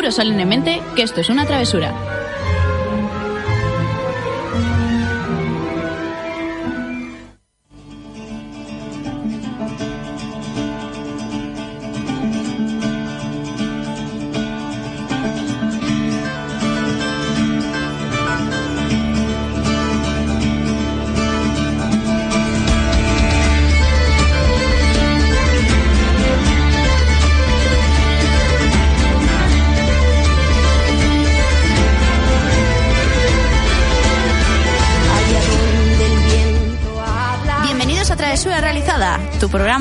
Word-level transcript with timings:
Juro 0.00 0.12
solemnemente 0.12 0.80
que 0.96 1.02
esto 1.02 1.20
es 1.20 1.28
una 1.28 1.44
travesura. 1.44 2.19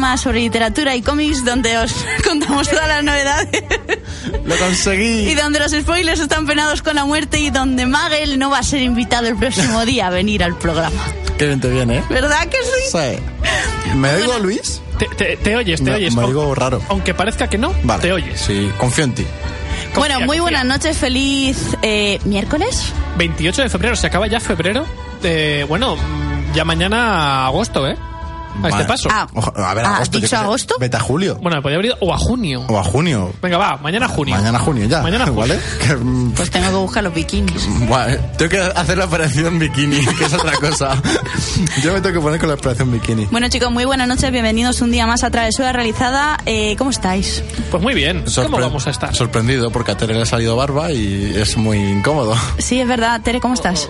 Programa 0.09 0.17
sobre 0.17 0.39
literatura 0.39 0.95
y 0.95 1.01
cómics 1.01 1.45
donde 1.45 1.77
os 1.77 1.93
contamos 2.27 2.67
todas 2.67 2.87
las 2.87 3.03
novedades 3.03 3.63
Lo 4.45 4.55
conseguí. 4.57 5.29
y 5.29 5.35
donde 5.35 5.59
los 5.59 5.71
spoilers 5.71 6.19
están 6.19 6.45
penados 6.47 6.81
con 6.81 6.95
la 6.95 7.05
muerte 7.05 7.39
y 7.39 7.49
donde 7.51 7.85
Magel 7.85 8.39
no 8.39 8.49
va 8.49 8.59
a 8.59 8.63
ser 8.63 8.81
invitado 8.81 9.27
el 9.27 9.35
próximo 9.35 9.85
día 9.85 10.07
a 10.07 10.09
venir 10.09 10.43
al 10.43 10.57
programa. 10.57 10.99
Qué 11.37 11.45
bien 11.45 11.59
te 11.61 11.69
viene, 11.69 11.97
¿eh? 11.99 12.03
¿Verdad 12.09 12.47
que 12.47 12.57
sí? 12.57 12.91
Sí. 12.97 13.93
¿Me 13.95 14.13
oigo, 14.15 14.39
Luis? 14.39 14.81
Te, 14.97 15.05
te- 15.15 15.37
te 15.37 15.55
oyes, 15.55 15.79
te 15.79 15.89
Me- 15.91 15.95
oyes. 15.95 16.15
me 16.15 16.23
oigo 16.23 16.53
raro. 16.55 16.81
Aunque 16.89 17.13
parezca 17.13 17.47
que 17.47 17.57
no, 17.57 17.73
Vale. 17.83 18.01
te 18.01 18.11
oyes. 18.11 18.41
Sí, 18.41 18.69
confío 18.77 19.03
en 19.05 19.13
ti. 19.13 19.25
Bueno, 19.95 20.15
muy 20.19 20.25
confía. 20.39 20.41
buenas 20.41 20.65
noches, 20.65 20.97
feliz 20.97 21.57
eh, 21.83 22.19
miércoles. 22.25 22.91
28 23.17 23.61
de 23.63 23.69
febrero, 23.69 23.95
se 23.95 24.07
acaba 24.07 24.27
ya 24.27 24.39
febrero. 24.39 24.85
Eh, 25.23 25.65
bueno, 25.69 25.95
ya 26.53 26.65
mañana 26.65 27.45
agosto, 27.45 27.87
¿eh? 27.87 27.95
A 28.63 28.67
este 28.69 28.83
paso. 28.85 29.07
Ah, 29.11 29.27
a 29.55 29.73
ver, 29.73 29.85
Ah, 29.85 29.95
agosto. 29.97 30.01
¿has 30.01 30.09
yo 30.09 30.11
dicho 30.11 30.21
qué 30.21 30.27
sé. 30.27 30.35
agosto? 30.35 30.75
Vete 30.79 30.97
a 30.97 30.99
julio. 30.99 31.35
Bueno, 31.41 31.57
me 31.57 31.61
podría 31.61 31.75
haber 31.77 31.85
ido 31.87 31.97
o 32.01 32.13
a 32.13 32.17
junio. 32.17 32.65
O 32.67 32.77
a 32.77 32.83
junio. 32.83 33.31
Venga, 33.41 33.57
va, 33.57 33.77
mañana 33.77 34.07
junio. 34.07 34.35
Mañana 34.35 34.59
junio 34.59 34.85
ya. 34.87 35.01
Mañana 35.01 35.25
junio. 35.27 35.39
¿Vale? 35.41 35.59
Que, 35.85 35.95
mm, 35.95 36.31
Pues 36.31 36.49
tengo 36.51 36.67
que 36.69 36.75
buscar 36.75 37.03
los 37.03 37.13
bikinis. 37.13 37.67
buah, 37.87 38.11
eh, 38.11 38.19
tengo 38.37 38.49
que 38.49 38.59
hacer 38.59 38.97
la 38.97 39.05
operación 39.05 39.59
bikini, 39.59 40.05
que 40.17 40.25
es 40.25 40.33
otra 40.33 40.53
cosa. 40.57 41.01
Yo 41.83 41.93
me 41.93 42.01
tengo 42.01 42.15
que 42.15 42.21
poner 42.21 42.39
con 42.39 42.49
la 42.49 42.55
operación 42.55 42.91
bikini. 42.91 43.25
Bueno 43.31 43.47
chicos, 43.49 43.71
muy 43.71 43.85
buenas 43.85 44.07
noches, 44.07 44.31
bienvenidos 44.31 44.81
un 44.81 44.91
día 44.91 45.05
más 45.07 45.23
a 45.23 45.29
Travesura 45.31 45.71
Realizada. 45.71 46.37
Eh, 46.45 46.75
¿Cómo 46.77 46.89
estáis? 46.89 47.43
Pues 47.71 47.81
muy 47.81 47.93
bien. 47.93 48.19
¿Cómo 48.23 48.29
Sorpre- 48.29 48.61
vamos 48.61 48.87
a 48.87 48.89
estar? 48.89 49.15
Sorprendido 49.15 49.71
porque 49.71 49.91
a 49.91 49.97
Tere 49.97 50.13
le 50.15 50.23
ha 50.23 50.25
salido 50.25 50.55
barba 50.55 50.91
y 50.91 51.33
es 51.35 51.55
muy 51.55 51.77
incómodo. 51.77 52.35
Sí, 52.57 52.79
es 52.81 52.87
verdad. 52.87 53.21
Tere, 53.21 53.39
¿cómo 53.39 53.53
estás? 53.53 53.89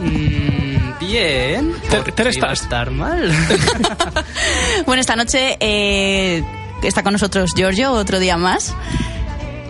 Mm, 0.00 0.77
bien. 1.00 1.74
Tere, 1.90 2.02
¿Por 2.02 2.12
Tere, 2.12 2.30
qué 2.30 2.38
iba 2.38 2.50
a 2.50 2.52
estar 2.52 2.90
mal. 2.90 3.30
Bueno, 4.86 5.00
esta 5.00 5.16
noche 5.16 5.56
eh, 5.60 6.42
está 6.82 7.02
con 7.02 7.12
nosotros 7.12 7.52
Giorgio, 7.54 7.92
otro 7.92 8.18
día 8.18 8.36
más. 8.36 8.74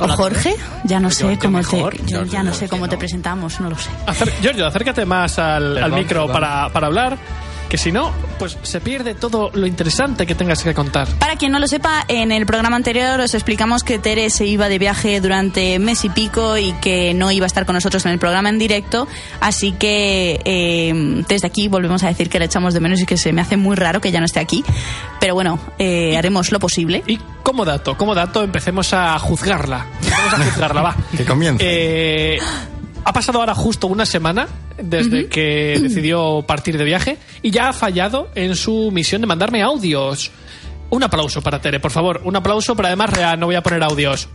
O 0.00 0.04
Hola, 0.04 0.14
Jorge, 0.16 0.54
ya 0.84 1.00
no 1.00 1.10
sé 1.10 1.38
cómo 1.38 1.60
te, 1.60 1.76
yo 2.06 2.24
ya 2.24 2.42
no 2.44 2.52
sé 2.54 2.68
cómo 2.68 2.88
te 2.88 2.96
presentamos, 2.96 3.58
no 3.60 3.70
lo 3.70 3.76
sé. 3.78 3.90
Acer- 4.06 4.32
Giorgio, 4.40 4.66
acércate 4.66 5.04
más 5.04 5.38
al, 5.40 5.76
al 5.82 5.92
micro 5.92 6.28
para, 6.30 6.68
para 6.68 6.86
hablar, 6.86 7.18
que 7.68 7.78
si 7.78 7.92
no, 7.92 8.12
pues 8.38 8.56
se 8.62 8.80
pierde 8.80 9.14
todo 9.14 9.50
lo 9.52 9.66
interesante 9.66 10.26
que 10.26 10.34
tengas 10.34 10.62
que 10.62 10.74
contar. 10.74 11.08
Para 11.18 11.36
quien 11.36 11.52
no 11.52 11.58
lo 11.58 11.66
sepa, 11.66 12.04
en 12.08 12.32
el 12.32 12.46
programa 12.46 12.76
anterior 12.76 13.20
os 13.20 13.34
explicamos 13.34 13.82
que 13.82 13.98
Tere 13.98 14.30
se 14.30 14.46
iba 14.46 14.68
de 14.68 14.78
viaje 14.78 15.20
durante 15.20 15.78
mes 15.78 16.04
y 16.04 16.08
pico 16.08 16.56
y 16.56 16.72
que 16.80 17.14
no 17.14 17.30
iba 17.30 17.44
a 17.44 17.48
estar 17.48 17.66
con 17.66 17.74
nosotros 17.74 18.04
en 18.06 18.12
el 18.12 18.18
programa 18.18 18.48
en 18.48 18.58
directo. 18.58 19.06
Así 19.40 19.72
que 19.72 20.40
eh, 20.44 21.24
desde 21.28 21.46
aquí 21.46 21.68
volvemos 21.68 22.02
a 22.04 22.08
decir 22.08 22.28
que 22.28 22.38
le 22.38 22.46
echamos 22.46 22.74
de 22.74 22.80
menos 22.80 23.00
y 23.00 23.06
que 23.06 23.16
se 23.16 23.32
me 23.32 23.40
hace 23.40 23.56
muy 23.56 23.76
raro 23.76 24.00
que 24.00 24.10
ya 24.10 24.20
no 24.20 24.26
esté 24.26 24.40
aquí. 24.40 24.64
Pero 25.20 25.34
bueno, 25.34 25.58
eh, 25.78 26.16
haremos 26.16 26.50
lo 26.52 26.58
posible. 26.60 27.02
Y 27.06 27.18
como 27.42 27.64
dato, 27.64 27.96
como 27.96 28.14
dato, 28.14 28.42
empecemos 28.42 28.92
a 28.92 29.18
juzgarla. 29.18 29.86
Empecemos 30.02 30.34
a 30.34 30.44
juzgarla, 30.44 30.82
va. 30.82 30.96
Que 31.16 31.24
comience. 31.24 31.64
Eh, 31.66 32.38
ha 33.08 33.12
pasado 33.12 33.40
ahora 33.40 33.54
justo 33.54 33.86
una 33.86 34.04
semana 34.06 34.46
desde 34.82 35.26
que 35.28 35.78
decidió 35.82 36.42
partir 36.46 36.76
de 36.78 36.84
viaje 36.84 37.18
y 37.42 37.50
ya 37.50 37.70
ha 37.70 37.72
fallado 37.72 38.28
en 38.34 38.54
su 38.54 38.90
misión 38.92 39.20
de 39.22 39.26
mandarme 39.26 39.62
audios. 39.62 40.30
Un 40.90 41.02
aplauso 41.02 41.42
para 41.42 41.60
Tere, 41.60 41.80
por 41.80 41.90
favor. 41.90 42.20
Un 42.24 42.36
aplauso, 42.36 42.74
pero 42.76 42.88
además 42.88 43.10
real, 43.10 43.38
no 43.38 43.46
voy 43.46 43.54
a 43.56 43.62
poner 43.62 43.82
audios. 43.82 44.28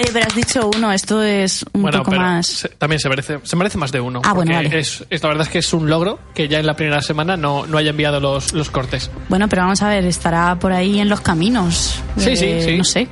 Oye, 0.00 0.10
pero 0.12 0.26
has 0.28 0.34
dicho 0.36 0.70
uno, 0.76 0.92
esto 0.92 1.20
es 1.24 1.64
un 1.72 1.82
bueno, 1.82 1.98
poco 1.98 2.10
pero 2.12 2.22
más... 2.22 2.46
se- 2.46 2.68
también 2.68 3.00
se 3.00 3.08
merece, 3.08 3.40
se 3.42 3.56
merece 3.56 3.78
más 3.78 3.90
de 3.90 4.00
uno. 4.00 4.22
Ah, 4.24 4.32
bueno, 4.32 4.52
vale. 4.54 4.78
Es, 4.78 5.04
es- 5.10 5.22
la 5.24 5.28
verdad 5.30 5.44
es 5.46 5.52
que 5.52 5.58
es 5.58 5.72
un 5.72 5.90
logro 5.90 6.20
que 6.34 6.46
ya 6.46 6.60
en 6.60 6.66
la 6.66 6.74
primera 6.76 7.02
semana 7.02 7.36
no, 7.36 7.66
no 7.66 7.76
haya 7.78 7.90
enviado 7.90 8.20
los, 8.20 8.52
los 8.52 8.70
cortes. 8.70 9.10
Bueno, 9.28 9.48
pero 9.48 9.62
vamos 9.62 9.82
a 9.82 9.88
ver, 9.88 10.04
estará 10.04 10.56
por 10.60 10.70
ahí 10.72 11.00
en 11.00 11.08
los 11.08 11.20
caminos. 11.20 12.00
Sí, 12.16 12.36
sí, 12.36 12.60
sí. 12.62 12.76
No 12.78 12.84
sé. 12.84 13.08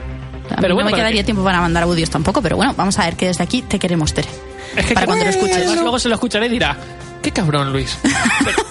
A 0.51 0.57
mí 0.57 0.57
Pero 0.61 0.69
no 0.71 0.75
bueno, 0.75 0.87
me 0.87 0.91
para 0.93 1.03
quedaría 1.03 1.21
que- 1.21 1.25
tiempo 1.25 1.43
para 1.45 1.61
mandar 1.61 1.83
audios 1.85 2.11
tampoco, 2.11 2.41
pero 2.43 2.57
bueno, 2.57 2.75
vamos 2.77 2.99
a 2.99 3.05
ver 3.05 3.17
que 3.17 3.27
desde 3.27 3.43
aquí 3.45 3.63
te 3.63 3.79
queremos, 3.79 4.13
Tere. 4.15 4.29
Es 4.77 4.87
que 4.87 4.95
para 4.95 5.07
cuando 5.07 5.25
lo 5.25 5.31
escuches. 5.31 5.57
Además, 5.57 5.77
luego 5.81 5.99
se 5.99 6.09
lo 6.09 6.15
escucharé 6.15 6.47
y 6.47 6.51
dirá, 6.51 6.77
qué 7.23 7.31
cabrón, 7.33 7.73
Luis. 7.73 7.99
Pero, 8.45 8.67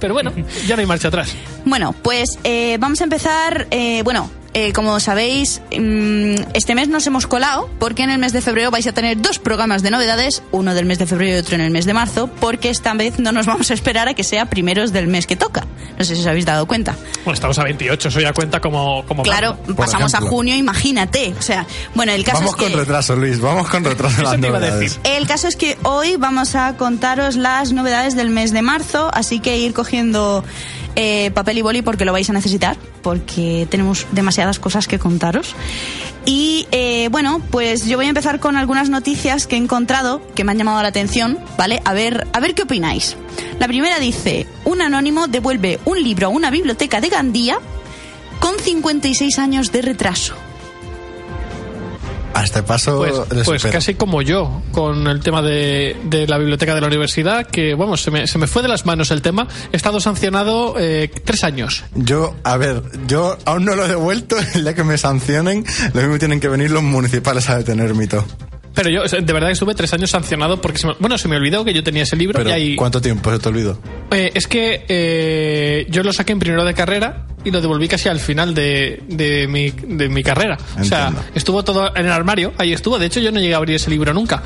pero 0.00 0.14
bueno, 0.14 0.32
ya 0.66 0.76
no 0.76 0.80
hay 0.80 0.86
marcha 0.86 1.08
atrás. 1.08 1.34
Bueno, 1.64 1.92
pues 1.92 2.38
eh, 2.44 2.76
vamos 2.78 3.00
a 3.00 3.04
empezar. 3.04 3.66
eh, 3.72 4.02
bueno, 4.04 4.30
eh, 4.54 4.72
como 4.72 4.98
sabéis, 5.00 5.60
mm, 5.76 6.34
este 6.54 6.74
mes 6.74 6.88
nos 6.88 7.06
hemos 7.06 7.26
colado 7.26 7.68
porque 7.78 8.02
en 8.02 8.10
el 8.10 8.18
mes 8.18 8.32
de 8.32 8.40
febrero 8.40 8.70
vais 8.70 8.86
a 8.86 8.92
tener 8.92 9.20
dos 9.20 9.38
programas 9.38 9.82
de 9.82 9.90
novedades, 9.90 10.42
uno 10.52 10.74
del 10.74 10.86
mes 10.86 10.98
de 10.98 11.06
febrero 11.06 11.36
y 11.36 11.38
otro 11.40 11.54
en 11.54 11.60
el 11.60 11.70
mes 11.70 11.84
de 11.84 11.94
marzo, 11.94 12.28
porque 12.40 12.70
esta 12.70 12.92
vez 12.94 13.18
no 13.18 13.32
nos 13.32 13.46
vamos 13.46 13.70
a 13.70 13.74
esperar 13.74 14.08
a 14.08 14.14
que 14.14 14.24
sea 14.24 14.46
primeros 14.46 14.92
del 14.92 15.06
mes 15.06 15.26
que 15.26 15.36
toca. 15.36 15.66
No 15.98 16.04
sé 16.04 16.14
si 16.14 16.22
os 16.22 16.26
habéis 16.26 16.46
dado 16.46 16.66
cuenta. 16.66 16.96
Bueno, 17.24 17.34
estamos 17.34 17.58
a 17.58 17.64
28, 17.64 18.08
eso 18.08 18.20
ya 18.20 18.32
cuenta 18.32 18.60
como... 18.60 19.04
como 19.06 19.22
Claro, 19.22 19.58
pasamos 19.76 20.14
a 20.14 20.20
junio, 20.20 20.54
imagínate. 20.54 21.34
O 21.38 21.42
sea, 21.42 21.66
bueno, 21.94 22.12
el 22.12 22.24
caso 22.24 22.38
Vamos 22.38 22.50
es 22.52 22.56
que... 22.56 22.70
con 22.70 22.80
retraso, 22.80 23.16
Luis. 23.16 23.40
Vamos 23.40 23.68
con 23.68 23.84
retraso 23.84 24.22
las 24.22 24.40
te 24.40 24.46
iba 24.46 24.56
a 24.56 24.60
novedades. 24.60 24.80
decir. 24.80 25.00
El 25.04 25.26
caso 25.26 25.48
es 25.48 25.56
que 25.56 25.76
hoy 25.82 26.16
vamos 26.16 26.54
a 26.54 26.76
contaros 26.76 27.36
las 27.36 27.72
novedades 27.72 28.16
del 28.16 28.30
mes 28.30 28.52
de 28.52 28.62
marzo, 28.62 29.10
así 29.12 29.40
que 29.40 29.58
ir 29.58 29.74
cogiendo 29.74 30.44
eh, 31.00 31.30
papel 31.32 31.58
y 31.58 31.62
boli 31.62 31.82
porque 31.82 32.04
lo 32.04 32.12
vais 32.12 32.28
a 32.28 32.32
necesitar, 32.32 32.76
porque 33.02 33.68
tenemos 33.70 34.04
demasiadas 34.10 34.58
cosas 34.58 34.88
que 34.88 34.98
contaros. 34.98 35.54
Y 36.26 36.66
eh, 36.72 37.08
bueno, 37.12 37.40
pues 37.52 37.86
yo 37.86 37.96
voy 37.96 38.06
a 38.06 38.08
empezar 38.08 38.40
con 38.40 38.56
algunas 38.56 38.90
noticias 38.90 39.46
que 39.46 39.54
he 39.54 39.58
encontrado 39.60 40.20
que 40.34 40.42
me 40.42 40.50
han 40.50 40.58
llamado 40.58 40.82
la 40.82 40.88
atención, 40.88 41.38
¿vale? 41.56 41.80
A 41.84 41.94
ver, 41.94 42.26
a 42.32 42.40
ver 42.40 42.56
qué 42.56 42.62
opináis. 42.62 43.16
La 43.60 43.68
primera 43.68 44.00
dice, 44.00 44.48
un 44.64 44.82
anónimo 44.82 45.28
devuelve 45.28 45.78
un 45.84 46.02
libro 46.02 46.26
a 46.26 46.30
una 46.30 46.50
biblioteca 46.50 47.00
de 47.00 47.10
Gandía 47.10 47.60
con 48.40 48.58
56 48.58 49.38
años 49.38 49.70
de 49.70 49.82
retraso. 49.82 50.47
A 52.34 52.44
este 52.44 52.62
paso 52.62 52.98
Pues, 52.98 53.44
pues 53.44 53.66
casi 53.66 53.94
como 53.94 54.22
yo, 54.22 54.62
con 54.72 55.06
el 55.06 55.20
tema 55.20 55.42
de, 55.42 55.96
de 56.04 56.26
la 56.26 56.38
biblioteca 56.38 56.74
de 56.74 56.80
la 56.80 56.86
universidad, 56.86 57.46
que 57.46 57.74
vamos, 57.74 58.02
se 58.02 58.10
me, 58.10 58.26
se 58.26 58.38
me 58.38 58.46
fue 58.46 58.62
de 58.62 58.68
las 58.68 58.86
manos 58.86 59.10
el 59.10 59.22
tema. 59.22 59.48
He 59.72 59.76
estado 59.76 60.00
sancionado 60.00 60.74
eh, 60.78 61.10
tres 61.24 61.44
años. 61.44 61.84
Yo, 61.94 62.36
a 62.44 62.56
ver, 62.56 62.82
yo 63.06 63.36
aún 63.44 63.64
no 63.64 63.74
lo 63.74 63.84
he 63.84 63.88
devuelto. 63.88 64.36
El 64.54 64.64
día 64.64 64.74
que 64.74 64.84
me 64.84 64.98
sancionen, 64.98 65.64
lo 65.92 66.00
mismo 66.00 66.18
tienen 66.18 66.40
que 66.40 66.48
venir 66.48 66.70
los 66.70 66.82
municipales 66.82 67.48
a 67.48 67.58
detener 67.58 67.94
mito. 67.94 68.24
Pero 68.82 68.90
yo, 68.90 69.02
de 69.20 69.32
verdad 69.32 69.48
que 69.48 69.54
estuve 69.54 69.74
tres 69.74 69.92
años 69.92 70.10
sancionado 70.10 70.60
porque, 70.60 70.78
se 70.78 70.86
me- 70.86 70.94
bueno, 71.00 71.18
se 71.18 71.26
me 71.28 71.36
olvidó 71.36 71.64
que 71.64 71.74
yo 71.74 71.82
tenía 71.82 72.04
ese 72.04 72.14
libro 72.16 72.38
Pero, 72.38 72.50
y 72.50 72.52
ahí... 72.52 72.76
¿cuánto 72.76 73.00
tiempo 73.00 73.30
se 73.32 73.38
te 73.40 73.48
olvidó? 73.48 73.78
Eh, 74.12 74.30
es 74.34 74.46
que 74.46 74.84
eh, 74.88 75.86
yo 75.90 76.02
lo 76.04 76.12
saqué 76.12 76.32
en 76.32 76.38
primero 76.38 76.64
de 76.64 76.74
carrera 76.74 77.26
y 77.44 77.50
lo 77.50 77.60
devolví 77.60 77.88
casi 77.88 78.08
al 78.08 78.20
final 78.20 78.54
de, 78.54 79.02
de, 79.08 79.48
mi, 79.48 79.70
de 79.70 80.08
mi 80.08 80.22
carrera. 80.22 80.56
O 80.80 80.84
sea, 80.84 81.08
Entiendo. 81.08 81.30
estuvo 81.34 81.64
todo 81.64 81.94
en 81.96 82.06
el 82.06 82.12
armario, 82.12 82.52
ahí 82.58 82.72
estuvo. 82.72 82.98
De 82.98 83.06
hecho, 83.06 83.20
yo 83.20 83.32
no 83.32 83.40
llegué 83.40 83.54
a 83.54 83.56
abrir 83.56 83.74
ese 83.76 83.90
libro 83.90 84.14
nunca. 84.14 84.42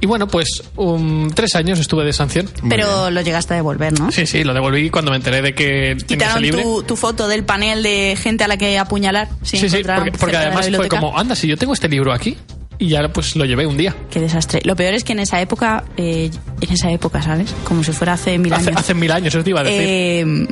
Y 0.00 0.06
bueno, 0.06 0.26
pues 0.26 0.64
um, 0.74 1.30
tres 1.30 1.54
años 1.54 1.78
estuve 1.78 2.04
de 2.04 2.12
sanción. 2.12 2.50
Pero 2.68 3.08
lo 3.10 3.20
llegaste 3.20 3.54
a 3.54 3.56
devolver, 3.56 3.98
¿no? 3.98 4.10
Sí, 4.10 4.26
sí, 4.26 4.42
lo 4.42 4.52
devolví 4.52 4.90
cuando 4.90 5.12
me 5.12 5.16
enteré 5.16 5.40
de 5.42 5.54
que 5.54 5.96
Quitaron 6.06 6.42
libre. 6.42 6.62
tu, 6.64 6.82
tu 6.82 6.96
foto 6.96 7.28
del 7.28 7.44
panel 7.44 7.84
de 7.84 8.16
gente 8.20 8.42
a 8.42 8.48
la 8.48 8.56
que 8.56 8.78
apuñalar. 8.80 9.28
sin 9.42 9.60
Sí, 9.60 9.68
sí, 9.68 9.82
porque, 9.84 10.10
porque 10.12 10.36
además 10.36 10.68
fue 10.74 10.88
como, 10.88 11.16
anda, 11.16 11.36
si 11.36 11.46
yo 11.46 11.56
tengo 11.56 11.72
este 11.72 11.88
libro 11.88 12.12
aquí. 12.12 12.36
Y 12.82 12.88
ya 12.88 13.08
pues 13.12 13.36
lo 13.36 13.44
llevé 13.44 13.64
un 13.64 13.76
día. 13.76 13.94
Qué 14.10 14.18
desastre. 14.18 14.60
Lo 14.64 14.74
peor 14.74 14.94
es 14.94 15.04
que 15.04 15.12
en 15.12 15.20
esa 15.20 15.40
época, 15.40 15.84
eh, 15.96 16.30
en 16.60 16.72
esa 16.72 16.90
época, 16.90 17.22
¿sabes? 17.22 17.54
Como 17.62 17.84
si 17.84 17.92
fuera 17.92 18.14
hace 18.14 18.36
mil 18.38 18.52
Hace, 18.52 18.70
años. 18.70 18.80
hace 18.80 18.94
mil 18.94 19.12
años, 19.12 19.32
eso 19.32 19.44
te 19.44 19.50
iba 19.50 19.60
a 19.60 19.62
decir. 19.62 19.80
Eh, 19.84 20.48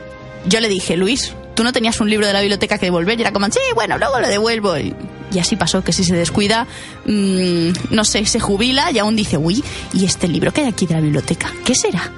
yo 0.47 0.61
le 0.61 0.69
dije, 0.69 0.97
Luis, 0.97 1.35
tú 1.57 1.65
no 1.65 1.73
tenías 1.73 2.01
un 2.01 2.09
libro 2.09 2.29
de 2.29 2.33
la 2.33 2.41
biblioteca 2.41 2.79
que 2.79 2.87
devolver. 2.87 3.19
Y 3.19 3.23
era 3.23 3.33
como, 3.33 3.47
sí, 3.47 3.59
bueno, 3.75 3.99
luego 3.99 4.21
lo 4.21 4.29
devuelvo. 4.29 4.79
Y, 4.79 4.95
y 5.33 5.39
así 5.41 5.57
pasó, 5.57 5.83
que 5.83 5.93
si 5.93 6.05
se 6.05 6.15
descuida, 6.15 6.69
mm, 7.05 7.71
no 7.91 8.05
sé, 8.05 8.25
se 8.27 8.39
jubila 8.39 8.93
y 8.93 8.99
aún 9.01 9.17
dice, 9.17 9.37
uy, 9.37 9.65
¿y 9.93 10.05
este 10.05 10.29
libro 10.29 10.53
que 10.53 10.61
hay 10.61 10.69
aquí 10.69 10.87
de 10.87 10.95
la 10.95 11.01
biblioteca? 11.01 11.53
¿Qué 11.65 11.75
será? 11.75 12.13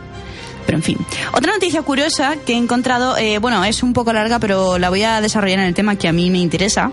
Pero 0.67 0.76
en 0.76 0.82
fin. 0.85 0.99
Otra 1.32 1.55
noticia 1.55 1.81
curiosa 1.81 2.37
que 2.44 2.53
he 2.53 2.56
encontrado, 2.56 3.17
eh, 3.17 3.38
bueno, 3.38 3.64
es 3.64 3.82
un 3.82 3.94
poco 3.94 4.12
larga, 4.12 4.38
pero 4.38 4.79
la 4.79 4.91
voy 4.91 5.05
a 5.05 5.23
desarrollar 5.23 5.61
en 5.61 5.64
el 5.64 5.75
tema 5.75 5.97
que 5.97 6.06
a 6.06 6.12
mí 6.12 6.29
me 6.31 6.38
interesa. 6.38 6.93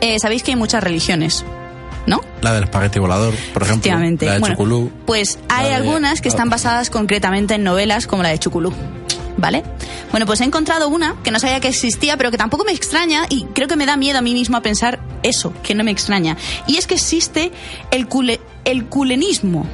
Eh, 0.00 0.18
Sabéis 0.18 0.42
que 0.42 0.52
hay 0.52 0.56
muchas 0.56 0.82
religiones, 0.82 1.44
¿no? 2.06 2.20
La 2.40 2.52
del 2.52 2.64
espagueti 2.64 2.98
volador, 2.98 3.34
por 3.52 3.62
ejemplo. 3.62 3.64
Efectivamente. 3.90 4.26
La 4.26 4.32
de 4.34 4.38
Bueno, 4.40 4.54
Chuculú. 4.54 4.90
Pues 5.06 5.38
hay 5.48 5.68
de- 5.68 5.74
algunas 5.74 6.20
que 6.20 6.28
están 6.28 6.50
basadas 6.50 6.90
concretamente 6.90 7.54
en 7.54 7.64
novelas 7.64 8.06
como 8.06 8.22
la 8.22 8.30
de 8.30 8.38
Chuculú. 8.38 8.72
¿Vale? 9.38 9.64
Bueno, 10.10 10.26
pues 10.26 10.40
he 10.42 10.44
encontrado 10.44 10.88
una 10.88 11.16
que 11.24 11.30
no 11.30 11.40
sabía 11.40 11.58
que 11.58 11.66
existía, 11.68 12.16
pero 12.18 12.30
que 12.30 12.36
tampoco 12.36 12.64
me 12.64 12.72
extraña 12.72 13.24
y 13.30 13.44
creo 13.54 13.66
que 13.66 13.76
me 13.76 13.86
da 13.86 13.96
miedo 13.96 14.18
a 14.18 14.22
mí 14.22 14.34
mismo 14.34 14.56
a 14.58 14.62
pensar 14.62 15.00
eso, 15.22 15.52
que 15.62 15.74
no 15.74 15.82
me 15.84 15.90
extraña. 15.90 16.36
Y 16.66 16.76
es 16.76 16.86
que 16.86 16.94
existe 16.94 17.50
el, 17.90 18.08
cule- 18.08 18.40
el 18.64 18.84
culenismo. 18.86 19.66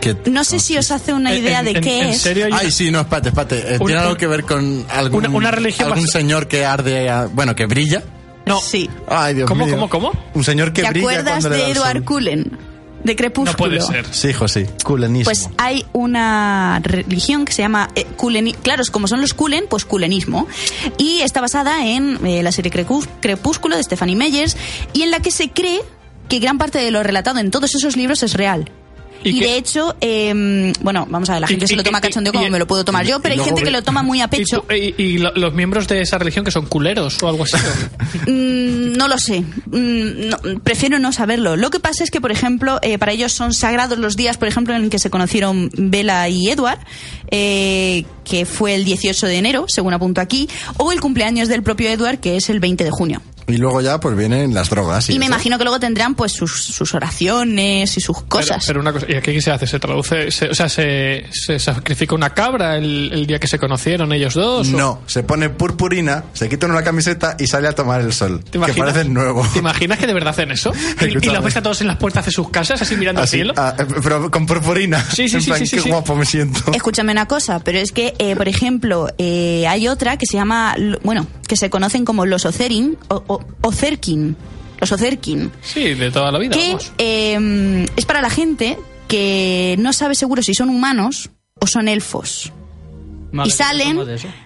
Que- 0.00 0.16
No 0.30 0.44
sé 0.44 0.60
si 0.60 0.76
os 0.78 0.90
hace 0.90 1.12
una 1.12 1.32
En- 1.34 1.42
idea 1.42 1.58
en- 1.60 1.64
de 1.66 1.70
en- 1.72 1.80
qué 1.80 1.98
en 2.00 2.08
es. 2.10 2.20
serio, 2.20 2.46
hay 2.46 2.52
una- 2.52 2.60
Ay, 2.60 2.70
sí, 2.70 2.90
no, 2.90 3.00
espérate, 3.00 3.28
espérate. 3.30 3.58
Eh, 3.58 3.76
Una- 3.78 3.86
¿Tiene 3.86 4.00
algo 4.00 4.16
que 4.16 4.26
ver 4.26 4.44
con 4.44 4.84
algún, 4.90 5.26
una- 5.26 5.36
una 5.36 5.50
religión 5.50 5.92
algún 5.92 6.08
señor 6.08 6.48
que 6.48 6.64
arde, 6.64 7.10
a- 7.10 7.26
bueno, 7.26 7.54
que 7.54 7.66
brilla? 7.66 8.02
No. 8.46 8.60
Sí. 8.60 8.88
Ay, 9.08 9.34
Dios 9.34 9.48
¿Cómo, 9.48 9.64
mío. 9.66 9.74
cómo, 9.74 9.88
cómo? 9.88 10.12
Un 10.34 10.44
señor 10.44 10.72
que 10.72 10.82
¿Te 10.82 10.88
brilla 10.90 11.06
acuerdas 11.08 11.32
cuando 11.40 11.48
le 11.50 11.58
da 11.58 11.64
de 11.66 11.72
Edward. 11.72 12.04
Cullen? 12.04 12.58
De 13.04 13.16
Crepúsculo. 13.16 13.52
No 13.52 13.56
puede 13.78 13.80
ser. 13.82 14.06
Sí, 14.14 14.28
hijo, 14.28 14.48
sí. 14.48 14.64
Pues 15.24 15.50
hay 15.58 15.84
una 15.92 16.80
religión 16.82 17.44
que 17.44 17.52
se 17.52 17.60
llama 17.60 17.90
eh, 17.94 18.06
Claro, 18.62 18.80
es 18.80 18.90
como 18.90 19.08
son 19.08 19.20
los 19.20 19.34
Kulen, 19.34 19.66
pues 19.68 19.84
Kulenismo. 19.84 20.46
Y 20.96 21.20
está 21.20 21.42
basada 21.42 21.84
en 21.86 22.24
eh, 22.26 22.42
la 22.42 22.50
serie 22.50 22.72
Crepús- 22.72 23.06
Crepúsculo 23.20 23.76
de 23.76 23.82
Stephanie 23.82 24.16
Meyers 24.16 24.56
y 24.94 25.02
en 25.02 25.10
la 25.10 25.20
que 25.20 25.30
se 25.30 25.50
cree 25.50 25.82
que 26.30 26.38
gran 26.38 26.56
parte 26.56 26.78
de 26.78 26.90
lo 26.90 27.02
relatado 27.02 27.40
en 27.40 27.50
todos 27.50 27.74
esos 27.74 27.94
libros 27.98 28.22
es 28.22 28.32
real. 28.32 28.70
¿Y 29.24 29.40
de 29.40 29.56
hecho, 29.56 29.96
eh, 30.00 30.72
bueno, 30.80 31.06
vamos 31.10 31.28
a 31.30 31.34
ver, 31.34 31.40
la 31.42 31.46
Y- 31.46 31.50
gente 31.50 31.66
se 31.66 31.74
y- 31.74 31.76
lo 31.76 31.82
toma 31.82 32.00
cachondeo 32.00 32.32
como 32.32 32.48
me 32.48 32.58
lo 32.58 32.66
puedo 32.66 32.84
tomar 32.84 33.06
yo, 33.06 33.20
pero 33.20 33.34
hay 33.34 33.40
gente 33.40 33.62
que 33.62 33.70
lo 33.70 33.82
toma 33.82 34.02
muy 34.02 34.20
a 34.20 34.24
¿Y, 34.24 34.28
pecho. 34.28 34.64
tú- 34.68 34.74
y- 34.74 34.94
y 35.02 35.18
lo- 35.18 35.32
los 35.34 35.54
miembros 35.54 35.88
de 35.88 36.00
esa 36.02 36.18
religión 36.18 36.44
que 36.44 36.50
son 36.50 36.66
culeros 36.66 37.22
o 37.22 37.28
algo 37.28 37.44
así? 37.44 37.56
Mm, 38.26 38.96
no 38.96 39.08
lo 39.08 39.18
sé. 39.18 39.40
Mm, 39.66 40.28
no, 40.28 40.38
prefiero 40.62 40.98
no 40.98 41.12
saberlo. 41.12 41.56
Lo 41.56 41.70
que 41.70 41.80
pasa 41.80 42.04
es 42.04 42.10
que, 42.10 42.20
por 42.20 42.32
ejemplo, 42.32 42.78
eh, 42.82 42.98
para 42.98 43.12
ellos 43.12 43.32
son 43.32 43.52
sagrados 43.52 43.98
los 43.98 44.16
días, 44.16 44.36
por 44.38 44.48
ejemplo, 44.48 44.74
en 44.74 44.88
que 44.90 44.98
se 44.98 45.10
conocieron 45.10 45.70
Bella 45.76 46.26
y 46.28 46.48
Edward, 46.48 46.78
eh, 47.30 48.04
que 48.24 48.46
fue 48.46 48.74
el 48.74 48.84
18 48.84 49.26
de 49.26 49.36
enero, 49.36 49.64
según 49.68 49.92
apunto 49.94 50.20
aquí, 50.20 50.48
o 50.78 50.92
el 50.92 51.00
cumpleaños 51.00 51.48
del 51.48 51.62
propio 51.62 51.90
Edward, 51.90 52.18
que 52.18 52.36
es 52.36 52.48
el 52.50 52.60
20 52.60 52.84
de 52.84 52.90
junio. 52.90 53.20
Y 53.46 53.56
luego 53.58 53.80
ya 53.80 54.00
pues 54.00 54.16
vienen 54.16 54.54
las 54.54 54.70
drogas. 54.70 55.10
Y 55.10 55.18
me 55.18 55.26
eso. 55.26 55.34
imagino 55.34 55.58
que 55.58 55.64
luego 55.64 55.78
tendrán 55.78 56.14
pues 56.14 56.32
sus, 56.32 56.52
sus 56.64 56.94
oraciones 56.94 57.96
y 57.96 58.00
sus 58.00 58.22
cosas. 58.22 58.64
Pero, 58.66 58.66
pero 58.66 58.80
una 58.80 58.92
cosa, 58.92 59.06
¿y 59.08 59.14
aquí 59.14 59.32
qué 59.32 59.42
se 59.42 59.50
hace? 59.50 59.66
¿Se 59.66 59.78
traduce? 59.78 60.30
se- 60.30 60.48
o 60.48 60.54
sea, 60.54 60.68
se, 60.68 61.26
se 61.30 61.58
sacrifica 61.58 62.14
una 62.14 62.30
cabra 62.30 62.76
el, 62.76 63.10
el 63.12 63.26
día 63.26 63.38
que 63.38 63.46
se 63.46 63.58
conocieron 63.58 64.12
ellos 64.12 64.34
dos? 64.34 64.68
o- 64.68 64.76
No, 64.76 65.00
se 65.06 65.22
pone 65.22 65.50
purpurina, 65.50 66.24
se 66.32 66.48
quita 66.48 66.66
una 66.66 66.82
camiseta 66.82 67.36
y 67.38 67.46
sale 67.46 67.68
a 67.68 67.72
tomar 67.72 68.00
el 68.00 68.12
sol. 68.12 68.42
¿Te 68.44 68.52
que 68.52 68.56
imaginas? 68.58 68.92
parece 68.92 69.08
nuevo. 69.10 69.46
¿Te 69.52 69.58
imaginas 69.58 69.98
que 69.98 70.06
de 70.06 70.14
verdad 70.14 70.30
hacen 70.30 70.50
eso? 70.50 70.72
Y, 71.04 71.26
y 71.26 71.30
los 71.30 71.44
ves 71.44 71.56
a 71.56 71.62
todos 71.62 71.80
en 71.82 71.86
las 71.88 71.96
puertas 71.98 72.24
de 72.24 72.30
sus 72.32 72.48
casas, 72.50 72.80
así 72.80 72.96
mirando 72.96 73.20
Así, 73.20 73.40
al 73.40 73.46
cielo. 73.48 73.54
ah, 73.56 73.74
eh, 73.78 73.84
pero 74.02 74.30
con 74.30 74.46
purpurina. 74.46 75.04
Sí, 75.12 75.28
sí, 75.28 75.36
En 75.36 75.42
sí, 75.42 75.48
plan, 75.48 75.58
sí, 75.60 75.66
sí, 75.66 75.76
qué 75.76 75.82
sí. 75.82 75.90
guapo 75.90 76.14
me 76.16 76.24
siento. 76.24 76.72
Escúchame 76.72 77.12
una 77.12 77.26
cosa, 77.26 77.58
pero 77.60 77.78
es 77.78 77.92
que, 77.92 78.14
eh, 78.18 78.34
por 78.36 78.48
ejemplo, 78.48 79.08
eh, 79.18 79.66
hay 79.68 79.86
otra 79.88 80.16
que 80.16 80.24
se 80.26 80.36
llama, 80.38 80.74
bueno, 81.02 81.26
que 81.48 81.56
se 81.56 81.70
conocen 81.70 82.04
como 82.04 82.26
los 82.26 82.44
Ocerin, 82.44 82.96
o, 83.08 83.22
o- 83.26 83.44
Ocerkin, 83.62 84.36
los 84.80 84.90
Ocerkin, 84.92 85.50
Sí, 85.62 85.94
de 85.94 86.10
toda 86.10 86.30
la 86.32 86.38
vida. 86.38 86.52
que 86.56 86.68
vamos. 86.68 86.92
eh, 86.98 87.86
es 87.96 88.04
para 88.06 88.22
la 88.22 88.30
gente 88.30 88.78
que 89.08 89.76
no 89.78 89.92
sabe 89.92 90.14
seguro 90.14 90.42
si 90.42 90.54
son 90.54 90.68
humanos 90.70 91.30
o 91.60 91.66
son 91.66 91.88
elfos. 91.88 92.52
Y 93.44 93.50
salen 93.50 93.98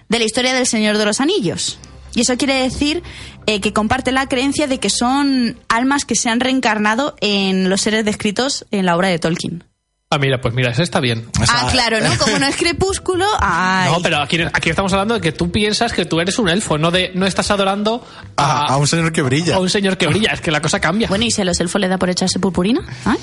de 0.09 0.19
la 0.19 0.25
historia 0.25 0.53
del 0.53 0.65
Señor 0.65 0.97
de 0.97 1.05
los 1.05 1.19
Anillos. 1.21 1.77
Y 2.15 2.21
eso 2.21 2.35
quiere 2.37 2.55
decir 2.55 3.03
eh, 3.45 3.61
que 3.61 3.71
comparte 3.71 4.11
la 4.11 4.27
creencia 4.27 4.65
de 4.65 4.79
que 4.79 4.89
son 4.89 5.57
almas 5.69 6.05
que 6.05 6.15
se 6.15 6.27
han 6.29 6.39
reencarnado 6.39 7.15
en 7.21 7.69
los 7.69 7.81
seres 7.81 8.03
descritos 8.03 8.65
en 8.71 8.87
la 8.87 8.95
obra 8.97 9.09
de 9.09 9.19
Tolkien. 9.19 9.63
Ah, 10.11 10.17
mira, 10.17 10.41
pues 10.41 10.55
mira, 10.55 10.71
ese 10.71 10.81
está 10.81 10.99
bien. 10.99 11.29
O 11.39 11.45
sea, 11.45 11.67
ah, 11.67 11.67
claro, 11.71 11.99
¿no? 12.01 12.09
Como 12.17 12.39
no 12.39 12.47
es 12.47 12.55
crepúsculo, 12.55 13.27
ay. 13.39 13.91
No, 13.91 14.01
pero 14.01 14.17
aquí, 14.17 14.39
aquí 14.41 14.71
estamos 14.71 14.91
hablando 14.91 15.13
de 15.13 15.21
que 15.21 15.31
tú 15.31 15.51
piensas 15.51 15.93
que 15.93 16.03
tú 16.05 16.19
eres 16.19 16.39
un 16.39 16.49
elfo, 16.49 16.79
no 16.79 16.89
de 16.89 17.11
no 17.13 17.27
estás 17.27 17.51
adorando 17.51 18.03
A, 18.35 18.65
a 18.73 18.77
un 18.77 18.87
señor 18.87 19.11
que 19.11 19.21
brilla. 19.21 19.57
a 19.57 19.59
un 19.59 19.69
señor 19.69 19.97
que 19.99 20.07
brilla. 20.07 20.31
Es 20.33 20.41
que 20.41 20.49
la 20.49 20.61
cosa 20.63 20.79
cambia. 20.79 21.07
Bueno, 21.09 21.25
¿y 21.25 21.29
si 21.31 21.43
a 21.43 21.45
los 21.45 21.59
elfos 21.59 21.79
le 21.79 21.87
da 21.87 21.99
por 21.99 22.09
echarse 22.09 22.39
purpurina? 22.39 22.81
¿Ay? 23.05 23.17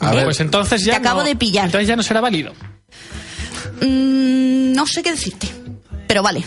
A 0.00 0.10
ver, 0.12 0.24
pues 0.24 0.40
entonces 0.40 0.84
ya 0.84 0.94
Te 0.94 0.98
acabo 0.98 1.20
no- 1.20 1.26
de 1.28 1.36
pillar. 1.36 1.66
Entonces 1.66 1.86
ya 1.86 1.94
no 1.94 2.02
será 2.02 2.20
válido. 2.20 2.52
Mm, 3.80 4.72
no 4.72 4.86
sé 4.88 5.04
qué 5.04 5.12
decirte, 5.12 5.48
pero 6.08 6.24
vale. 6.24 6.42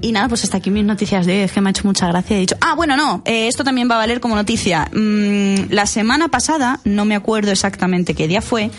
Y 0.00 0.10
nada, 0.12 0.28
pues 0.28 0.42
hasta 0.44 0.56
aquí 0.56 0.70
mis 0.70 0.84
noticias 0.84 1.24
de 1.24 1.32
hoy. 1.34 1.38
Es 1.40 1.52
que 1.52 1.60
me 1.60 1.68
ha 1.68 1.70
hecho 1.70 1.82
mucha 1.84 2.08
gracia. 2.08 2.36
He 2.36 2.40
dicho, 2.40 2.56
ah, 2.60 2.74
bueno, 2.74 2.96
no, 2.96 3.22
eh, 3.24 3.46
esto 3.46 3.62
también 3.62 3.88
va 3.88 3.94
a 3.94 3.98
valer 3.98 4.20
como 4.20 4.34
noticia. 4.34 4.88
Mm, 4.92 5.70
la 5.72 5.86
semana 5.86 6.28
pasada, 6.28 6.80
no 6.84 7.04
me 7.04 7.14
acuerdo 7.14 7.52
exactamente 7.52 8.14
qué 8.14 8.26
día 8.26 8.42
fue, 8.42 8.70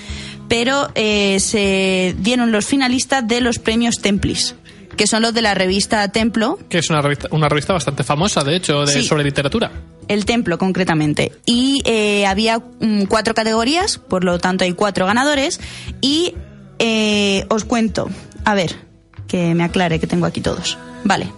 pero 0.49 0.89
eh, 0.95 1.39
se 1.39 2.15
dieron 2.19 2.51
los 2.51 2.65
finalistas 2.65 3.25
de 3.27 3.39
los 3.39 3.59
premios 3.59 4.01
Templis, 4.01 4.55
que 4.97 5.07
son 5.07 5.21
los 5.21 5.33
de 5.33 5.41
la 5.41 5.53
revista 5.53 6.05
Templo, 6.09 6.59
Que 6.69 6.79
es 6.79 6.89
una 6.89 7.01
revista, 7.01 7.29
una 7.31 7.47
revista 7.47 7.71
bastante 7.73 8.03
famosa, 8.03 8.43
de 8.43 8.55
hecho, 8.57 8.81
de, 8.85 8.91
Sí. 8.91 9.03
sobre 9.03 9.23
literatura. 9.23 9.71
el 10.09 10.25
Templo 10.25 10.57
concretamente. 10.57 11.31
Y 11.45 11.81
eh, 11.85 12.25
había 12.27 12.59
mm, 12.59 13.03
cuatro 13.05 13.33
categorías, 13.33 13.97
por 13.99 14.23
lo 14.25 14.37
tanto 14.37 14.65
hay 14.65 14.73
cuatro 14.73 15.05
ganadores. 15.05 15.59
Y 16.01 16.35
eh, 16.79 17.45
os 17.49 17.63
cuento, 17.63 18.09
a 18.43 18.53
ver, 18.53 18.75
que 19.27 19.53
me 19.55 19.63
aclare 19.63 19.99
que 19.99 20.07
tengo 20.07 20.25
aquí 20.25 20.41
todos. 20.41 20.77
Vale. 21.03 21.31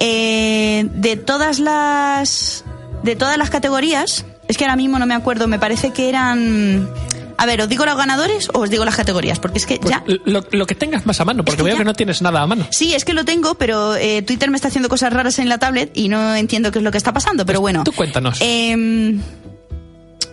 Eh, 0.00 0.88
de 0.94 1.16
todas 1.16 1.58
las 1.60 2.64
de 3.02 3.16
todas 3.16 3.36
las 3.38 3.50
categorías, 3.50 4.24
es 4.48 4.56
que 4.56 4.64
ahora 4.64 4.76
mismo 4.76 4.98
no 4.98 5.06
me 5.06 5.14
acuerdo, 5.14 5.46
me 5.46 5.58
parece 5.58 5.90
que 5.92 6.08
eran 6.08 6.88
a 7.36 7.46
ver, 7.46 7.60
¿os 7.60 7.68
digo 7.68 7.84
los 7.84 7.96
ganadores 7.96 8.48
o 8.54 8.60
os 8.60 8.70
digo 8.70 8.84
las 8.84 8.96
categorías? 8.96 9.38
Porque 9.40 9.58
es 9.58 9.66
que 9.66 9.78
Pues 9.78 9.90
ya 9.90 10.02
lo, 10.24 10.44
lo 10.50 10.66
que 10.66 10.74
tengas 10.74 11.04
más 11.04 11.20
a 11.20 11.24
mano, 11.24 11.44
porque 11.44 11.58
que 11.58 11.62
veo 11.64 11.74
ya- 11.74 11.78
que 11.78 11.84
no 11.84 11.94
tienes 11.94 12.22
nada 12.22 12.40
a 12.42 12.46
mano. 12.46 12.66
Sí, 12.70 12.94
es 12.94 13.04
que 13.04 13.12
lo 13.12 13.24
tengo, 13.24 13.54
pero 13.56 13.96
eh, 13.96 14.22
Twitter 14.22 14.50
me 14.50 14.56
está 14.56 14.68
haciendo 14.68 14.88
cosas 14.88 15.12
raras 15.12 15.38
en 15.38 15.48
la 15.48 15.58
tablet 15.58 15.90
y 15.94 16.08
no 16.08 16.34
entiendo 16.34 16.70
qué 16.70 16.78
es 16.78 16.84
lo 16.84 16.90
que 16.90 16.98
está 16.98 17.12
pasando, 17.12 17.44
pero 17.44 17.60
bueno. 17.60 17.82
tú 17.84 17.92
cuéntanos. 17.92 18.38
Em, 18.40 19.20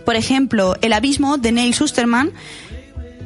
por 0.04 0.16
ejemplo, 0.16 0.76
El 0.80 0.92
Abismo 0.92 1.38
de 1.38 1.52
Neil 1.52 1.74
Susterman, 1.74 2.30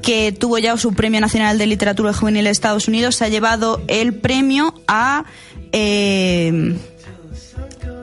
que 0.07 0.33
tuvo 0.33 0.57
ya 0.59 0.77
su 0.79 0.95
Premio 0.95 1.21
Nacional 1.21 1.59
de 1.59 1.67
Literatura 1.67 2.13
Juvenil 2.15 2.45
de 2.45 2.51
Estados 2.51 2.87
Unidos, 2.89 3.17
se 3.17 3.25
ha 3.25 3.29
llevado 3.29 3.83
el 3.89 4.15
premio 4.15 4.73
a... 4.87 5.25
em, 5.73 6.79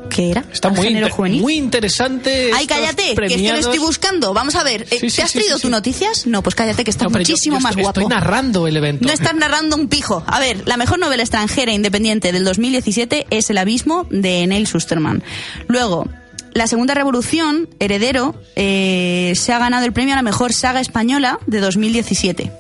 ¿Qué 0.10 0.30
era? 0.30 0.44
Está 0.54 0.68
¿Al 0.68 0.76
muy, 0.76 0.88
inter- 0.90 1.10
juvenil? 1.10 1.42
muy 1.42 1.56
interesante. 1.56 2.52
Ay, 2.54 2.68
cállate, 2.68 3.16
que 3.16 3.26
es 3.26 3.42
que 3.42 3.50
lo 3.52 3.56
estoy 3.58 3.80
buscando. 3.80 4.32
Vamos 4.34 4.54
a 4.56 4.64
ver, 4.64 4.84
eh, 4.92 5.00
Sí, 5.00 5.10
sí, 5.10 5.16
¿te 5.16 5.22
has 5.24 5.32
sí, 5.32 5.40
traído 5.40 5.58
tus 5.58 5.72
noticias? 5.72 6.28
No, 6.28 6.44
pues 6.44 6.54
cállate, 6.54 6.84
que 6.84 6.92
No, 6.92 7.06
yo- 7.06 7.10
muchísimo 7.10 7.56
yo 7.58 7.62
más 7.62 7.72
estoy, 7.72 7.84
guapo. 7.84 8.00
Estoy 8.02 8.10
narrando 8.16 8.68
el 8.68 8.78
evento. 8.78 9.08
No 9.08 9.12
estás 9.14 9.34
narrando 9.34 9.76
un 9.76 9.88
pijo. 9.88 10.24
A 10.28 10.40
ver, 10.40 10.68
la 10.68 10.78
mejor 10.78 11.00
novela 11.00 11.24
extranjera 11.24 11.72
independiente 11.74 12.32
del 12.32 12.44
2017 12.44 13.26
es 13.32 13.50
El 13.50 13.58
Abismo 13.58 14.06
de 14.12 14.46
Neil 14.46 14.68
Susterman. 14.68 15.24
Luego, 15.68 16.08
La 16.54 16.68
Segunda 16.68 16.94
Revolución, 16.94 17.68
Heredero, 17.80 18.36
eh, 18.56 19.34
se 19.36 19.54
ha 19.54 19.60
ganado 19.60 19.86
el 19.86 19.94
premio 19.94 20.14
a 20.14 20.18
la 20.18 20.22
mejor 20.22 20.54
saga 20.54 20.82
española 20.82 21.40
de 21.48 21.60
2017. 21.60 22.52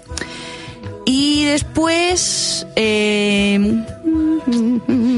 Y 1.06 1.46
después, 1.46 2.66
eh, 2.76 3.84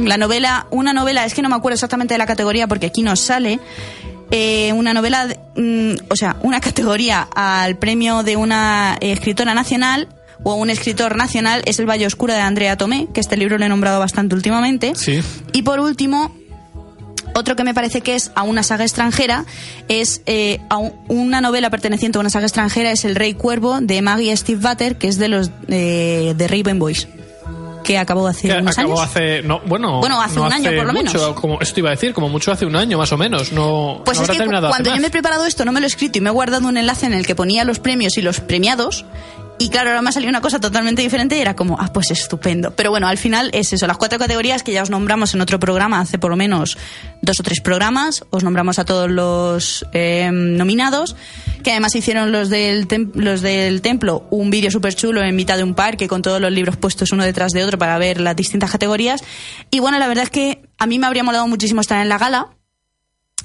la 0.03 0.17
novela, 0.17 0.67
una 0.71 0.93
novela, 0.93 1.25
es 1.25 1.33
que 1.33 1.41
no 1.41 1.49
me 1.49 1.55
acuerdo 1.55 1.75
exactamente 1.75 2.15
de 2.15 2.17
la 2.17 2.25
categoría 2.25 2.67
porque 2.67 2.87
aquí 2.87 3.01
nos 3.01 3.21
sale, 3.21 3.59
eh, 4.31 4.73
una 4.73 4.93
novela, 4.93 5.27
mm, 5.55 5.93
o 6.09 6.15
sea, 6.15 6.35
una 6.41 6.59
categoría 6.61 7.27
al 7.33 7.77
premio 7.77 8.23
de 8.23 8.35
una 8.35 8.97
escritora 8.99 9.53
nacional 9.53 10.09
o 10.43 10.55
un 10.55 10.69
escritor 10.69 11.15
nacional 11.15 11.61
es 11.65 11.79
El 11.79 11.89
Valle 11.89 12.05
Oscuro 12.07 12.33
de 12.33 12.41
Andrea 12.41 12.77
Tomé, 12.77 13.07
que 13.13 13.21
este 13.21 13.37
libro 13.37 13.57
lo 13.57 13.65
he 13.65 13.69
nombrado 13.69 13.99
bastante 13.99 14.35
últimamente. 14.35 14.93
Sí. 14.95 15.21
Y 15.53 15.61
por 15.61 15.79
último, 15.79 16.35
otro 17.35 17.55
que 17.55 17.63
me 17.63 17.73
parece 17.73 18.01
que 18.01 18.15
es 18.15 18.31
a 18.35 18.43
una 18.43 18.63
saga 18.63 18.83
extranjera 18.83 19.45
es 19.87 20.21
eh, 20.25 20.59
a 20.69 20.77
un- 20.77 20.93
una 21.07 21.41
novela 21.41 21.69
perteneciente 21.69 22.17
a 22.17 22.21
una 22.21 22.29
saga 22.29 22.45
extranjera 22.45 22.91
es 22.91 23.05
El 23.05 23.15
Rey 23.15 23.33
Cuervo 23.33 23.79
de 23.81 24.01
Maggie 24.01 24.35
Steve 24.35 24.59
Butter, 24.67 24.97
que 24.97 25.07
es 25.07 25.17
de 25.17 25.27
los 25.27 25.51
eh, 25.67 26.33
de 26.35 26.47
Raven 26.47 26.79
Boys, 26.79 27.07
que 27.83 27.97
acabó 27.99 28.27
hace 28.27 28.47
Que 28.47 28.55
unos 28.57 28.77
acabó 28.77 28.93
años. 28.99 29.09
hace. 29.11 29.41
No, 29.43 29.59
bueno, 29.65 29.99
Bueno, 29.99 30.19
hace 30.19 30.35
no 30.37 30.45
un 30.45 30.53
año, 30.53 30.71
por 30.75 30.85
lo 30.87 30.93
mucho, 30.93 31.17
menos. 31.19 31.33
Como, 31.39 31.59
eso 31.61 31.73
te 31.73 31.79
iba 31.81 31.89
a 31.89 31.91
decir, 31.91 32.13
como 32.13 32.29
mucho 32.29 32.51
hace 32.51 32.65
un 32.65 32.75
año 32.75 32.97
más 32.97 33.11
o 33.11 33.17
menos. 33.17 33.51
No, 33.51 34.01
Pues 34.03 34.17
no 34.17 34.23
es 34.23 34.29
habrá 34.29 34.33
que 34.33 34.39
terminado 34.39 34.69
cuando 34.69 34.89
yo 34.89 34.93
más. 34.95 35.01
me 35.01 35.07
he 35.07 35.11
preparado 35.11 35.45
esto 35.45 35.65
no 35.65 35.71
me 35.71 35.79
lo 35.81 35.85
he 35.85 35.87
escrito 35.87 36.17
y 36.17 36.21
me 36.21 36.29
he 36.29 36.33
guardado 36.33 36.67
un 36.67 36.77
enlace 36.77 37.05
en 37.05 37.13
el 37.13 37.27
que 37.27 37.35
ponía 37.35 37.63
los 37.63 37.77
premios 37.79 38.17
y 38.17 38.21
los 38.23 38.39
premiados. 38.39 39.05
Y 39.57 39.69
claro, 39.69 39.89
ahora 39.89 40.01
me 40.01 40.09
ha 40.09 40.11
salido 40.11 40.29
una 40.29 40.41
cosa 40.41 40.59
totalmente 40.59 41.01
diferente 41.01 41.37
y 41.37 41.39
era 41.39 41.55
como, 41.55 41.77
ah, 41.79 41.91
pues 41.93 42.11
estupendo. 42.11 42.71
Pero 42.71 42.89
bueno, 42.89 43.07
al 43.07 43.17
final 43.17 43.49
es 43.53 43.71
eso, 43.71 43.87
las 43.87 43.97
cuatro 43.97 44.19
categorías 44.19 44.63
que 44.63 44.73
ya 44.73 44.83
os 44.83 44.89
nombramos 44.89 45.33
en 45.33 45.41
otro 45.41 45.59
programa 45.59 46.01
hace 46.01 46.19
por 46.19 46.29
lo 46.29 46.35
menos 46.35 46.77
dos 47.21 47.39
o 47.39 47.43
tres 47.43 47.61
programas. 47.61 48.25
Os 48.31 48.43
nombramos 48.43 48.79
a 48.79 48.85
todos 48.85 49.09
los 49.09 49.85
eh, 49.93 50.29
nominados, 50.31 51.15
que 51.63 51.71
además 51.71 51.95
hicieron 51.95 52.33
los 52.33 52.49
del, 52.49 52.87
los 53.13 53.41
del 53.41 53.81
templo 53.81 54.27
un 54.29 54.49
vídeo 54.49 54.71
súper 54.71 54.93
chulo 54.93 55.23
en 55.23 55.35
mitad 55.35 55.55
de 55.55 55.63
un 55.63 55.73
parque 55.73 56.07
con 56.07 56.21
todos 56.21 56.41
los 56.41 56.51
libros 56.51 56.75
puestos 56.75 57.11
uno 57.13 57.23
detrás 57.23 57.53
de 57.53 57.63
otro 57.63 57.77
para 57.77 57.97
ver 57.97 58.19
las 58.19 58.35
distintas 58.35 58.71
categorías. 58.71 59.23
Y 59.71 59.79
bueno, 59.79 59.99
la 59.99 60.07
verdad 60.07 60.25
es 60.25 60.31
que 60.31 60.63
a 60.77 60.85
mí 60.85 60.99
me 60.99 61.07
habría 61.07 61.23
molado 61.23 61.47
muchísimo 61.47 61.79
estar 61.79 62.01
en 62.01 62.09
la 62.09 62.17
gala 62.17 62.49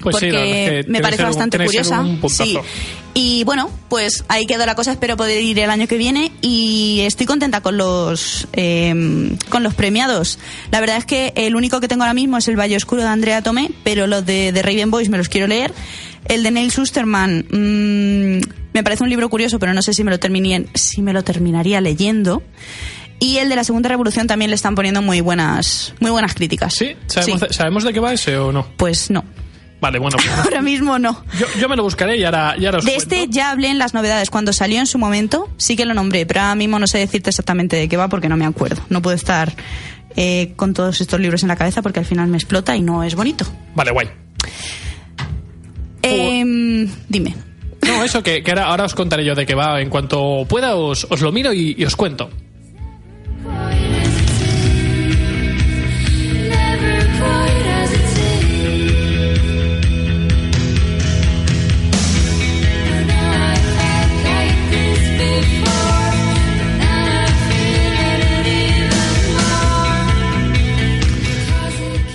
Pues 0.01 0.13
porque 0.15 0.31
verdad 0.31 0.85
me 0.87 1.01
parece 1.01 1.23
un- 1.23 1.29
bastante 1.29 1.57
curiosa. 1.63 2.05
Sí. 2.29 2.57
Y 3.13 3.43
bueno, 3.43 3.69
pues 3.89 4.23
ahí 4.29 4.45
quedó 4.45 4.65
la 4.65 4.75
cosa. 4.75 4.91
Espero 4.93 5.17
poder 5.17 5.41
ir 5.43 5.59
el 5.59 5.69
año 5.69 5.85
que 5.87 5.97
viene 5.97 6.31
y 6.41 7.01
estoy 7.01 7.25
contenta 7.25 7.61
con 7.61 7.77
los 7.77 8.47
eh, 8.53 9.35
con 9.49 9.63
los 9.63 9.73
premiados. 9.73 10.39
La 10.71 10.79
verdad 10.79 10.97
es 10.97 11.05
que 11.05 11.33
el 11.35 11.55
único 11.55 11.79
que 11.81 11.87
tengo 11.89 12.03
ahora 12.03 12.13
mismo 12.13 12.37
es 12.37 12.47
el 12.47 12.57
Valle 12.57 12.77
Oscuro 12.77 13.01
de 13.01 13.09
Andrea 13.09 13.41
Tomé, 13.41 13.71
pero 13.83 14.07
los 14.07 14.25
de, 14.25 14.51
de 14.51 14.61
Raven 14.61 14.91
Boys 14.91 15.09
me 15.09 15.17
los 15.17 15.27
quiero 15.29 15.47
leer. 15.47 15.73
El 16.25 16.43
de 16.43 16.51
Neil 16.51 16.71
Susterman 16.71 17.45
mm, 17.49 18.41
me 18.73 18.83
parece 18.83 19.03
un 19.03 19.09
libro 19.09 19.27
curioso, 19.29 19.59
pero 19.59 19.73
no 19.73 19.81
sé 19.81 19.93
si 19.93 20.03
me 20.03 20.11
lo 20.11 20.19
terminé, 20.19 20.67
si 20.73 21.01
me 21.01 21.11
lo 21.13 21.23
terminaría 21.23 21.81
leyendo. 21.81 22.41
Y 23.19 23.37
el 23.37 23.49
de 23.49 23.55
la 23.55 23.63
Segunda 23.63 23.89
Revolución 23.89 24.25
también 24.25 24.49
le 24.49 24.55
están 24.55 24.73
poniendo 24.73 25.01
muy 25.01 25.21
buenas 25.21 25.93
muy 25.99 26.09
buenas 26.11 26.33
críticas. 26.33 26.73
¿Sí? 26.75 26.95
¿Sabemos, 27.07 27.39
Sí. 27.41 27.47
De, 27.47 27.53
¿Sabemos 27.53 27.83
de 27.83 27.93
qué 27.93 27.99
va 27.99 28.13
ese 28.13 28.37
o 28.37 28.51
no? 28.51 28.65
Pues 28.77 29.11
no. 29.11 29.23
Vale, 29.81 29.97
bueno. 29.99 30.15
pues 30.17 30.29
Ahora 30.45 30.61
mismo 30.61 30.99
no. 30.99 31.23
yo, 31.39 31.47
yo 31.59 31.67
me 31.67 31.75
lo 31.75 31.83
buscaré 31.83 32.15
y 32.17 32.23
ahora, 32.23 32.55
y 32.57 32.65
ahora 32.67 32.77
os 32.77 32.85
De 32.85 32.93
cuento. 32.93 33.15
este 33.15 33.27
ya 33.31 33.49
hablé 33.51 33.69
en 33.69 33.79
las 33.79 33.93
novedades. 33.95 34.29
Cuando 34.29 34.53
salió 34.53 34.79
en 34.79 34.85
su 34.87 34.97
momento, 34.99 35.49
sí 35.57 35.75
que 35.75 35.85
lo 35.85 35.93
nombré, 35.95 36.25
pero 36.27 36.41
ahora 36.41 36.55
mismo 36.55 36.77
no 36.79 36.85
sé 36.87 36.99
decirte 36.99 37.31
exactamente 37.31 37.75
de 37.77 37.89
qué 37.89 37.97
va 37.97 38.07
porque 38.07 38.29
no 38.29 38.37
me 38.37 38.45
acuerdo. 38.45 38.81
No 38.89 39.01
puedo 39.01 39.15
estar 39.15 39.51
eh, 40.15 40.53
con 40.55 40.73
todos 40.75 41.01
estos 41.01 41.19
libros 41.19 41.41
en 41.41 41.47
la 41.49 41.55
cabeza 41.55 41.81
porque 41.81 41.99
al 41.99 42.05
final 42.05 42.27
me 42.27 42.37
explota 42.37 42.75
y 42.75 42.81
no 42.81 43.03
es 43.03 43.15
bonito. 43.15 43.45
Vale, 43.73 43.91
guay. 43.91 44.07
Em, 46.03 46.87
dime. 47.09 47.35
No, 47.87 48.03
eso 48.03 48.21
que, 48.23 48.43
que 48.43 48.51
ahora, 48.51 48.65
ahora 48.65 48.85
os 48.85 48.93
contaré 48.95 49.25
yo 49.25 49.33
de 49.35 49.45
qué 49.45 49.55
va. 49.55 49.81
En 49.81 49.89
cuanto 49.89 50.45
pueda, 50.47 50.75
os, 50.75 51.07
os 51.09 51.21
lo 51.21 51.31
miro 51.31 51.53
y, 51.53 51.75
y 51.77 51.85
os 51.85 51.95
cuento. 51.95 52.29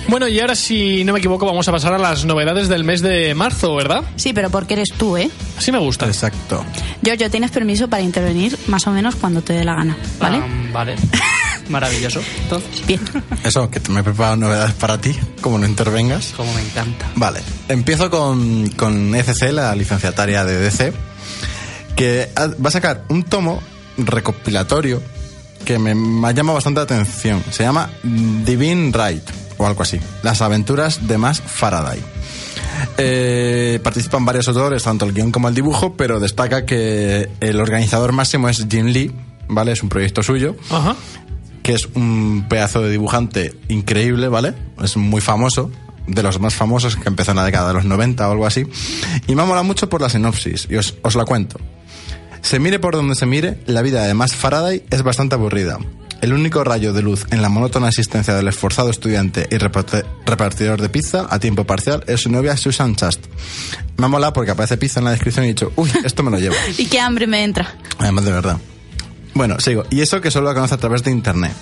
Bueno, 0.09 0.27
y 0.27 0.39
ahora, 0.39 0.55
si 0.55 1.03
no 1.03 1.11
me 1.13 1.19
equivoco, 1.19 1.45
vamos 1.45 1.67
a 1.67 1.71
pasar 1.71 1.93
a 1.93 1.97
las 1.97 2.23
novedades 2.23 2.69
del 2.69 2.83
mes 2.85 3.01
de 3.01 3.35
marzo, 3.35 3.75
¿verdad? 3.75 4.03
Sí, 4.15 4.31
pero 4.33 4.49
porque 4.49 4.73
eres 4.75 4.89
tú, 4.97 5.17
¿eh? 5.17 5.29
Así 5.57 5.71
me 5.71 5.79
gusta. 5.79 6.05
Exacto. 6.07 6.63
Giorgio, 7.03 7.29
tienes 7.29 7.51
permiso 7.51 7.89
para 7.89 8.01
intervenir 8.01 8.57
más 8.67 8.87
o 8.87 8.91
menos 8.91 9.15
cuando 9.15 9.41
te 9.41 9.53
dé 9.53 9.65
la 9.65 9.75
gana, 9.75 9.97
¿vale? 10.19 10.37
Ah, 10.41 10.47
vale. 10.71 10.95
Maravilloso. 11.69 12.21
Entonces, 12.43 12.87
Bien. 12.87 13.01
Eso, 13.43 13.69
que 13.69 13.81
me 13.91 13.99
he 13.99 14.03
preparado 14.03 14.37
novedades 14.37 14.73
para 14.75 14.97
ti, 14.99 15.13
como 15.41 15.57
no 15.57 15.65
intervengas. 15.65 16.33
como 16.37 16.53
me 16.53 16.61
encanta. 16.61 17.05
Vale, 17.15 17.41
empiezo 17.67 18.09
con, 18.09 18.69
con 18.69 19.13
ECC, 19.13 19.51
la 19.51 19.75
licenciataria 19.75 20.45
de 20.45 20.57
DC, 20.57 20.93
que 21.97 22.29
ha- 22.35 22.47
va 22.47 22.69
a 22.69 22.71
sacar 22.71 23.03
un 23.09 23.23
tomo 23.23 23.61
recopilatorio 23.97 25.01
que 25.65 25.77
me, 25.79 25.93
me 25.95 26.29
ha 26.29 26.31
llamado 26.31 26.55
bastante 26.55 26.79
la 26.79 26.83
atención. 26.85 27.43
Se 27.51 27.63
llama 27.63 27.89
Divine 28.03 28.91
Right, 28.93 29.23
o 29.57 29.65
algo 29.67 29.83
así. 29.83 29.99
Las 30.23 30.41
aventuras 30.41 31.07
de 31.07 31.17
Max 31.17 31.41
Faraday. 31.45 31.99
Eh, 32.97 33.79
participan 33.83 34.25
varios 34.25 34.47
autores, 34.47 34.83
tanto 34.83 35.05
el 35.05 35.13
guion 35.13 35.31
como 35.31 35.47
el 35.49 35.55
dibujo, 35.55 35.95
pero 35.95 36.19
destaca 36.19 36.65
que 36.65 37.29
el 37.39 37.59
organizador 37.59 38.11
máximo 38.11 38.49
es 38.49 38.65
Jim 38.69 38.87
Lee, 38.87 39.11
¿vale? 39.47 39.71
Es 39.71 39.83
un 39.83 39.89
proyecto 39.89 40.21
suyo 40.23 40.55
Ajá. 40.69 40.95
que 41.63 41.73
es 41.73 41.87
un 41.95 42.45
pedazo 42.49 42.81
de 42.81 42.91
dibujante 42.91 43.55
increíble, 43.67 44.27
¿vale? 44.27 44.53
Es 44.83 44.95
muy 44.97 45.21
famoso, 45.21 45.71
de 46.07 46.23
los 46.23 46.39
más 46.39 46.55
famosos 46.55 46.95
que 46.95 47.09
empezó 47.09 47.31
en 47.31 47.37
la 47.37 47.45
década 47.45 47.69
de 47.69 47.73
los 47.73 47.85
90 47.85 48.27
o 48.27 48.31
algo 48.31 48.45
así. 48.45 48.65
Y 49.27 49.35
me 49.35 49.41
ha 49.41 49.45
molado 49.45 49.63
mucho 49.65 49.89
por 49.89 50.01
la 50.01 50.09
sinopsis, 50.09 50.67
y 50.69 50.75
os, 50.75 50.95
os 51.01 51.15
la 51.15 51.25
cuento. 51.25 51.59
Se 52.41 52.59
mire 52.59 52.79
por 52.79 52.95
donde 52.95 53.15
se 53.15 53.25
mire, 53.25 53.59
la 53.65 53.81
vida 53.81 54.03
de 54.03 54.13
Max 54.13 54.33
Faraday 54.35 54.83
es 54.89 55.03
bastante 55.03 55.35
aburrida. 55.35 55.79
El 56.21 56.33
único 56.33 56.63
rayo 56.63 56.93
de 56.93 57.01
luz 57.01 57.25
en 57.29 57.41
la 57.41 57.49
monótona 57.49 57.89
existencia 57.89 58.33
del 58.33 58.47
esforzado 58.47 58.89
estudiante 58.89 59.47
y 59.51 59.57
repartidor 59.57 60.81
de 60.81 60.89
pizza 60.89 61.27
a 61.29 61.39
tiempo 61.39 61.65
parcial 61.65 62.03
es 62.07 62.21
su 62.21 62.31
novia 62.31 62.57
Susan 62.57 62.95
Chast. 62.95 63.23
Me 63.97 64.05
ha 64.05 64.07
molado 64.09 64.33
porque 64.33 64.51
aparece 64.51 64.77
pizza 64.77 64.99
en 64.99 65.05
la 65.05 65.11
descripción 65.11 65.45
y 65.45 65.49
he 65.49 65.51
dicho, 65.51 65.71
uy, 65.75 65.91
esto 66.03 66.23
me 66.23 66.31
lo 66.31 66.39
llevo. 66.39 66.55
Y 66.77 66.87
qué 66.87 66.99
hambre 66.99 67.27
me 67.27 67.43
entra. 67.43 67.75
Además, 67.99 68.25
de 68.25 68.31
verdad. 68.31 68.57
Bueno, 69.33 69.59
sigo. 69.59 69.85
Y 69.91 70.01
eso 70.01 70.19
que 70.19 70.31
solo 70.31 70.49
lo 70.49 70.55
conoce 70.55 70.73
a 70.73 70.77
través 70.77 71.03
de 71.03 71.11
Internet. 71.11 71.53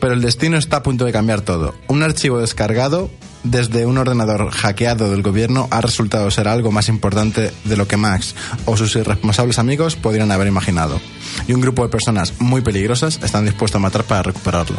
Pero 0.00 0.14
el 0.14 0.20
destino 0.20 0.58
está 0.58 0.78
a 0.78 0.82
punto 0.82 1.04
de 1.04 1.12
cambiar 1.12 1.40
todo. 1.40 1.74
Un 1.88 2.02
archivo 2.02 2.40
descargado 2.40 3.10
desde 3.44 3.86
un 3.86 3.98
ordenador 3.98 4.50
hackeado 4.50 5.10
del 5.10 5.22
gobierno 5.22 5.66
ha 5.70 5.80
resultado 5.80 6.30
ser 6.30 6.46
algo 6.48 6.70
más 6.70 6.88
importante 6.88 7.50
de 7.64 7.76
lo 7.76 7.88
que 7.88 7.96
Max 7.96 8.34
o 8.66 8.76
sus 8.76 8.94
irresponsables 8.96 9.58
amigos 9.58 9.96
podrían 9.96 10.30
haber 10.30 10.46
imaginado. 10.46 11.00
Y 11.48 11.52
un 11.52 11.60
grupo 11.60 11.82
de 11.82 11.88
personas 11.88 12.34
muy 12.40 12.60
peligrosas 12.60 13.18
están 13.22 13.44
dispuestos 13.44 13.76
a 13.78 13.82
matar 13.82 14.04
para 14.04 14.22
recuperarlo. 14.22 14.76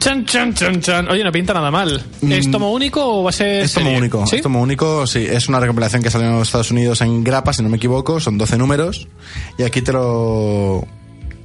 Chan, 0.00 0.26
chan, 0.26 0.52
chan, 0.52 0.80
chan. 0.82 1.08
Oye, 1.08 1.24
no 1.24 1.32
pinta 1.32 1.54
nada 1.54 1.70
mal. 1.70 2.04
¿Es 2.28 2.46
Mm. 2.46 2.50
tomo 2.50 2.72
único 2.72 3.02
o 3.02 3.22
va 3.22 3.30
a 3.30 3.32
ser 3.32 3.62
Es 3.64 3.72
tomo 3.72 3.86
serie? 3.86 3.98
único. 4.00 4.26
¿Sí? 4.26 4.36
Es 4.36 4.42
tomo 4.42 4.60
único, 4.60 5.06
sí. 5.06 5.24
Es 5.26 5.48
una 5.48 5.60
recopilación 5.60 6.02
que 6.02 6.10
salió 6.10 6.28
en 6.28 6.38
los 6.38 6.48
Estados 6.48 6.70
Unidos 6.72 7.00
en 7.00 7.24
grapa, 7.24 7.54
si 7.54 7.62
no 7.62 7.70
me 7.70 7.78
equivoco. 7.78 8.20
Son 8.20 8.36
12 8.36 8.58
números. 8.58 9.08
Y 9.56 9.62
aquí 9.62 9.80
te 9.80 9.92
lo, 9.94 10.86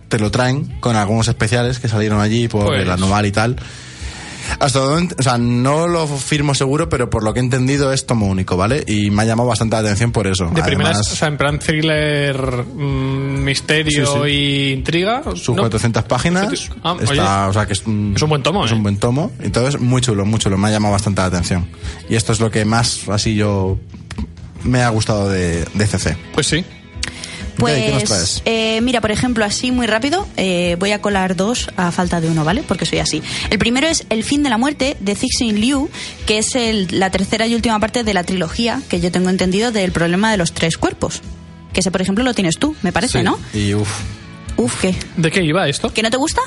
te 0.09 0.19
lo 0.19 0.29
traen 0.29 0.77
con 0.81 0.97
algunos 0.97 1.29
especiales 1.29 1.79
que 1.79 1.87
salieron 1.87 2.19
allí 2.19 2.49
por 2.49 2.65
Pues- 2.65 2.81
el 2.81 2.91
anual 2.91 3.25
y 3.27 3.31
tal. 3.31 3.55
Hasta 4.57 4.79
donde, 4.79 5.15
o 5.17 5.21
sea, 5.21 5.37
no 5.37 5.87
lo 5.87 6.07
firmo 6.07 6.55
seguro, 6.55 6.89
pero 6.89 7.09
por 7.09 7.23
lo 7.23 7.33
que 7.33 7.39
he 7.39 7.43
entendido 7.43 7.93
es 7.93 8.05
tomo 8.05 8.27
único, 8.27 8.57
¿vale? 8.57 8.83
Y 8.87 9.11
me 9.11 9.23
ha 9.23 9.25
llamado 9.25 9.49
bastante 9.49 9.75
la 9.75 9.81
atención 9.81 10.11
por 10.11 10.27
eso. 10.27 10.49
De 10.53 10.63
primeras, 10.63 11.11
o 11.11 11.15
sea, 11.15 11.27
en 11.27 11.37
plan 11.37 11.59
thriller, 11.59 12.65
mm, 12.65 13.43
misterio 13.43 14.05
Sí, 14.05 14.19
sí. 14.23 14.29
y 14.29 14.71
intriga. 14.73 15.21
sus 15.35 15.49
¿no? 15.55 15.61
400 15.63 16.03
páginas. 16.03 16.69
Ah, 16.83 16.97
está, 16.99 17.47
o 17.49 17.53
sea, 17.53 17.65
que 17.65 17.73
es 17.73 17.85
un, 17.85 18.13
Es 18.15 18.21
un 18.21 18.29
buen 18.29 18.43
tomo, 18.43 18.65
Es 18.65 18.71
¿eh? 18.71 18.75
un 18.75 18.83
buen 18.83 18.97
tomo. 18.97 19.31
Entonces, 19.39 19.79
muy 19.79 20.01
chulo, 20.01 20.25
muy 20.25 20.39
chulo. 20.39 20.57
Me 20.57 20.67
ha 20.67 20.71
llamado 20.71 20.93
bastante 20.93 21.21
la 21.21 21.27
atención. 21.27 21.67
Y 22.09 22.15
esto 22.15 22.33
es 22.33 22.39
lo 22.39 22.49
que 22.51 22.65
más, 22.65 23.07
así 23.09 23.35
yo, 23.35 23.77
me 24.63 24.81
ha 24.81 24.89
gustado 24.89 25.29
de, 25.29 25.65
de 25.73 25.87
CC. 25.87 26.17
Pues 26.33 26.47
sí. 26.47 26.63
¿Qué- 27.67 27.85
qué 27.85 27.91
nos 27.91 28.03
Pues, 28.03 28.09
traes? 28.09 28.41
eh, 28.45 28.81
mira, 28.81 29.01
por 29.01 29.11
ejemplo, 29.11 29.45
así 29.45 29.71
muy 29.71 29.87
rápido, 29.87 30.27
eh, 30.37 30.75
voy 30.79 30.91
a 30.91 31.01
colar 31.01 31.35
dos 31.35 31.69
a 31.77 31.91
falta 31.91 32.21
de 32.21 32.29
uno, 32.29 32.43
¿vale? 32.43 32.63
Porque 32.67 32.85
soy 32.85 32.99
así. 32.99 33.21
El 33.49 33.59
primero 33.59 33.87
es 33.87 34.05
El 34.09 34.23
fin 34.23 34.43
de 34.43 34.49
la 34.49 34.57
muerte 34.57 34.97
de 34.99 35.15
Cixin 35.15 35.59
Liu, 35.59 35.89
que 36.25 36.39
es 36.39 36.55
el- 36.55 36.87
la 36.91 37.09
tercera 37.11 37.45
y 37.47 37.55
última 37.55 37.79
parte 37.79 38.03
de 38.03 38.13
la 38.13 38.23
trilogía 38.23 38.81
que 38.89 38.99
yo 38.99 39.11
tengo 39.11 39.29
entendido 39.29 39.71
del 39.71 39.91
problema 39.91 40.31
de 40.31 40.37
los 40.37 40.51
tres 40.53 40.77
cuerpos. 40.77 41.21
Que 41.73 41.81
ese, 41.81 41.91
por 41.91 42.01
ejemplo, 42.01 42.23
lo 42.23 42.33
tienes 42.33 42.57
tú, 42.57 42.75
me 42.81 42.91
parece, 42.91 43.19
Sí. 43.19 43.23
¿no? 43.23 43.37
Y 43.53 43.73
uff. 43.75 43.89
Uf, 44.57 44.81
¿qué? 44.81 44.95
¿De 45.17 45.31
qué 45.31 45.43
iba 45.43 45.67
esto? 45.69 45.93
¿Que 45.93 46.01
no 46.01 46.09
te 46.09 46.17
gusta? 46.17 46.41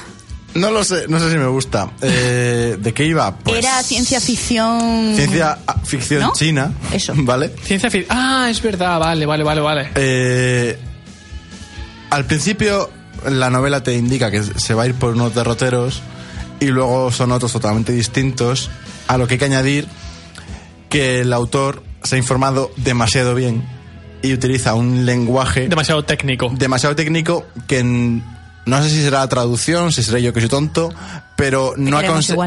No 0.54 0.71
lo 0.71 0.85
sé, 0.85 1.07
no 1.09 1.19
sé 1.19 1.31
si 1.31 1.38
me 1.38 1.47
gusta. 1.47 1.90
Eh, 2.02 2.76
¿De 2.78 2.92
qué 2.92 3.07
iba? 3.07 3.38
Pues, 3.38 3.59
Era 3.61 3.83
ciencia 3.83 4.21
ficción. 4.21 5.14
Ciencia 5.16 5.59
ah, 5.66 5.81
ficción 5.83 6.21
¿No? 6.21 6.33
china. 6.35 6.73
Eso. 6.92 7.14
¿Vale? 7.16 7.50
Ciencia 7.62 7.88
ficción. 7.90 8.14
Ah, 8.19 8.49
es 8.50 8.61
verdad, 8.61 8.99
vale, 9.00 9.25
vale, 9.25 9.45
vale, 9.45 9.61
vale. 9.62 9.88
Eh, 9.95 10.78
al 12.12 12.25
principio 12.26 12.90
la 13.28 13.50
novela 13.50 13.83
te 13.83 13.95
indica 13.97 14.31
que 14.31 14.42
se 14.42 14.75
va 14.75 14.83
a 14.85 14.87
ir 14.87 14.95
por 14.95 15.14
unos 15.14 15.35
derroteros 15.35 16.02
y 16.61 16.66
luego 16.66 17.11
son 17.11 17.33
otros 17.33 17.52
totalmente 17.52 17.92
distintos, 17.92 18.71
a 19.09 19.16
lo 19.19 19.26
que 19.26 19.35
hay 19.35 19.38
que 19.38 19.45
añadir 19.47 19.87
que 20.88 21.21
el 21.21 21.33
autor 21.33 21.83
se 22.02 22.16
ha 22.16 22.19
informado 22.19 22.71
demasiado 22.76 23.35
bien 23.35 23.64
y 24.23 24.33
utiliza 24.33 24.75
un 24.75 25.04
lenguaje 25.07 25.69
Demasiado 25.69 26.04
técnico. 26.04 26.52
demasiado 26.57 26.95
técnico 26.95 27.45
que 27.66 27.81
n- 27.81 28.23
no 28.66 28.83
sé 28.83 28.90
si 28.90 29.02
será 29.02 29.21
la 29.21 29.28
traducción, 29.28 29.92
si 29.92 30.02
seré 30.02 30.23
yo 30.23 30.33
que 30.33 30.40
soy 30.40 30.49
tonto, 30.49 30.92
pero 31.37 31.75
no 31.76 31.99
ha, 31.99 32.02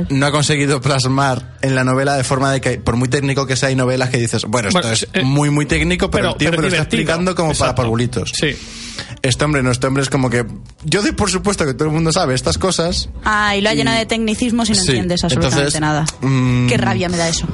no 0.10 0.31
conseguido 0.31 0.79
plasmar 0.81 1.55
en 1.62 1.75
la 1.75 1.84
novela 1.84 2.15
de 2.15 2.24
forma 2.24 2.51
de 2.51 2.62
que, 2.62 2.77
por 2.77 2.95
muy 2.95 3.10
técnico 3.10 3.45
que 3.45 3.55
sea, 3.55 3.69
hay 3.69 3.75
novelas 3.75 4.10
que 4.10 4.17
dices, 4.17 4.43
bueno, 4.48 4.69
esto 4.69 4.79
Bueno, 4.79 4.93
es 4.93 5.07
eh, 5.13 5.24
muy, 5.24 5.50
muy 5.50 5.65
técnico, 5.65 6.10
pero, 6.10 6.24
pero- 6.24 6.31
el 6.34 6.38
tío 6.38 6.50
pero 6.51 6.62
me 6.62 6.67
lo 6.69 6.74
está 6.74 6.84
explicando 6.84 7.36
como 7.36 7.53
para 7.53 7.75
parvulitos. 7.75 8.31
Sí. 8.34 8.55
Este 9.22 9.43
hombre 9.43 9.62
no, 9.62 9.72
este 9.72 9.88
hombre 9.88 10.03
es 10.03 10.10
como 10.10 10.29
que. 10.29 10.45
Yo 10.86 11.01
doy 11.01 11.12
por 11.12 11.29
supuesto 11.29 11.65
que 11.65 11.74
todo 11.74 11.89
el 11.89 11.93
mundo 11.93 12.13
sabe 12.13 12.34
estas 12.34 12.57
cosas. 12.57 13.10
Ah, 13.25 13.55
y 13.55 13.62
lo 13.62 13.69
ha 13.69 13.74
llenado 13.74 13.98
de 13.98 14.05
tecnicismos 14.05 14.69
y 14.69 14.74
no 14.74 14.79
Sí, 14.81 14.88
entiendes 14.91 15.24
absolutamente 15.24 15.77
entonces, 15.77 15.81
nada. 15.81 16.05
mm, 16.22 16.67
Qué 16.67 16.77
rabia 16.77 17.10
me 17.10 17.17
da 17.17 17.27
eso. 17.27 17.45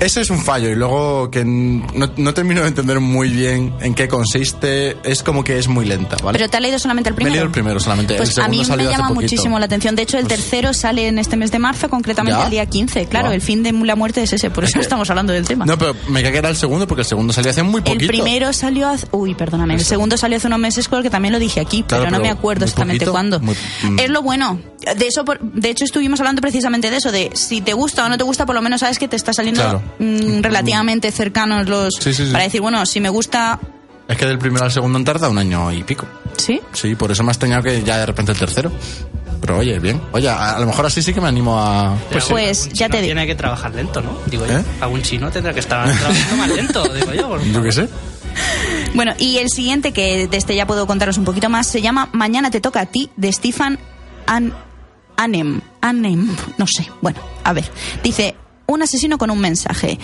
Ese 0.00 0.20
es 0.20 0.30
un 0.30 0.40
fallo 0.42 0.68
y 0.68 0.74
luego 0.74 1.30
que 1.30 1.44
no, 1.44 2.10
no 2.16 2.34
termino 2.34 2.62
de 2.62 2.68
entender 2.68 3.00
muy 3.00 3.28
bien 3.30 3.74
en 3.80 3.94
qué 3.94 4.08
consiste. 4.08 4.96
Es 5.04 5.22
como 5.22 5.44
que 5.44 5.58
es 5.58 5.68
muy 5.68 5.84
lenta, 5.84 6.16
¿vale? 6.22 6.38
¿Pero 6.38 6.50
te 6.50 6.56
has 6.56 6.62
leído 6.62 6.78
solamente 6.78 7.10
el 7.10 7.14
Me 7.14 7.16
he 7.16 7.24
primero? 7.24 7.32
leído 7.34 7.44
el 7.46 7.50
primero 7.52 7.80
solamente. 7.80 8.14
Pues 8.16 8.30
el 8.30 8.34
segundo 8.36 8.46
a 8.46 8.50
mí 8.50 8.58
me 8.58 8.64
salió 8.64 8.90
llama 8.90 9.10
muchísimo 9.10 9.58
la 9.58 9.66
atención. 9.66 9.94
De 9.96 10.02
hecho, 10.02 10.18
el 10.18 10.26
Pues- 10.26 10.36
tercero 10.40 10.72
sale 10.74 11.08
en 11.08 11.18
este 11.18 11.36
mes 11.36 11.50
de 11.50 11.58
marzo, 11.58 11.88
concretamente 11.88 12.38
¿Ya? 12.38 12.44
el 12.44 12.50
día 12.50 12.66
15. 12.66 13.06
Claro, 13.06 13.30
el 13.32 13.40
fin 13.40 13.62
de 13.62 13.72
la 13.72 13.96
muerte 13.96 14.22
es 14.22 14.32
ese, 14.32 14.50
por 14.50 14.64
eso 14.64 14.78
estamos 14.80 15.08
hablando 15.10 15.32
del 15.32 15.46
tema. 15.46 15.64
No, 15.66 15.78
pero 15.78 15.94
me 16.08 16.22
cae 16.22 16.32
que 16.32 16.38
era 16.38 16.48
el 16.48 16.56
segundo 16.56 16.86
porque 16.86 17.02
el 17.02 17.06
segundo 17.08 17.32
salió 17.32 17.50
hace 17.50 17.62
muy 17.62 17.80
poquito. 17.80 18.02
El 18.02 18.08
primero 18.08 18.52
salió 18.52 18.88
hace... 18.88 19.06
Uy, 19.12 19.34
perdóname. 19.34 19.74
El 19.74 19.84
segundo 19.84 20.16
salió 20.16 20.36
hace 20.38 20.46
unos 20.46 20.58
meses 20.60 20.88
porque 20.88 21.10
también 21.10 21.32
lo 21.32 21.38
dije 21.38 21.60
aquí, 21.60 21.82
Claro, 21.82 22.04
pero 22.04 22.16
no 22.16 22.22
me 22.22 22.30
acuerdo 22.30 22.64
exactamente 22.64 23.04
poquito, 23.04 23.12
cuándo. 23.12 23.40
muy- 23.40 23.56
mm. 23.84 23.98
Es 23.98 24.10
lo 24.10 24.22
bueno. 24.22 24.60
De 24.96 25.06
eso, 25.06 25.24
por- 25.24 25.40
de 25.40 25.70
hecho, 25.70 25.84
estuvimos 25.84 26.20
hablando 26.20 26.40
precisamente 26.40 26.90
de 26.90 26.96
eso, 26.98 27.10
de 27.10 27.30
si 27.34 27.60
te 27.60 27.72
gusta 27.72 28.06
o 28.06 28.08
no 28.08 28.16
te 28.16 28.24
gusta, 28.24 28.46
por 28.46 28.54
lo 28.54 28.62
menos 28.62 28.80
sabes 28.80 28.98
que 28.98 29.08
te 29.08 29.16
está 29.16 29.32
saliendo 29.32 29.60
Claro. 29.62 29.82
mm, 29.98 30.40
relativamente 30.42 31.10
cercanos 31.10 31.68
los... 31.68 31.94
Sí, 31.94 32.14
sí, 32.14 32.26
sí. 32.26 32.32
Para 32.32 32.44
decir, 32.44 32.60
bueno, 32.60 32.84
si 32.86 33.00
me 33.00 33.08
gusta... 33.08 33.58
Es 34.06 34.16
que 34.16 34.24
del 34.26 34.38
primero 34.38 34.64
al 34.64 34.70
segundo 34.72 34.96
han 34.98 35.04
tardado 35.04 35.30
un 35.32 35.38
año 35.38 35.70
y 35.72 35.82
pico. 35.82 36.06
¿Sí? 36.36 36.60
Sí, 36.72 36.94
por 36.94 37.10
eso 37.10 37.22
me 37.24 37.30
ha 37.30 37.32
extrañado 37.32 37.62
que 37.62 37.82
ya 37.82 37.98
de 37.98 38.06
repente 38.06 38.32
el 38.32 38.38
tercero. 38.38 38.72
Pero 39.40 39.58
oye, 39.58 39.78
bien. 39.78 40.00
Oye, 40.12 40.28
a, 40.28 40.56
a 40.56 40.58
lo 40.60 40.66
mejor 40.66 40.86
así 40.86 41.02
sí 41.02 41.12
que 41.12 41.20
me 41.20 41.28
animo 41.28 41.60
a. 41.60 41.94
Pues, 42.10 42.24
Pues, 42.24 42.68
ya 42.72 42.88
te 42.88 42.96
digo. 42.98 43.06
Tiene 43.08 43.26
que 43.26 43.34
trabajar 43.34 43.74
lento, 43.74 44.00
¿no? 44.00 44.18
Digo 44.26 44.46
yo. 44.46 44.58
¿Eh? 44.58 44.64
Algún 44.80 45.02
chino 45.02 45.30
tendrá 45.30 45.52
que 45.52 45.60
estar 45.60 45.84
trabajando 45.96 46.36
más 46.36 46.48
lento, 46.50 46.82
digo 46.94 47.12
yo. 47.14 47.28
por 47.28 47.44
Yo 47.44 47.62
qué 47.62 47.72
sé. 47.72 47.88
Bueno, 48.94 49.12
y 49.18 49.36
el 49.38 49.48
siguiente, 49.50 49.92
que 49.92 50.26
de 50.28 50.36
este 50.36 50.54
ya 50.56 50.66
puedo 50.66 50.86
contaros 50.86 51.18
un 51.18 51.24
poquito 51.24 51.48
más, 51.50 51.66
se 51.66 51.82
llama 51.82 52.08
Mañana 52.12 52.50
te 52.50 52.60
toca 52.60 52.80
a 52.80 52.86
ti, 52.86 53.10
de 53.16 53.30
Stefan 53.32 53.78
An 54.26 54.54
Anem. 55.18 55.60
Anem, 55.80 56.34
no 56.56 56.66
sé. 56.66 56.88
Bueno, 57.02 57.20
a 57.44 57.52
ver. 57.52 57.70
Dice, 58.02 58.36
un 58.66 58.82
asesino 58.82 59.18
con 59.18 59.30
un 59.30 59.40
mensaje. 59.40 59.98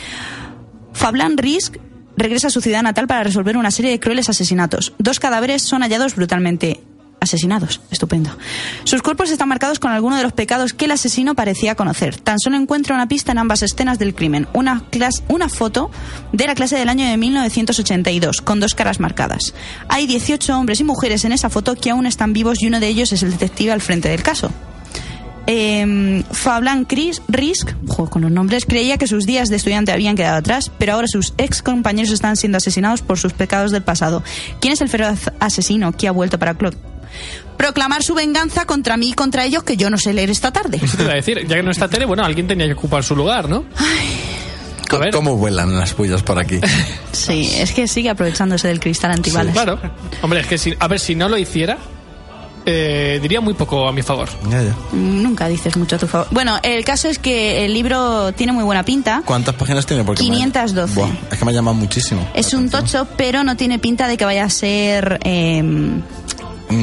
Fablan 0.92 1.38
Risk 1.38 1.76
regresa 2.16 2.48
a 2.48 2.50
su 2.50 2.60
ciudad 2.60 2.82
natal 2.82 3.06
para 3.06 3.22
resolver 3.22 3.56
una 3.56 3.70
serie 3.70 3.92
de 3.92 4.00
crueles 4.00 4.28
asesinatos. 4.28 4.92
Dos 4.98 5.20
cadáveres 5.20 5.62
son 5.62 5.82
hallados 5.82 6.16
brutalmente 6.16 6.80
asesinados. 7.20 7.80
Estupendo. 7.90 8.30
Sus 8.82 9.02
cuerpos 9.02 9.30
están 9.30 9.48
marcados 9.48 9.78
con 9.78 9.92
alguno 9.92 10.16
de 10.16 10.24
los 10.24 10.32
pecados 10.32 10.74
que 10.74 10.86
el 10.86 10.90
asesino 10.90 11.36
parecía 11.36 11.76
conocer. 11.76 12.16
Tan 12.16 12.40
solo 12.40 12.56
encuentra 12.56 12.96
una 12.96 13.08
pista 13.08 13.32
en 13.32 13.38
ambas 13.38 13.62
escenas 13.62 14.00
del 14.00 14.14
crimen. 14.14 14.48
Una, 14.52 14.82
una 15.28 15.48
foto 15.48 15.90
de 16.32 16.46
la 16.46 16.56
clase 16.56 16.76
del 16.76 16.88
año 16.88 17.06
de 17.06 17.16
1982, 17.16 18.40
con 18.42 18.58
dos 18.60 18.74
caras 18.74 18.98
marcadas. 18.98 19.54
Hay 19.88 20.06
18 20.06 20.58
hombres 20.58 20.80
y 20.80 20.84
mujeres 20.84 21.24
en 21.24 21.32
esa 21.32 21.50
foto 21.50 21.76
que 21.76 21.90
aún 21.90 22.06
están 22.06 22.32
vivos 22.32 22.60
y 22.60 22.66
uno 22.66 22.80
de 22.80 22.88
ellos 22.88 23.12
es 23.12 23.22
el 23.22 23.30
detective 23.30 23.72
al 23.72 23.80
frente 23.80 24.08
del 24.08 24.22
caso. 24.22 24.50
Eh, 25.46 26.22
Fablan 26.30 26.84
Chris 26.86 27.20
Risk, 27.28 27.72
con 28.10 28.22
los 28.22 28.30
nombres, 28.30 28.64
creía 28.64 28.96
que 28.96 29.06
sus 29.06 29.26
días 29.26 29.48
de 29.50 29.56
estudiante 29.56 29.92
habían 29.92 30.16
quedado 30.16 30.38
atrás, 30.38 30.70
pero 30.78 30.94
ahora 30.94 31.06
sus 31.06 31.34
ex 31.36 31.60
compañeros 31.62 32.10
están 32.12 32.36
siendo 32.36 32.56
asesinados 32.58 33.02
por 33.02 33.18
sus 33.18 33.32
pecados 33.34 33.70
del 33.70 33.82
pasado. 33.82 34.22
¿Quién 34.60 34.72
es 34.72 34.80
el 34.80 34.88
feroz 34.88 35.30
asesino 35.40 35.92
que 35.92 36.08
ha 36.08 36.12
vuelto 36.12 36.38
para 36.38 36.56
clo- 36.56 36.74
proclamar 37.58 38.02
su 38.02 38.14
venganza 38.14 38.64
contra 38.64 38.96
mí 38.96 39.10
y 39.10 39.12
contra 39.12 39.44
ellos 39.44 39.62
que 39.64 39.76
yo 39.76 39.90
no 39.90 39.98
sé 39.98 40.14
leer 40.14 40.30
esta 40.30 40.50
tarde? 40.50 40.80
Eso 40.82 40.96
te 40.96 41.02
iba 41.02 41.12
a 41.12 41.16
decir, 41.16 41.46
ya 41.46 41.56
que 41.56 41.62
no 41.62 41.70
está 41.70 41.88
Tere, 41.88 42.06
bueno, 42.06 42.24
alguien 42.24 42.46
tenía 42.46 42.66
que 42.66 42.72
ocupar 42.72 43.04
su 43.04 43.14
lugar, 43.14 43.48
¿no? 43.48 43.64
A 44.90 44.98
ver. 44.98 45.10
¿Cómo 45.12 45.36
vuelan 45.36 45.76
las 45.76 45.92
pullas 45.92 46.22
por 46.22 46.38
aquí? 46.38 46.60
Sí, 47.12 47.50
es 47.58 47.72
que 47.72 47.88
sigue 47.88 48.10
aprovechándose 48.10 48.68
del 48.68 48.78
cristal 48.80 49.10
antibalas. 49.10 49.52
Claro. 49.52 49.78
Hombre, 50.22 50.40
es 50.40 50.46
que 50.46 50.56
si, 50.56 50.72
a 50.78 50.86
ver, 50.88 51.00
si 51.00 51.14
no 51.16 51.28
lo 51.28 51.36
hiciera, 51.36 51.78
eh, 52.66 53.18
diría 53.22 53.40
muy 53.40 53.54
poco 53.54 53.88
a 53.88 53.92
mi 53.92 54.02
favor. 54.02 54.28
ya, 54.50 54.62
ya. 54.62 54.74
Nunca 54.92 55.48
dices 55.48 55.76
mucho 55.76 55.96
a 55.96 55.98
tu 55.98 56.06
favor. 56.06 56.26
Bueno, 56.30 56.58
el 56.62 56.84
caso 56.84 57.08
es 57.08 57.18
que 57.18 57.64
el 57.64 57.74
libro 57.74 58.32
tiene 58.32 58.52
muy 58.52 58.64
buena 58.64 58.84
pinta. 58.84 59.22
¿Cuántas 59.24 59.54
páginas 59.54 59.86
tiene? 59.86 60.04
Porque 60.04 60.22
me- 60.22 60.28
512. 60.36 60.94
Buah, 60.94 61.08
es 61.30 61.38
que 61.38 61.44
me 61.44 61.50
ha 61.50 61.54
llamado 61.54 61.74
muchísimo. 61.76 62.26
Es 62.34 62.54
un 62.54 62.68
tocho, 62.70 63.06
pero 63.16 63.44
no 63.44 63.56
tiene 63.56 63.78
pinta 63.78 64.08
de 64.08 64.16
que 64.16 64.24
vaya 64.24 64.44
a 64.44 64.50
ser... 64.50 65.18
eh, 65.24 65.62
Mm, 65.62 66.02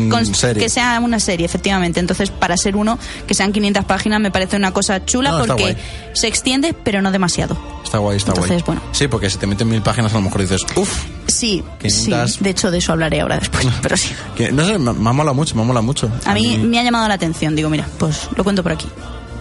con- 0.10 0.26
serie. 0.36 0.62
que 0.64 0.70
sea 0.70 1.00
una 1.00 1.20
serie, 1.20 1.46
efectivamente. 1.46 2.00
Entonces, 2.00 2.30
para 2.32 2.58
ser 2.58 2.76
uno, 2.76 2.98
que 3.28 3.34
sean 3.34 3.52
500 3.52 3.86
páginas, 3.86 4.20
me 4.20 4.32
parece 4.32 4.58
una 4.58 4.72
cosa 4.72 5.06
chula 5.06 5.32
No, 5.32 5.46
porque 5.46 5.76
se 6.14 6.28
extiende, 6.28 6.74
pero 6.74 7.02
no 7.02 7.12
demasiado. 7.12 7.58
Está 7.84 7.98
guay, 7.98 8.18
está 8.18 8.32
Entonces, 8.32 8.64
guay. 8.64 8.78
bueno. 8.78 8.82
Sí, 8.94 9.08
porque 9.08 9.30
si 9.30 9.38
te 9.38 9.48
meten 9.48 9.68
mil 9.70 9.82
páginas 9.82 10.12
a 10.14 10.16
lo 10.16 10.22
mejor 10.22 10.42
dices, 10.42 10.66
uff. 10.76 11.06
Sí, 11.28 11.64
500. 11.82 12.34
sí. 12.34 12.44
De 12.44 12.50
hecho, 12.50 12.72
de 12.72 12.78
eso 12.78 12.92
hablaré 12.94 13.22
ahora 13.22 13.38
después, 13.40 13.66
pero 13.82 13.98
sí. 13.98 14.10
Que, 14.36 14.52
no 14.52 14.66
sé, 14.66 14.78
me, 14.78 14.94
me 14.94 15.10
ha 15.10 15.14
molado 15.14 15.36
mucho, 15.36 15.56
me 15.56 15.62
ha 15.62 15.66
molado 15.66 15.84
mucho. 15.86 16.10
A 16.26 16.34
mí 16.34 16.58
me 16.58 16.80
ha 16.80 16.84
llamado 16.84 17.08
la 17.08 17.14
atención. 17.16 17.56
Digo, 17.56 17.70
mira, 17.70 17.86
pues 17.98 18.30
lo 18.36 18.44
cuento 18.44 18.64
por 18.64 18.72
aquí. 18.74 18.88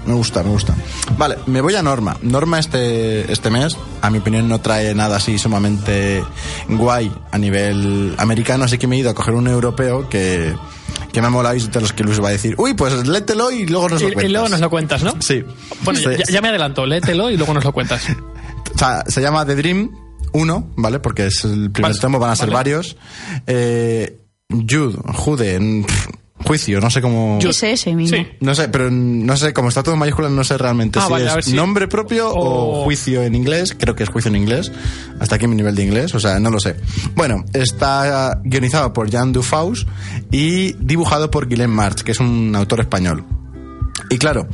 Me 0.07 0.15
gusta, 0.15 0.43
me 0.43 0.51
gusta. 0.51 0.75
Vale, 1.19 1.37
me 1.47 1.61
voy 1.61 1.75
a 1.75 1.83
Norma. 1.83 2.17
Norma 2.23 2.59
este, 2.59 3.31
este 3.31 3.51
mes, 3.51 3.77
a 4.03 4.11
mi 4.11 4.19
opinión, 4.19 4.49
no 4.49 4.61
trae 4.61 4.95
nada 4.95 5.17
así 5.17 5.39
sumamente 5.39 6.25
guay 6.69 7.13
a 7.31 7.39
nivel 7.39 8.15
americano, 8.19 8.65
así 8.65 8.79
que 8.79 8.87
me 8.87 8.97
he 8.97 9.01
ido 9.01 9.11
a 9.11 9.15
coger 9.15 9.35
un 9.35 9.47
europeo 9.47 10.09
que, 10.09 10.55
que 11.13 11.21
me 11.21 11.27
ha 11.27 11.31
molado 11.31 11.55
y 11.55 11.61
de 11.61 11.81
los 11.81 11.93
que 11.93 12.03
Luis 12.03 12.21
va 12.23 12.29
a 12.29 12.33
decir, 12.33 12.55
uy, 12.59 12.75
pues 12.75 13.07
léetelo 13.07 13.51
y 13.51 13.67
luego 13.67 13.89
nos 13.91 14.01
lo 14.03 14.09
Y, 14.09 14.11
y 14.11 14.15
cuentas. 14.15 14.33
luego 14.33 14.49
nos 14.49 14.61
lo 14.61 14.71
cuentas, 14.71 15.03
¿no? 15.03 15.15
Sí. 15.21 15.45
Bueno, 15.85 16.01
ya, 16.01 16.25
ya 16.29 16.41
me 16.41 16.49
adelanto, 16.49 16.87
léetelo 16.87 17.31
y 17.31 17.37
luego 17.37 17.53
nos 17.55 17.65
lo 17.65 17.73
cuentas. 17.73 18.03
O 18.75 18.79
sea, 18.79 19.05
se 19.07 19.21
llama 19.21 19.45
The 19.45 19.55
Dream 19.57 19.91
1, 20.33 20.73
¿vale? 20.77 20.99
Porque 21.01 21.27
es 21.27 21.45
el 21.45 21.71
primer 21.71 21.91
Vale, 21.93 22.01
tomo, 22.01 22.19
van 22.19 22.31
a 22.31 22.37
ser 22.37 22.47
vale. 22.51 22.55
varios. 22.55 22.97
Eh, 23.47 24.17
Jude, 24.49 24.97
Jude, 25.15 25.85
pff, 25.87 26.07
juicio, 26.45 26.81
no 26.81 26.91
sé 26.91 27.01
cómo... 27.01 27.39
Jude. 27.41 27.51
Es 27.51 27.63
ese 27.63 27.95
mismo. 27.95 28.17
Sí. 28.17 28.27
No 28.41 28.55
sé, 28.55 28.69
pero 28.69 28.91
no 28.91 29.37
sé, 29.37 29.53
como 29.53 29.69
está 29.69 29.83
todo 29.83 29.95
en 29.95 30.01
mayúsculas, 30.01 30.31
no 30.33 30.43
sé 30.45 30.57
realmente 30.59 30.99
Ah, 31.01 31.07
si 31.09 31.39
es 31.39 31.45
si- 31.47 31.53
nombre 31.55 31.87
propio 31.89 32.31
o... 32.31 32.81
o- 32.81 32.85
juicio 32.85 33.23
en 33.23 33.35
inglés. 33.35 33.77
Creo 33.79 33.95
que 33.95 34.03
es 34.05 34.09
juicio 34.09 34.31
en 34.31 34.37
inglés. 34.37 34.73
Hasta 35.21 35.37
aquí 35.37 35.47
mi 35.47 35.55
nivel 35.57 35.75
de 35.75 35.85
inglés, 35.85 36.15
o 36.15 36.21
sea, 36.21 36.39
no 36.41 36.51
lo 36.51 36.59
sé. 36.61 36.77
Bueno, 37.15 37.45
está 37.53 38.41
guionizado 38.45 38.93
por 38.93 39.11
Jan 39.11 39.33
Dufaus 39.33 39.87
y 40.31 40.73
dibujado 40.85 41.31
por 41.31 41.47
Guillem 41.49 41.71
March, 41.71 42.03
que 42.03 42.13
es 42.13 42.21
un 42.21 42.55
autor 42.57 42.81
español. 42.81 43.25
Y 44.09 44.19
claro, 44.19 44.49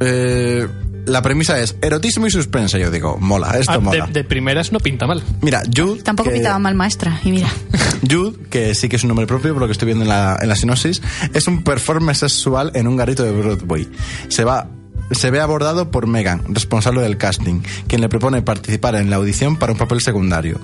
eh, 0.00 0.66
la 1.06 1.22
premisa 1.22 1.58
es 1.60 1.76
erotismo 1.82 2.26
y 2.26 2.30
suspense. 2.30 2.78
Yo 2.78 2.90
digo, 2.90 3.16
mola, 3.18 3.58
esto 3.58 3.72
Ah, 3.72 3.76
de, 3.78 3.82
mola. 3.82 4.06
de 4.06 4.24
primeras 4.24 4.72
no 4.72 4.78
pinta 4.80 5.06
mal. 5.06 5.22
Mira, 5.40 5.62
Jude. 5.74 6.02
Tampoco 6.02 6.28
que- 6.30 6.34
pintaba 6.36 6.58
mal 6.58 6.74
maestra. 6.74 7.20
Y 7.24 7.30
mira. 7.32 7.48
Jude, 8.10 8.36
que 8.50 8.74
sí 8.74 8.88
que 8.88 8.96
es 8.96 9.02
un 9.04 9.08
nombre 9.08 9.26
propio, 9.26 9.52
por 9.52 9.60
lo 9.62 9.66
que 9.66 9.72
estoy 9.72 9.86
viendo 9.86 10.04
en 10.04 10.08
la, 10.08 10.38
en 10.40 10.48
la 10.48 10.56
sinopsis, 10.56 11.02
es 11.34 11.46
un 11.46 11.62
performance 11.64 12.18
sexual 12.18 12.70
en 12.74 12.86
un 12.88 12.96
garito 12.96 13.22
de 13.22 13.32
Broadway. 13.32 13.88
Se 14.28 14.44
va 14.44 14.68
se 15.12 15.30
ve 15.30 15.40
abordado 15.40 15.90
por 15.90 16.06
Megan, 16.06 16.42
responsable 16.48 17.02
del 17.02 17.18
casting, 17.18 17.62
quien 17.86 18.00
le 18.00 18.08
propone 18.08 18.42
participar 18.42 18.94
en 18.96 19.10
la 19.10 19.16
audición 19.16 19.56
para 19.56 19.72
un 19.72 19.78
papel 19.78 20.00
secundario. 20.00 20.60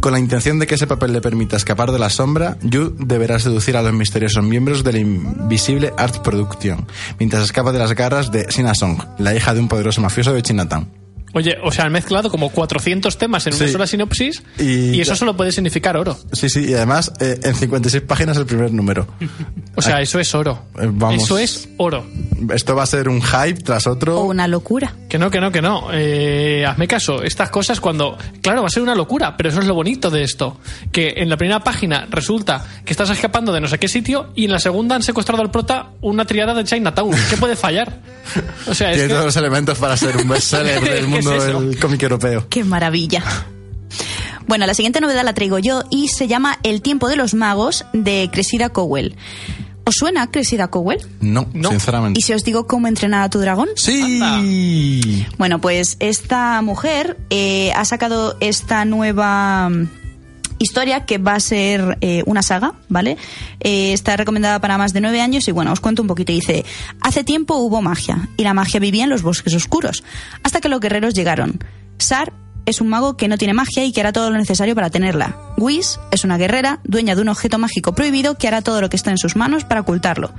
Con 0.00 0.12
la 0.12 0.18
intención 0.18 0.58
de 0.58 0.66
que 0.66 0.74
ese 0.74 0.86
papel 0.86 1.12
le 1.12 1.20
permita 1.20 1.56
escapar 1.56 1.92
de 1.92 1.98
la 1.98 2.10
sombra, 2.10 2.56
Jude 2.62 2.94
deberá 2.98 3.38
seducir 3.38 3.76
a 3.76 3.82
los 3.82 3.92
misteriosos 3.92 4.44
miembros 4.44 4.84
de 4.84 4.92
la 4.92 4.98
invisible 4.98 5.92
Art 5.96 6.22
Production, 6.22 6.86
mientras 7.18 7.44
escapa 7.44 7.72
de 7.72 7.78
las 7.78 7.94
garras 7.94 8.30
de 8.30 8.50
Sina 8.50 8.74
Song, 8.74 8.98
la 9.18 9.34
hija 9.34 9.54
de 9.54 9.60
un 9.60 9.68
poderoso 9.68 10.00
mafioso 10.00 10.32
de 10.32 10.42
Chinatown. 10.42 11.01
Oye, 11.34 11.56
o 11.62 11.72
sea, 11.72 11.86
han 11.86 11.92
mezclado 11.92 12.30
como 12.30 12.50
400 12.50 13.16
temas 13.18 13.46
en 13.46 13.54
una 13.54 13.66
Sí. 13.66 13.72
sola 13.72 13.86
sinopsis 13.86 14.42
Y- 14.58 14.90
y, 14.96 15.00
eso 15.00 15.16
solo 15.16 15.36
puede 15.36 15.50
significar 15.52 15.96
oro. 15.96 16.18
Sí, 16.32 16.48
sí, 16.48 16.66
y 16.70 16.74
además 16.74 17.12
eh, 17.20 17.40
en 17.42 17.54
56 17.54 18.02
páginas 18.04 18.36
el 18.36 18.46
primer 18.46 18.72
número. 18.72 19.06
O 19.74 19.80
sea, 19.80 20.02
eso 20.02 20.20
es 20.20 20.34
oro. 20.34 20.66
Eh, 20.78 20.86
vamos. 20.92 21.22
Eso 21.24 21.38
es 21.38 21.66
oro. 21.78 22.04
Esto 22.54 22.76
va 22.76 22.82
a 22.82 22.86
ser 22.86 23.08
un 23.08 23.22
hype 23.22 23.62
tras 23.62 23.86
otro. 23.86 24.20
O 24.20 24.24
una 24.26 24.46
locura. 24.46 24.94
Que 25.08 25.18
no, 25.18 25.30
que 25.30 25.40
no, 25.40 25.50
que 25.50 25.62
no. 25.62 25.88
Eh, 25.94 26.66
hazme 26.66 26.86
caso. 26.86 27.22
Estas 27.22 27.48
cosas 27.48 27.80
cuando... 27.80 28.18
Claro, 28.42 28.60
va 28.60 28.66
a 28.66 28.70
ser 28.70 28.82
una 28.82 28.94
locura, 28.94 29.34
pero 29.34 29.48
eso 29.48 29.60
es 29.60 29.66
lo 29.66 29.74
bonito 29.74 30.10
de 30.10 30.24
esto. 30.24 30.60
Que 30.92 31.14
en 31.16 31.30
la 31.30 31.38
primera 31.38 31.60
página 31.64 32.06
resulta 32.10 32.62
que 32.84 32.92
estás 32.92 33.08
escapando 33.08 33.50
de 33.50 33.62
no 33.62 33.66
sé 33.66 33.78
qué 33.78 33.88
sitio 33.88 34.30
y 34.34 34.44
en 34.44 34.50
la 34.52 34.58
segunda 34.58 34.94
han 34.94 35.02
secuestrado 35.02 35.40
al 35.42 35.50
prota 35.50 35.92
una 36.02 36.26
triada 36.26 36.52
de 36.52 36.64
Chinatown. 36.64 37.16
¿Qué 37.30 37.38
puede 37.38 37.56
fallar? 37.56 37.98
O 38.68 38.74
sea, 38.74 38.90
es 38.90 38.96
Tiene 38.96 39.08
que... 39.08 39.14
todos 39.14 39.26
los 39.26 39.36
elementos 39.36 39.78
para 39.78 39.96
ser 39.96 40.16
un 40.16 40.28
bestseller 40.28 40.80
¿Qué 40.80 40.90
del 40.90 41.04
es 41.04 41.21
mundo 41.22 41.60
del 41.70 41.78
cómic 41.80 42.02
europeo. 42.02 42.46
¡Qué 42.48 42.64
maravilla! 42.64 43.22
Bueno, 44.46 44.66
la 44.66 44.74
siguiente 44.74 45.00
novedad 45.00 45.24
la 45.24 45.34
traigo 45.34 45.58
yo 45.58 45.84
y 45.90 46.08
se 46.08 46.26
llama 46.28 46.58
El 46.62 46.82
tiempo 46.82 47.08
de 47.08 47.16
los 47.16 47.34
magos 47.34 47.84
de 47.92 48.28
Cressida 48.32 48.70
Cowell. 48.70 49.14
¿Os 49.84 49.94
suena 49.96 50.30
Cressida 50.30 50.68
Cowell? 50.68 51.00
No, 51.20 51.46
No. 51.52 51.70
sinceramente. 51.70 52.18
¿Y 52.18 52.22
si 52.22 52.32
os 52.32 52.44
digo 52.44 52.66
cómo 52.66 52.86
entrenar 52.86 53.22
a 53.22 53.30
tu 53.30 53.38
dragón? 53.40 53.68
Sí. 53.76 54.20
Bueno, 55.38 55.60
pues 55.60 55.96
esta 56.00 56.60
mujer 56.62 57.18
eh, 57.30 57.72
ha 57.74 57.84
sacado 57.84 58.36
esta 58.40 58.84
nueva 58.84 59.70
historia 60.62 61.04
que 61.04 61.18
va 61.18 61.34
a 61.34 61.40
ser 61.40 61.98
eh, 62.00 62.22
una 62.26 62.42
saga, 62.42 62.74
¿vale? 62.88 63.16
Eh, 63.60 63.92
está 63.92 64.16
recomendada 64.16 64.60
para 64.60 64.78
más 64.78 64.92
de 64.92 65.00
nueve 65.00 65.20
años 65.20 65.46
y 65.48 65.52
bueno, 65.52 65.72
os 65.72 65.80
cuento 65.80 66.02
un 66.02 66.08
poquito. 66.08 66.32
Dice, 66.32 66.64
hace 67.00 67.24
tiempo 67.24 67.56
hubo 67.56 67.82
magia 67.82 68.28
y 68.36 68.44
la 68.44 68.54
magia 68.54 68.80
vivía 68.80 69.04
en 69.04 69.10
los 69.10 69.22
bosques 69.22 69.54
oscuros, 69.54 70.04
hasta 70.42 70.60
que 70.60 70.68
los 70.68 70.80
guerreros 70.80 71.14
llegaron. 71.14 71.58
Sar 71.98 72.32
es 72.64 72.80
un 72.80 72.88
mago 72.88 73.16
que 73.16 73.28
no 73.28 73.38
tiene 73.38 73.54
magia 73.54 73.84
y 73.84 73.92
que 73.92 74.00
hará 74.00 74.12
todo 74.12 74.30
lo 74.30 74.38
necesario 74.38 74.74
para 74.74 74.90
tenerla. 74.90 75.36
Whis 75.56 75.98
es 76.10 76.24
una 76.24 76.38
guerrera, 76.38 76.80
dueña 76.84 77.14
de 77.14 77.22
un 77.22 77.28
objeto 77.28 77.58
mágico 77.58 77.94
prohibido 77.94 78.36
que 78.36 78.48
hará 78.48 78.62
todo 78.62 78.80
lo 78.80 78.88
que 78.88 78.96
está 78.96 79.10
en 79.10 79.18
sus 79.18 79.36
manos 79.36 79.64
para 79.64 79.80
ocultarlo. 79.80 80.32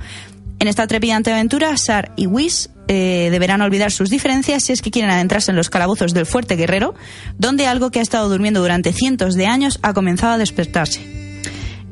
En 0.64 0.68
esta 0.68 0.86
trepidante 0.86 1.30
aventura, 1.30 1.76
Sar 1.76 2.12
y 2.16 2.26
Whis 2.26 2.70
eh, 2.88 3.28
deberán 3.30 3.60
olvidar 3.60 3.92
sus 3.92 4.08
diferencias 4.08 4.64
si 4.64 4.72
es 4.72 4.80
que 4.80 4.90
quieren 4.90 5.10
adentrarse 5.10 5.50
en 5.50 5.58
los 5.58 5.68
calabozos 5.68 6.14
del 6.14 6.24
fuerte 6.24 6.56
guerrero, 6.56 6.94
donde 7.36 7.66
algo 7.66 7.90
que 7.90 7.98
ha 7.98 8.02
estado 8.02 8.30
durmiendo 8.30 8.62
durante 8.62 8.94
cientos 8.94 9.34
de 9.34 9.44
años 9.44 9.78
ha 9.82 9.92
comenzado 9.92 10.32
a 10.32 10.38
despertarse. 10.38 11.02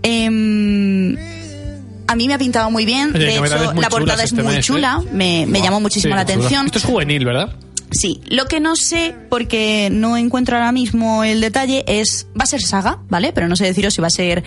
Em, 0.02 1.18
a 2.06 2.16
mí 2.16 2.26
me 2.26 2.32
ha 2.32 2.38
pintado 2.38 2.70
muy 2.70 2.86
bien, 2.86 3.14
Oye, 3.14 3.26
de 3.26 3.36
hecho 3.36 3.74
la 3.74 3.90
portada 3.90 4.24
es 4.24 4.32
muy 4.32 4.60
chula, 4.60 5.02
me, 5.12 5.44
llamó 5.62 5.78
muchísimo 5.78 6.14
Sí, 6.14 6.16
la 6.16 6.22
atención. 6.22 6.64
Esto 6.64 6.78
es 6.78 6.84
juvenil, 6.84 7.26
¿verdad? 7.26 7.54
Sí, 7.92 8.20
lo 8.26 8.46
que 8.46 8.58
no 8.60 8.74
sé, 8.76 9.14
porque 9.28 9.88
no 9.92 10.16
encuentro 10.16 10.56
ahora 10.56 10.72
mismo 10.72 11.24
el 11.24 11.40
detalle, 11.40 11.84
es. 11.86 12.26
Va 12.38 12.44
a 12.44 12.46
ser 12.46 12.62
saga, 12.62 13.00
¿vale? 13.08 13.32
Pero 13.32 13.48
no 13.48 13.56
sé 13.56 13.64
deciros 13.64 13.94
si 13.94 14.00
va 14.00 14.06
a 14.06 14.10
ser 14.10 14.42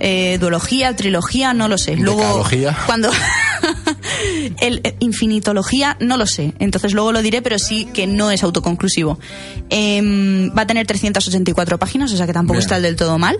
eh, 0.00 0.36
duología, 0.40 0.94
trilogía, 0.94 1.54
no 1.54 1.66
lo 1.68 1.78
sé. 1.78 1.96
Luego. 1.96 2.20
Decalogía. 2.20 2.76
Cuando. 2.86 3.10
el 4.60 4.80
eh, 4.84 4.96
infinitología, 5.00 5.96
no 6.00 6.16
lo 6.16 6.26
sé. 6.26 6.52
Entonces 6.58 6.92
luego 6.92 7.12
lo 7.12 7.22
diré, 7.22 7.42
pero 7.42 7.58
sí 7.58 7.86
que 7.86 8.06
no 8.06 8.30
es 8.30 8.42
autoconclusivo. 8.42 9.18
Em, 9.70 10.50
va 10.56 10.62
a 10.62 10.66
tener 10.66 10.86
384 10.86 11.78
páginas, 11.78 12.12
o 12.12 12.16
sea 12.16 12.26
que 12.26 12.32
tampoco 12.32 12.54
Bien. 12.58 12.62
está 12.62 12.80
del 12.80 12.96
todo 12.96 13.18
mal. 13.18 13.38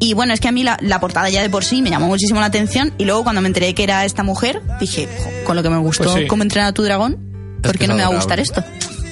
Y 0.00 0.14
bueno, 0.14 0.32
es 0.32 0.38
que 0.40 0.46
a 0.46 0.52
mí 0.52 0.62
la, 0.62 0.78
la 0.80 1.00
portada 1.00 1.28
ya 1.28 1.42
de 1.42 1.50
por 1.50 1.64
sí 1.64 1.82
me 1.82 1.90
llamó 1.90 2.06
muchísimo 2.06 2.38
la 2.38 2.46
atención. 2.46 2.92
Y 2.98 3.04
luego 3.04 3.24
cuando 3.24 3.40
me 3.40 3.48
enteré 3.48 3.74
que 3.74 3.82
era 3.82 4.04
esta 4.04 4.22
mujer, 4.22 4.62
dije, 4.78 5.08
"Jo, 5.18 5.30
con 5.44 5.56
lo 5.56 5.62
que 5.62 5.70
me 5.70 5.78
gustó 5.78 6.04
Pues 6.04 6.14
sí. 6.22 6.26
cómo 6.28 6.44
entrenar 6.44 6.68
a 6.68 6.72
tu 6.72 6.82
dragón, 6.84 7.18
¿por 7.62 7.78
qué 7.78 7.86
no 7.86 7.94
me 7.94 8.02
va 8.02 8.08
a 8.08 8.14
gustar 8.14 8.40
esto? 8.40 8.62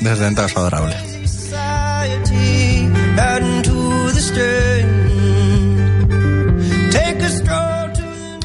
Desde 0.01 0.25
dentro 0.25 0.47
es 0.47 0.57
adorable. 0.57 0.97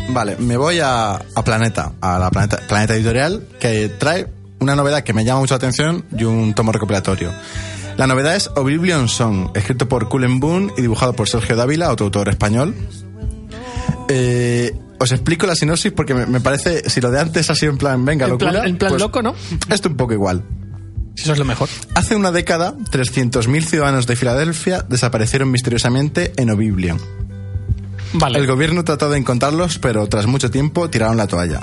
Vale, 0.09 0.35
me 0.37 0.57
voy 0.57 0.79
a, 0.79 1.13
a 1.13 1.43
Planeta, 1.43 1.93
a 2.01 2.19
la 2.19 2.29
Planeta, 2.29 2.59
Planeta 2.67 2.95
Editorial, 2.95 3.47
que 3.59 3.89
trae 3.89 4.27
una 4.59 4.75
novedad 4.75 5.03
que 5.03 5.13
me 5.13 5.23
llama 5.23 5.39
mucho 5.41 5.53
la 5.53 5.57
atención 5.57 6.05
y 6.15 6.25
un 6.25 6.53
tomo 6.53 6.71
recopilatorio. 6.71 7.31
La 7.97 8.07
novedad 8.07 8.35
es 8.35 8.49
Oblivion 8.55 9.07
Song, 9.07 9.51
escrito 9.53 9.87
por 9.87 10.09
Cullen 10.09 10.39
Boone 10.39 10.73
y 10.77 10.81
dibujado 10.81 11.13
por 11.13 11.29
Sergio 11.29 11.55
Dávila, 11.55 11.91
otro 11.91 12.05
autor 12.05 12.29
español. 12.29 12.75
Eh, 14.13 14.75
os 14.99 15.11
explico 15.13 15.47
la 15.47 15.55
sinopsis 15.55 15.93
porque 15.93 16.13
me, 16.13 16.25
me 16.25 16.41
parece, 16.41 16.89
si 16.89 16.99
lo 16.99 17.09
de 17.11 17.19
antes 17.21 17.49
ha 17.49 17.55
sido 17.55 17.71
en 17.71 17.77
plan, 17.77 18.03
venga, 18.03 18.27
En 18.27 18.37
plan- 18.37 18.53
locura. 18.53 18.69
en 18.69 18.77
plan 18.77 18.89
pues 18.91 19.01
loco, 19.01 19.21
¿no? 19.21 19.33
Esto 19.69 19.87
un 19.89 19.95
poco 19.95 20.11
igual. 20.13 20.43
Si 21.15 21.23
eso 21.23 21.33
es 21.33 21.39
lo 21.39 21.45
mejor. 21.45 21.69
Hace 21.95 22.15
una 22.15 22.31
década, 22.31 22.75
300.000 22.91 23.63
ciudadanos 23.65 24.05
de 24.07 24.15
Filadelfia 24.15 24.85
desaparecieron 24.87 25.49
misteriosamente 25.49 26.33
en 26.37 26.49
Oblivion. 26.49 26.99
Vale. 28.13 28.39
El 28.39 28.47
gobierno 28.47 28.83
trató 28.83 29.09
de 29.09 29.17
encontrarlos, 29.17 29.79
pero 29.79 30.07
tras 30.07 30.27
mucho 30.27 30.51
tiempo 30.51 30.89
tiraron 30.89 31.15
la 31.17 31.27
toalla. 31.27 31.61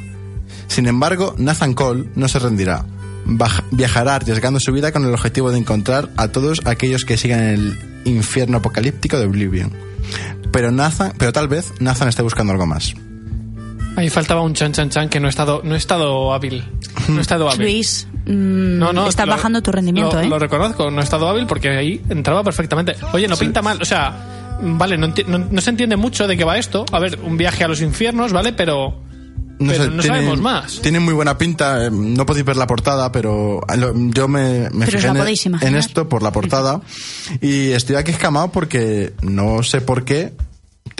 Sin 0.68 0.86
embargo, 0.86 1.34
Nathan 1.38 1.74
Cole 1.74 2.08
no 2.14 2.28
se 2.28 2.38
rendirá. 2.38 2.84
Viajará 3.70 4.14
arriesgando 4.14 4.58
su 4.58 4.72
vida 4.72 4.90
con 4.92 5.04
el 5.04 5.12
objetivo 5.12 5.50
de 5.50 5.58
encontrar 5.58 6.08
a 6.16 6.28
todos 6.28 6.62
aquellos 6.64 7.04
que 7.04 7.18
sigan 7.18 7.40
en 7.40 7.48
el 7.48 7.78
infierno 8.04 8.58
apocalíptico 8.58 9.18
de 9.18 9.26
Oblivion. 9.26 9.70
Pero 10.52 10.70
Nathan, 10.70 11.12
pero 11.18 11.32
tal 11.32 11.48
vez 11.48 11.72
Nathan 11.80 12.08
esté 12.08 12.22
buscando 12.22 12.52
algo 12.52 12.66
más. 12.66 12.94
Ahí 13.96 14.08
faltaba 14.10 14.42
un 14.42 14.54
chan 14.54 14.72
chan 14.72 14.90
chan 14.90 15.08
que 15.08 15.18
no 15.18 15.26
he 15.26 15.30
estado, 15.30 15.60
no 15.64 15.74
he 15.74 15.78
estado 15.78 16.32
hábil. 16.32 16.64
No 17.08 17.18
he 17.18 17.20
estado 17.20 17.48
hábil. 17.50 17.62
Luis, 17.62 18.06
mm, 18.26 18.78
No, 18.78 18.92
no, 18.92 19.08
está 19.08 19.26
lo- 19.26 19.32
bajando 19.32 19.60
tu 19.62 19.72
rendimiento, 19.72 20.14
lo, 20.16 20.20
¿eh? 20.22 20.28
Lo 20.28 20.38
reconozco, 20.38 20.90
no 20.90 21.00
he 21.00 21.04
estado 21.04 21.28
hábil 21.28 21.46
porque 21.46 21.70
ahí 21.70 22.00
entraba 22.08 22.44
perfectamente. 22.44 22.94
Oye, 23.12 23.26
no 23.26 23.36
pinta 23.36 23.60
mal, 23.60 23.80
o 23.82 23.84
sea, 23.84 24.56
vale, 24.62 24.96
no, 24.96 25.12
no- 25.26 25.38
no 25.50 25.60
se 25.60 25.70
entiende 25.70 25.96
mucho 25.96 26.28
de 26.28 26.36
qué 26.36 26.44
va 26.44 26.58
esto. 26.58 26.84
A 26.92 27.00
ver, 27.00 27.18
un 27.24 27.36
viaje 27.36 27.64
a 27.64 27.68
los 27.68 27.80
infiernos, 27.80 28.32
¿vale? 28.32 28.52
Pero, 28.52 29.02
pero 29.58 29.84
no 29.90 30.02
tiene- 30.02 30.16
sabemos 30.18 30.40
más. 30.40 30.80
Tiene 30.80 31.00
muy 31.00 31.14
buena 31.14 31.36
pinta. 31.38 31.86
eh, 31.86 31.90
No 31.90 32.24
podéis 32.26 32.44
ver 32.46 32.56
la 32.56 32.66
portada, 32.66 33.10
pero 33.12 33.60
lo- 33.76 33.92
yo 34.10 34.28
me, 34.28 34.68
me 34.70 34.86
fijé 34.86 35.08
en, 35.08 35.16
podéis 35.16 35.46
en 35.46 35.76
esto 35.76 36.08
por 36.08 36.22
la 36.22 36.32
portada 36.32 36.80
y 37.40 37.70
estoy 37.72 37.96
aquí 37.96 38.10
escamado 38.12 38.50
porque 38.52 39.12
no 39.22 39.62
sé 39.62 39.80
por 39.80 40.04
qué. 40.04 40.32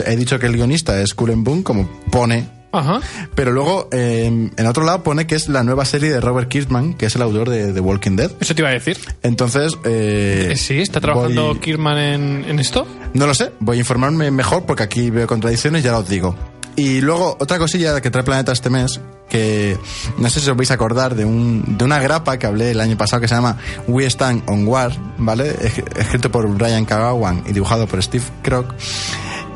He 0.07 0.17
dicho 0.17 0.39
que 0.39 0.47
el 0.47 0.53
guionista 0.55 1.01
es 1.01 1.15
Cullen 1.15 1.43
Boone, 1.45 1.63
como 1.63 1.89
pone 2.11 2.57
Ajá. 2.71 3.01
Pero 3.35 3.51
luego, 3.51 3.89
eh, 3.93 4.27
en 4.55 4.67
otro 4.67 4.85
lado, 4.85 5.03
pone 5.03 5.27
que 5.27 5.35
es 5.35 5.49
la 5.49 5.63
nueva 5.65 5.87
serie 5.87 6.11
de 6.11 6.21
Robert 6.21 6.49
Kirkman, 6.51 6.93
que 6.93 7.07
es 7.07 7.17
el 7.17 7.23
autor 7.23 7.49
de 7.49 7.73
The 7.73 7.81
Walking 7.81 8.15
Dead. 8.17 8.31
Eso 8.41 8.55
te 8.55 8.61
iba 8.61 8.69
a 8.69 8.73
decir. 8.73 8.99
Entonces, 9.23 9.73
eh, 9.85 10.51
Eh, 10.53 10.57
Sí, 10.57 10.79
está 10.79 11.01
trabajando 11.01 11.47
voy- 11.49 11.59
Kirman 11.61 11.97
en, 11.97 12.45
en 12.47 12.59
esto. 12.59 12.87
No 13.15 13.27
lo 13.27 13.35
sé, 13.35 13.53
voy 13.61 13.79
a 13.79 13.81
informarme 13.81 14.31
mejor 14.31 14.67
porque 14.67 14.83
aquí 14.83 15.09
veo 15.09 15.27
contradicciones 15.27 15.81
y 15.81 15.85
ya 15.87 15.93
lo 15.93 16.01
os 16.01 16.09
digo. 16.11 16.37
Y 16.79 17.01
luego, 17.01 17.37
otra 17.41 17.59
cosilla 17.59 18.01
que 18.01 18.11
trae 18.11 18.23
Planeta 18.25 18.53
este 18.53 18.71
mes, 18.71 19.01
que 19.29 19.77
no 20.19 20.31
sé 20.31 20.41
si 20.41 20.49
os 20.49 20.57
vais 20.57 20.71
a 20.71 20.75
acordar 20.75 21.15
de, 21.17 21.25
un, 21.25 21.77
de 21.77 21.85
una 21.85 21.99
grapa 21.99 22.39
que 22.39 22.47
hablé 22.47 22.71
el 22.71 22.81
año 22.81 22.97
pasado 22.97 23.21
que 23.21 23.27
se 23.29 23.35
llama 23.35 23.57
We 23.89 24.07
Stand 24.07 24.45
on 24.47 24.67
War, 24.67 24.93
¿vale? 25.19 25.51
Es- 25.61 25.79
Escrito 25.97 26.31
por 26.31 26.47
Brian 26.49 26.85
Kagawan 26.85 27.43
y 27.47 27.53
dibujado 27.53 27.87
por 27.89 28.01
Steve 28.03 28.25
Kroc. 28.43 28.73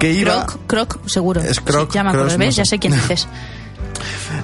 Que 0.01 0.13
iba... 0.13 0.47
Croc, 0.47 0.61
Croc, 0.67 1.07
seguro. 1.09 1.41
Es 1.41 1.61
Croc, 1.61 1.91
Sí, 1.91 1.95
ya 1.95 2.03
me 2.03 2.11
acuerdo, 2.11 2.27
Croc, 2.29 2.39
¿ves? 2.41 2.47
no 2.49 2.53
sé. 2.53 2.57
Ya 2.59 2.65
sé 2.65 2.79
quién 2.81 2.93
dices. 2.95 3.29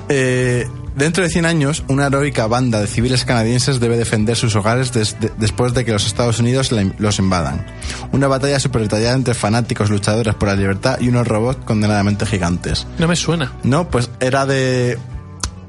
Eh, 0.09 0.67
dentro 0.95 1.23
de 1.25 1.31
100 1.31 1.47
años, 1.47 1.85
una 1.89 2.07
heroica 2.07 2.47
banda 2.47 2.81
de 2.81 2.87
civiles 2.87 3.25
canadienses 3.25 3.81
debe 3.81 3.97
defender 3.97 4.37
sus 4.37 4.55
hogares 4.57 4.93
después 5.39 5.75
de 5.75 5.85
que 5.85 5.93
los 5.93 6.07
Estados 6.07 6.39
Unidos 6.39 6.71
los 6.99 7.19
invadan. 7.19 7.65
Una 8.13 8.27
batalla 8.29 8.59
super 8.61 8.83
detallada 8.83 9.15
entre 9.15 9.35
fanáticos 9.35 9.91
luchadores 9.91 10.35
por 10.35 10.49
la 10.49 10.55
libertad 10.57 10.99
y 11.01 11.09
unos 11.09 11.27
robots 11.27 11.65
condenadamente 11.65 12.27
gigantes. 12.27 12.87
No 12.99 13.09
me 13.09 13.17
suena. 13.17 13.53
No, 13.63 13.89
pues 13.89 14.11
era 14.21 14.47
de 14.47 14.99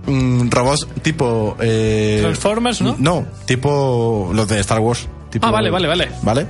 mm, 0.08 0.50
robots 0.50 0.88
tipo... 1.02 1.56
eh, 1.60 2.20
Transformers, 2.22 2.82
¿no? 2.82 2.96
No, 3.00 3.26
tipo 3.46 4.32
los 4.34 4.48
de 4.48 4.60
Star 4.62 4.80
Wars. 4.80 5.08
tipo- 5.30 5.46
Ah, 5.48 5.52
vale, 5.52 5.70
vale, 5.70 5.88
vale. 5.88 6.10
¿Vale? 6.24 6.48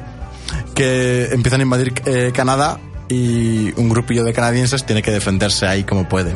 Que 0.74 1.26
empiezan 1.32 1.60
a 1.60 1.64
invadir 1.64 1.94
eh, 2.06 2.32
Canadá 2.34 2.80
y 3.08 3.74
un 3.80 3.90
grupillo 3.90 4.24
de 4.24 4.34
canadienses 4.34 4.86
tiene 4.86 5.02
que 5.02 5.12
defenderse 5.12 5.66
ahí 5.68 5.84
como 5.84 6.08
puede. 6.08 6.36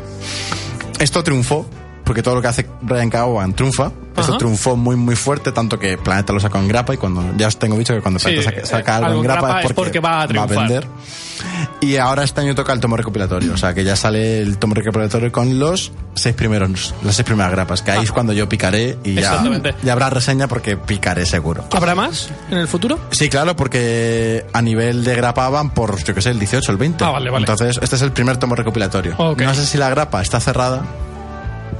Esto 0.99 1.23
triunfó, 1.23 1.65
porque 2.03 2.21
todo 2.21 2.35
lo 2.35 2.41
que 2.41 2.47
hace 2.47 2.67
Brian 2.81 3.09
Cowan 3.09 3.53
triunfa. 3.53 3.91
Ajá. 4.15 4.37
triunfó 4.37 4.75
muy, 4.75 4.95
muy 4.95 5.15
fuerte, 5.15 5.51
tanto 5.51 5.79
que 5.79 5.97
Planeta 5.97 6.33
lo 6.33 6.39
sacó 6.39 6.59
en 6.59 6.67
grapa 6.67 6.93
y 6.93 6.97
cuando 6.97 7.33
ya 7.35 7.47
os 7.47 7.57
tengo 7.57 7.75
dicho 7.79 7.95
que 7.95 8.01
cuando 8.01 8.19
Sí, 8.19 8.25
Planeta 8.25 8.43
saca, 8.51 8.65
saca 8.67 8.91
eh, 8.91 8.95
algo 8.97 9.07
algo 9.07 9.19
en 9.21 9.23
grapa, 9.23 9.47
es 9.61 9.63
porque, 9.63 9.73
porque 9.73 9.99
va 9.99 10.21
a 10.21 10.27
triunfar. 10.27 10.59
vender. 10.59 10.87
Y 11.81 11.97
ahora 11.97 12.23
este 12.23 12.41
año 12.41 12.53
toca 12.53 12.71
el 12.73 12.79
tomo 12.79 12.95
recopilatorio, 12.95 13.53
o 13.53 13.57
sea 13.57 13.73
que 13.73 13.83
ya 13.83 13.95
sale 13.95 14.39
el 14.39 14.59
tomo 14.59 14.75
recopilatorio 14.75 15.31
con 15.31 15.57
los 15.59 15.91
seis 16.13 16.35
primeros, 16.35 16.93
las 17.03 17.15
seis 17.15 17.25
primeras 17.25 17.51
grapas, 17.51 17.81
que 17.81 17.89
ahí 17.91 18.03
es 18.03 18.11
cuando 18.11 18.33
yo 18.33 18.47
picaré 18.47 18.97
y 19.03 19.15
ya, 19.15 19.43
ya 19.81 19.93
habrá 19.93 20.11
reseña 20.11 20.47
porque 20.47 20.77
picaré 20.77 21.25
seguro. 21.25 21.65
¿Habrá 21.71 21.95
más 21.95 22.29
en 22.51 22.59
el 22.59 22.67
futuro? 22.67 22.99
Sí, 23.09 23.29
claro, 23.29 23.55
porque 23.55 24.45
a 24.53 24.61
nivel 24.61 25.03
de 25.03 25.15
grapa 25.15 25.49
van 25.49 25.71
por, 25.71 26.01
yo 26.03 26.13
qué 26.13 26.21
sé, 26.21 26.29
el 26.29 26.39
18 26.39 26.71
el 26.71 26.77
20. 26.77 27.03
Ah, 27.03 27.09
vale, 27.09 27.31
vale. 27.31 27.41
Entonces, 27.43 27.79
este 27.81 27.95
es 27.95 28.01
el 28.03 28.11
primer 28.11 28.37
tomo 28.37 28.53
recopilatorio. 28.55 29.15
Ok. 29.17 29.41
No 29.41 29.55
sé 29.55 29.65
si 29.65 29.77
la 29.79 29.89
grapa 29.89 30.21
está 30.21 30.39
cerrada, 30.39 30.83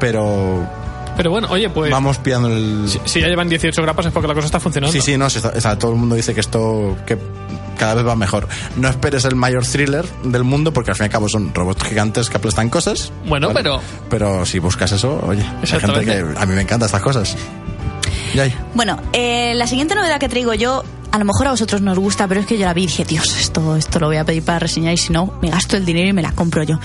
pero 0.07 0.67
Pero 1.15 1.31
bueno, 1.31 1.47
oye, 1.51 1.69
pues. 1.69 1.91
vamos 1.91 2.17
pillando 2.17 2.49
el... 2.49 2.83
Si, 2.89 2.99
si 3.05 3.21
ya 3.21 3.27
llevan 3.27 3.47
18 3.47 3.81
grapas 3.81 4.07
es 4.07 4.11
porque 4.11 4.27
la 4.27 4.33
cosa 4.33 4.47
está 4.47 4.59
funcionando. 4.59 4.91
Sí, 4.91 4.99
sí, 5.01 5.17
no, 5.17 5.29
sí, 5.29 5.37
está- 5.37 5.53
o 5.55 5.61
sea, 5.61 5.77
todo 5.79 5.91
el 5.91 5.97
mundo 5.97 6.15
dice 6.15 6.33
que 6.33 6.39
esto 6.41 6.97
que 7.05 7.17
cada 7.77 7.95
vez 7.95 8.05
va 8.05 8.15
mejor. 8.15 8.47
No 8.77 8.89
esperes 8.89 9.23
el 9.25 9.35
mayor 9.35 9.65
thriller 9.65 10.05
del 10.23 10.43
mundo 10.43 10.73
porque 10.73 10.91
al 10.91 10.95
fin 10.97 11.03
y 11.03 11.07
al 11.07 11.11
cabo 11.11 11.29
son 11.29 11.53
robots 11.53 11.83
gigantes 11.83 12.29
que 12.29 12.37
aplastan 12.37 12.69
cosas. 12.69 13.11
Bueno, 13.27 13.51
pero- 13.53 13.79
Pero 14.09 14.45
si 14.45 14.59
buscas 14.59 14.91
eso, 14.91 15.19
oye, 15.25 15.43
hay 15.61 15.67
gente 15.79 16.03
que 16.05 16.25
a 16.37 16.45
mí 16.45 16.53
me 16.55 16.61
encantan 16.61 16.87
estas 16.87 17.01
cosas. 17.01 17.35
Y 18.33 18.39
ahí. 18.39 18.53
Bueno, 18.73 18.97
eh, 19.13 19.53
la 19.55 19.67
siguiente 19.67 19.93
novedad 19.95 20.19
que 20.19 20.27
traigo 20.29 20.53
yo, 20.55 20.83
a 21.11 21.19
lo 21.19 21.25
mejor 21.25 21.45
a 21.47 21.51
vosotros 21.51 21.81
nos 21.81 21.99
gusta, 21.99 22.27
pero 22.27 22.39
es 22.41 22.47
que 22.47 22.57
yo 22.57 22.65
la 22.65 22.73
vi 22.73 22.83
y 22.83 22.87
dije, 22.87 23.05
Dios, 23.05 23.37
esto, 23.39 23.75
esto 23.75 23.99
lo 23.99 24.07
voy 24.07 24.17
a 24.17 24.25
pedir 24.25 24.43
para 24.43 24.57
reseñar 24.59 24.93
y 24.93 24.97
si 24.97 25.13
no, 25.13 25.31
me 25.41 25.49
gasto 25.51 25.77
el 25.77 25.85
dinero 25.85 26.09
y 26.09 26.13
me 26.13 26.23
la 26.23 26.31
compro 26.31 26.63
yo. 26.63 26.79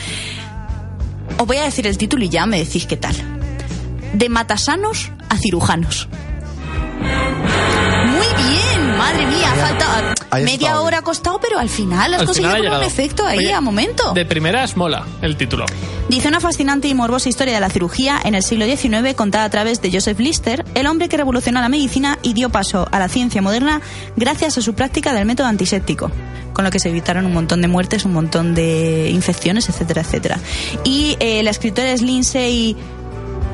Os 1.38 1.46
voy 1.46 1.57
a 1.59 1.64
decir 1.64 1.87
el 1.87 1.96
título 1.96 2.24
y 2.24 2.29
ya 2.29 2.46
me 2.46 2.59
decís 2.59 2.87
qué 2.87 2.96
tal. 2.96 3.14
De 4.12 4.29
matasanos 4.29 5.12
a 5.29 5.37
cirujanos. 5.37 6.09
Muy 8.07 8.27
bien, 8.44 8.58
madre 8.99 9.27
mía, 9.27 9.55
falta... 9.57 10.15
Ahí 10.31 10.45
Media 10.45 10.81
hora 10.81 11.01
costado, 11.01 11.41
pero 11.41 11.59
al 11.59 11.71
final 11.71 12.13
has 12.13 12.21
Al 12.21 12.27
conseguido 12.27 12.55
final 12.55 12.75
ha 12.75 12.79
un 12.81 12.85
efecto 12.85 13.25
ahí 13.25 13.39
Oye, 13.39 13.53
a 13.55 13.63
momento. 13.63 14.13
De 14.13 14.27
primeras 14.27 14.77
mola 14.77 15.07
el 15.23 15.39
título. 15.39 15.65
Dice 16.11 16.29
una 16.29 16.41
fascinante 16.41 16.89
y 16.89 16.95
morbosa 16.95 17.31
historia 17.31 17.55
de 17.55 17.61
la 17.61 17.71
cirugía 17.71 18.21
en 18.23 18.35
el 18.35 18.43
siglo 18.43 18.67
XIX 18.67 19.15
contada 19.15 19.45
a 19.45 19.51
través 19.51 19.81
de 19.81 19.91
Joseph 19.91 20.19
Lister, 20.19 20.67
el 20.75 20.87
hombre 20.87 21.09
que 21.09 21.17
revolucionó 21.17 21.61
la 21.61 21.69
medicina 21.71 22.19
y 22.23 22.35
dio 22.35 22.51
paso 22.51 22.87
a 22.91 22.99
la 22.99 23.09
ciencia 23.09 23.41
moderna 23.41 23.81
gracias 24.17 24.59
a 24.59 24.61
su 24.61 24.75
práctica 24.75 25.15
del 25.15 25.25
método 25.25 25.47
antiséptico, 25.47 26.11
con 26.53 26.65
lo 26.65 26.71
que 26.71 26.79
se 26.79 26.91
evitaron 26.91 27.25
un 27.25 27.33
montón 27.33 27.63
de 27.63 27.69
muertes, 27.69 28.05
un 28.05 28.13
montón 28.13 28.55
de 28.55 29.11
infecciones, 29.11 29.69
etcétera, 29.69 30.03
etcétera. 30.03 30.39
Y 30.85 31.17
eh, 31.21 31.43
la 31.43 31.51
escritora 31.51 31.91
es 31.91 32.03
Lindsay 32.03 32.77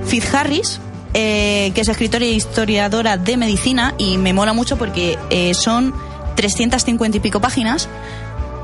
Fitzharris, 0.06 0.80
eh, 1.14 1.70
que 1.74 1.80
es 1.80 1.88
escritora 1.88 2.24
e 2.24 2.30
historiadora 2.32 3.16
de 3.16 3.36
medicina 3.36 3.94
y 3.98 4.18
me 4.18 4.32
mola 4.32 4.52
mucho 4.52 4.76
porque 4.76 5.18
eh, 5.30 5.54
son 5.54 5.94
350 6.36 7.16
y 7.16 7.20
pico 7.20 7.40
páginas 7.40 7.88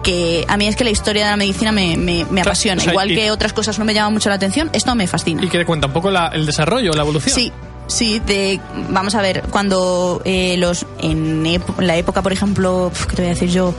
que 0.02 0.44
a 0.48 0.56
mí 0.56 0.66
es 0.66 0.76
que 0.76 0.84
la 0.84 0.90
historia 0.90 1.24
de 1.26 1.30
la 1.30 1.36
medicina 1.36 1.72
me, 1.72 1.96
me- 1.96 2.24
me 2.30 2.40
apasiona. 2.40 2.80
o 2.80 2.84
sea, 2.84 2.92
Igual 2.92 3.10
y- 3.10 3.14
que 3.16 3.30
otras 3.30 3.52
cosas 3.52 3.78
no 3.78 3.84
me 3.84 3.92
llaman 3.94 4.12
mucho 4.14 4.28
la 4.30 4.36
atención, 4.36 4.70
esto 4.72 4.94
me 4.94 5.06
fascina. 5.06 5.44
Y 5.44 5.48
que 5.48 5.58
le 5.58 5.66
cuenta 5.66 5.86
un 5.88 5.92
poco 5.92 6.10
la- 6.10 6.28
el 6.28 6.46
desarrollo, 6.46 6.92
la 6.92 7.02
evolución. 7.02 7.34
Sí, 7.34 7.52
sí, 7.86 8.18
de, 8.20 8.58
vamos 8.88 9.14
a 9.14 9.20
ver, 9.20 9.42
cuando 9.50 10.22
eh, 10.24 10.56
los 10.56 10.86
en 11.00 11.44
la 11.78 11.96
época, 11.96 12.22
por 12.22 12.32
ejemplo, 12.32 12.90
¿qué 13.10 13.14
te 13.16 13.22
voy 13.22 13.26
a 13.26 13.34
decir 13.34 13.50
yo? 13.50 13.74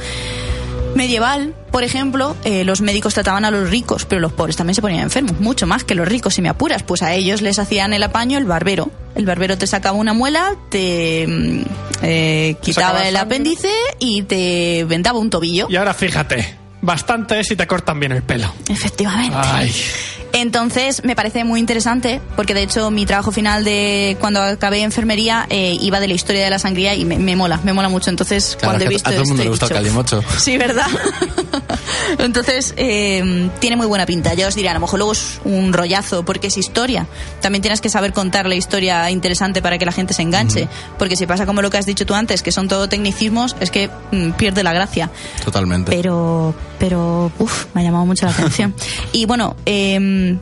Medieval, 0.95 1.56
por 1.71 1.84
ejemplo, 1.84 2.36
eh, 2.43 2.63
los 2.65 2.82
médicos 2.82 3.13
trataban 3.13 3.45
a 3.45 3.51
los 3.51 3.69
ricos, 3.69 4.06
pero 4.06 4.19
los 4.19 4.34
pobres 4.34 4.58
también 4.58 4.75
se 4.75 4.82
ponían 4.82 5.04
enfermos, 5.04 5.39
mucho 5.39 5.65
más 5.65 5.84
que 5.84 5.95
los 5.95 6.08
ricos, 6.08 6.34
si 6.36 6.41
me 6.41 6.49
apuras. 6.49 6.84
Pues 6.84 7.01
a 7.01 7.13
ellos 7.13 7.41
les 7.41 7.60
hacían 7.60 7.93
el 7.93 8.04
apaño 8.04 8.38
el 8.38 8.45
barbero. 8.45 8.91
El 9.15 9.25
barbero 9.25 9.58
te 9.58 9.67
sacaba 9.67 9.97
una 9.97 10.13
muela, 10.13 10.56
te 10.69 11.25
mm, 11.27 11.62
eh, 12.04 12.56
quitaba 12.62 13.08
el 13.08 13.15
apéndice 13.15 13.71
y 13.99 14.23
te 14.23 14.86
vendaba 14.86 15.19
un 15.19 15.30
tobillo. 15.30 15.67
Y 15.69 15.75
ahora 15.75 15.93
fíjate, 15.93 16.58
bastante 16.82 17.39
es 17.39 17.48
si 17.48 17.56
te 17.56 17.67
cortan 17.67 18.00
bien 18.00 18.12
el 18.12 18.24
pelo. 18.24 18.52
Efectivamente. 18.70 19.38
Ay. 19.39 19.74
Entonces 20.34 21.04
me 21.04 21.15
parece 21.15 21.44
muy 21.44 21.60
interesante 21.60 22.22
porque 22.36 22.54
de 22.54 22.63
hecho 22.63 22.89
mi 22.89 23.06
trabajo 23.06 23.32
final 23.32 23.63
de 23.63 24.15
cuando 24.20 24.41
acabé 24.41 24.82
enfermería 24.82 25.46
eh, 25.50 25.78
iba 25.82 26.00
de 26.00 26.08
la 26.08 26.13
historia 26.13 26.44
de 26.44 26.50
la 26.50 26.60
sangría 26.60 26.96
y 26.96 27.04
me, 27.06 27.20
me 27.20 27.36
mola, 27.36 27.60
me 27.63 27.74
mola 27.74 27.89
mucho. 27.89 28.10
Entonces 28.10 28.56
Claro, 28.58 28.72
cuando 28.72 28.86
he 28.86 28.88
visto 28.88 29.10
a 29.10 29.12
todo 29.12 29.24
el 29.24 29.28
mundo 29.28 29.44
le 29.44 29.50
gusta 29.50 29.65
el 29.65 29.74
calimocho. 29.74 30.24
Sí, 30.39 30.58
¿verdad? 30.58 30.88
Entonces 32.18 32.74
eh, 32.78 33.50
tiene 33.60 33.76
muy 33.76 33.88
buena 33.88 34.06
pinta. 34.06 34.34
Ya 34.34 34.48
os 34.48 34.56
diré, 34.56 34.70
a 34.70 34.74
lo 34.74 34.80
mejor 34.80 35.00
luego 35.00 35.12
es 35.14 35.40
un 35.44 35.74
rollazo 35.74 36.24
porque 36.24 36.48
es 36.48 36.58
historia. 36.58 37.08
También 37.42 37.62
tienes 37.62 37.82
que 37.82 37.90
saber 37.90 38.14
contar 38.14 38.48
la 38.48 38.56
historia 38.56 39.10
interesante 39.12 39.62
para 39.62 39.78
que 39.78 39.86
la 39.86 39.92
gente 39.92 40.14
se 40.14 40.22
enganche. 40.22 40.68
Porque 40.98 41.16
si 41.16 41.26
pasa 41.26 41.46
como 41.46 41.62
lo 41.62 41.70
que 41.70 41.78
has 41.78 41.86
dicho 41.86 42.06
tú 42.06 42.14
antes, 42.14 42.42
que 42.44 42.52
son 42.52 42.68
todo 42.68 42.88
tecnicismos, 42.90 43.56
es 43.60 43.72
que 43.72 43.90
mm, 44.12 44.32
pierde 44.32 44.64
la 44.64 44.74
gracia 44.74 45.10
Totalmente. 45.44 45.92
pero 45.92 46.54
pero 46.80 47.32
uf, 47.40 47.66
me 47.74 47.82
ha 47.82 47.84
llamado 47.84 48.06
mucho 48.06 48.26
la 48.26 48.32
atención 48.32 48.74
y 49.12 49.26
bueno 49.26 49.56
em, 49.66 50.40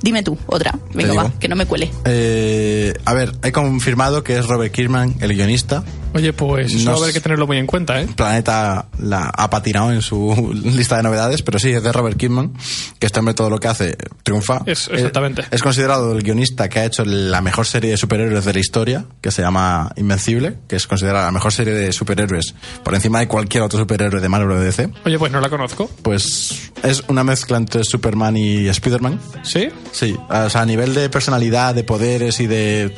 dime 0.00 0.22
tú 0.22 0.38
otra 0.46 0.78
venga 0.94 1.14
va 1.14 1.32
que 1.38 1.48
no 1.48 1.56
me 1.56 1.66
cuele 1.66 1.90
Eh, 2.04 2.94
a 3.04 3.14
ver, 3.14 3.32
he 3.42 3.52
confirmado 3.52 4.22
que 4.22 4.38
es 4.38 4.46
Robert 4.46 4.72
Kirkman, 4.72 5.14
el 5.20 5.34
guionista. 5.34 5.82
Oye, 6.14 6.32
pues 6.32 6.72
eso 6.72 6.84
No 6.84 6.92
va 6.92 6.96
a 6.98 7.02
haber 7.02 7.14
que 7.14 7.20
tenerlo 7.20 7.46
muy 7.46 7.58
en 7.58 7.66
cuenta, 7.66 8.00
¿eh? 8.00 8.08
Planeta 8.16 8.86
la 8.98 9.30
ha 9.34 9.50
patinado 9.50 9.92
en 9.92 10.02
su 10.02 10.52
lista 10.64 10.96
de 10.96 11.02
novedades, 11.02 11.42
pero 11.42 11.58
sí, 11.58 11.70
es 11.70 11.82
de 11.82 11.92
Robert 11.92 12.16
Kirkman, 12.16 12.52
que 12.98 13.06
este 13.06 13.18
hombre 13.18 13.34
todo 13.34 13.50
lo 13.50 13.58
que 13.58 13.68
hace 13.68 13.96
triunfa. 14.22 14.62
Es- 14.66 14.88
exactamente. 14.92 15.42
Es, 15.42 15.48
es 15.52 15.62
considerado 15.62 16.12
el 16.12 16.22
guionista 16.22 16.68
que 16.68 16.80
ha 16.80 16.84
hecho 16.84 17.04
la 17.04 17.40
mejor 17.40 17.66
serie 17.66 17.90
de 17.90 17.96
superhéroes 17.96 18.44
de 18.44 18.52
la 18.52 18.58
historia, 18.60 19.04
que 19.20 19.30
se 19.30 19.42
llama 19.42 19.92
Invencible, 19.96 20.58
que 20.68 20.76
es 20.76 20.86
considerada 20.86 21.26
la 21.26 21.32
mejor 21.32 21.52
serie 21.52 21.74
de 21.74 21.92
superhéroes 21.92 22.54
por 22.82 22.94
encima 22.94 23.20
de 23.20 23.28
cualquier 23.28 23.62
otro 23.62 23.78
superhéroe 23.78 24.20
de 24.20 24.28
Marvel 24.28 24.50
o 24.52 24.58
de 24.60 24.66
DC. 24.66 24.90
Oye, 25.04 25.18
pues 25.18 25.32
no 25.32 25.40
la 25.40 25.48
conozco. 25.48 25.90
Pues 26.02 26.72
es 26.82 27.02
una 27.08 27.24
mezcla 27.24 27.56
entre 27.56 27.84
Superman 27.84 28.36
y 28.36 28.68
Spider-Man. 28.68 29.20
¿Sí? 29.42 29.68
Sí, 29.92 30.16
o 30.28 30.50
sea, 30.50 30.62
a 30.62 30.66
nivel 30.66 30.94
de 30.94 31.08
personalidad, 31.08 31.74
de 31.74 31.84
poderes 31.84 32.40
y 32.40 32.46
de... 32.46 32.94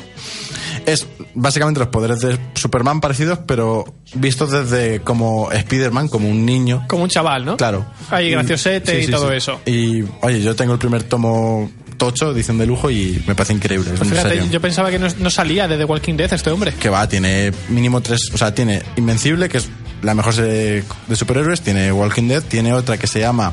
Es 0.87 1.07
básicamente 1.35 1.81
los 1.81 1.89
poderes 1.89 2.21
de 2.21 2.39
Superman 2.55 3.01
parecidos, 3.05 3.39
pero 3.47 3.85
vistos 4.15 4.51
desde 4.51 5.01
como 5.01 5.53
Spider-Man, 5.53 6.09
como 6.09 6.29
un 6.29 6.45
niño. 6.47 6.85
Como 6.89 7.03
un 7.05 7.09
chaval, 7.11 7.45
¿no? 7.45 7.57
Claro. 7.57 7.85
Ahí, 8.11 8.29
Y- 8.29 8.31
graciosete 8.31 9.01
sí, 9.03 9.09
y 9.09 9.11
todo 9.11 9.31
sí. 9.31 9.37
eso. 9.37 9.61
Y, 9.67 10.03
oye, 10.23 10.41
yo 10.41 10.57
tengo 10.57 10.73
el 10.73 10.79
primer 10.79 11.03
tomo 11.03 11.71
tocho, 11.97 12.33
edición 12.33 12.59
de 12.59 12.67
lujo, 12.67 12.91
y 12.91 13.23
me 13.27 13.35
parece 13.35 13.53
increíble. 13.53 13.91
Pues 13.97 14.09
fíjate, 14.11 14.49
yo 14.51 14.61
pensaba 14.61 14.91
que 14.91 14.99
no, 14.99 15.07
no 15.19 15.31
salía 15.31 15.69
de 15.69 15.77
The 15.77 15.85
Walking 15.85 16.15
Dead 16.17 16.33
este 16.33 16.51
hombre. 16.51 16.73
Que 16.75 16.89
va, 16.89 17.09
tiene 17.09 17.53
mínimo 17.69 18.01
tres... 18.01 18.31
O 18.33 18.39
sea, 18.39 18.53
tiene 18.55 18.83
Invencible, 18.97 19.49
que 19.49 19.59
es 19.59 19.69
la 20.03 20.15
mejor 20.15 20.35
serie 20.35 20.83
de 21.07 21.17
superhéroes, 21.17 21.61
tiene 21.61 21.93
Walking 21.93 22.27
Dead, 22.29 22.43
tiene 22.43 22.73
otra 22.73 22.97
que 22.99 23.07
se 23.07 23.21
llama... 23.21 23.53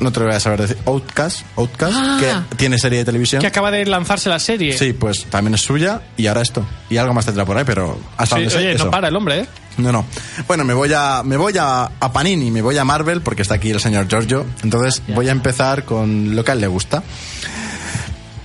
No 0.00 0.12
te 0.12 0.20
lo 0.20 0.26
voy 0.26 0.34
a 0.34 0.40
saber 0.40 0.60
decir. 0.62 0.78
Outcast, 0.86 1.42
Outcast 1.56 1.94
Ah. 1.96 2.44
que 2.48 2.56
tiene 2.56 2.78
serie 2.78 2.98
de 3.00 3.04
televisión. 3.04 3.40
Que 3.40 3.46
acaba 3.46 3.70
de 3.70 3.84
lanzarse 3.86 4.28
la 4.28 4.38
serie. 4.38 4.76
Sí, 4.76 4.92
pues 4.92 5.24
también 5.26 5.54
es 5.54 5.60
suya 5.62 6.02
y 6.16 6.26
ahora 6.26 6.42
esto. 6.42 6.66
Y 6.90 6.96
algo 6.96 7.14
más 7.14 7.24
tendrá 7.26 7.44
por 7.44 7.56
ahí, 7.56 7.64
pero 7.64 7.98
hasta 8.16 8.36
Sí, 8.36 8.42
donde 8.42 8.50
sé, 8.50 8.58
oye, 8.58 8.72
eso. 8.72 8.84
no 8.86 8.90
para 8.90 9.08
el 9.08 9.16
hombre, 9.16 9.40
¿eh? 9.40 9.46
No, 9.78 9.92
no. 9.92 10.06
Bueno, 10.46 10.64
me 10.64 10.72
voy 10.74 10.90
a 10.94 11.22
me 11.22 11.36
voy 11.36 11.52
a, 11.58 11.84
a 12.00 12.12
Panini, 12.12 12.50
me 12.50 12.62
voy 12.62 12.78
a 12.78 12.84
Marvel 12.84 13.20
porque 13.20 13.42
está 13.42 13.54
aquí 13.56 13.70
el 13.70 13.80
señor 13.80 14.08
Giorgio. 14.08 14.46
Entonces 14.62 15.02
voy 15.08 15.28
a 15.28 15.32
empezar 15.32 15.84
con 15.84 16.34
lo 16.34 16.44
que 16.44 16.50
a 16.52 16.54
él 16.54 16.60
le 16.60 16.66
gusta. 16.66 17.02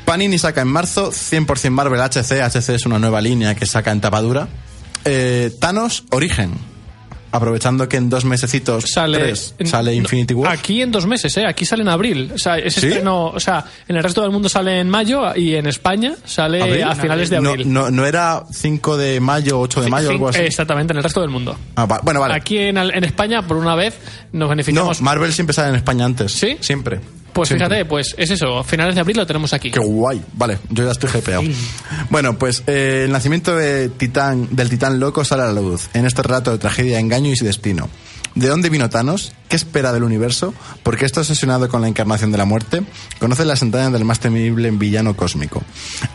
Panini 0.05 0.37
saca 0.37 0.61
en 0.61 0.67
marzo 0.67 1.11
100% 1.11 1.69
Marvel 1.71 2.01
HC. 2.01 2.41
HC 2.41 2.75
es 2.75 2.85
una 2.85 2.99
nueva 2.99 3.21
línea 3.21 3.55
que 3.55 3.65
saca 3.65 3.91
en 3.91 4.01
tapadura. 4.01 4.47
Eh, 5.05 5.55
Thanos 5.59 6.03
Origen. 6.11 6.53
Aprovechando 7.31 7.87
que 7.87 7.97
en 7.97 8.09
dos 8.09 8.25
mesecitos 8.25 8.83
Sale, 8.91 9.17
tres, 9.19 9.55
en- 9.57 9.67
sale 9.67 9.93
Infinity 9.95 10.33
War. 10.33 10.51
Aquí 10.51 10.81
en 10.81 10.91
dos 10.91 11.05
meses, 11.05 11.35
¿eh? 11.37 11.45
Aquí 11.45 11.65
sale 11.65 11.81
en 11.83 11.87
abril. 11.89 12.31
O 12.33 12.37
sea, 12.37 12.57
ese 12.57 12.81
¿Sí? 12.81 12.87
estreno, 12.87 13.27
o 13.27 13.39
sea, 13.39 13.63
en 13.87 13.95
el 13.95 14.03
resto 14.03 14.21
del 14.21 14.31
mundo 14.31 14.49
sale 14.49 14.79
en 14.79 14.89
mayo 14.89 15.33
y 15.35 15.55
en 15.55 15.65
España 15.67 16.13
sale 16.25 16.61
¿Abril? 16.61 16.83
a 16.83 16.95
finales 16.95 17.29
de 17.29 17.39
No, 17.39 17.49
abril. 17.51 17.71
no, 17.71 17.89
no 17.89 18.05
era 18.05 18.43
5 18.51 18.97
de 18.97 19.19
mayo, 19.19 19.59
8 19.59 19.81
de 19.81 19.89
mayo, 19.89 20.07
Sí, 20.09 20.13
algo 20.13 20.27
así. 20.29 20.39
Exactamente, 20.41 20.93
en 20.93 20.97
el 20.97 21.03
resto 21.03 21.21
del 21.21 21.29
mundo. 21.29 21.57
Ah, 21.75 21.85
va- 21.85 22.01
bueno, 22.03 22.19
vale. 22.19 22.33
Aquí 22.33 22.57
en, 22.57 22.77
en 22.77 23.03
España, 23.03 23.41
por 23.47 23.57
una 23.57 23.75
vez, 23.75 23.97
nos 24.33 24.41
No, 24.41 24.47
beneficiamos. 24.49 25.01
Marvel 25.01 25.31
siempre 25.31 25.53
sale 25.53 25.69
en 25.69 25.75
España 25.75 26.05
antes. 26.05 26.31
¿Sí? 26.33 26.57
Siempre. 26.59 26.99
Pues 27.33 27.49
Siempre. 27.49 27.67
fíjate, 27.67 27.85
pues 27.85 28.15
es 28.17 28.29
eso, 28.31 28.59
a 28.59 28.63
finales 28.63 28.95
de 28.95 29.01
abril 29.01 29.17
lo 29.17 29.25
tenemos 29.25 29.53
aquí. 29.53 29.71
Qué 29.71 29.79
guay. 29.79 30.21
Vale, 30.33 30.59
yo 30.69 30.83
ya 30.85 30.91
estoy 30.91 31.09
GPO. 31.09 31.41
Bueno, 32.09 32.37
pues 32.37 32.63
eh, 32.67 33.03
el 33.05 33.11
nacimiento 33.11 33.55
de 33.55 33.89
titán, 33.89 34.47
del 34.51 34.69
titán 34.69 34.99
loco 34.99 35.23
sale 35.23 35.43
a 35.43 35.47
la 35.47 35.61
luz 35.61 35.89
en 35.93 36.05
este 36.05 36.21
relato 36.21 36.51
de 36.51 36.57
tragedia, 36.57 36.99
engaño 36.99 37.31
y 37.31 37.43
destino. 37.43 37.89
¿De 38.35 38.47
dónde 38.47 38.69
vino 38.69 38.89
Thanos? 38.89 39.33
¿Qué 39.49 39.57
espera 39.57 39.91
del 39.91 40.03
universo? 40.03 40.53
¿Por 40.83 40.97
qué 40.97 41.05
está 41.05 41.19
obsesionado 41.19 41.67
con 41.67 41.81
la 41.81 41.89
encarnación 41.89 42.31
de 42.31 42.37
la 42.37 42.45
muerte? 42.45 42.81
Conoce 43.19 43.43
las 43.43 43.61
entrañas 43.61 43.91
del 43.91 44.05
más 44.05 44.21
temible 44.21 44.71
villano 44.71 45.17
cósmico. 45.17 45.61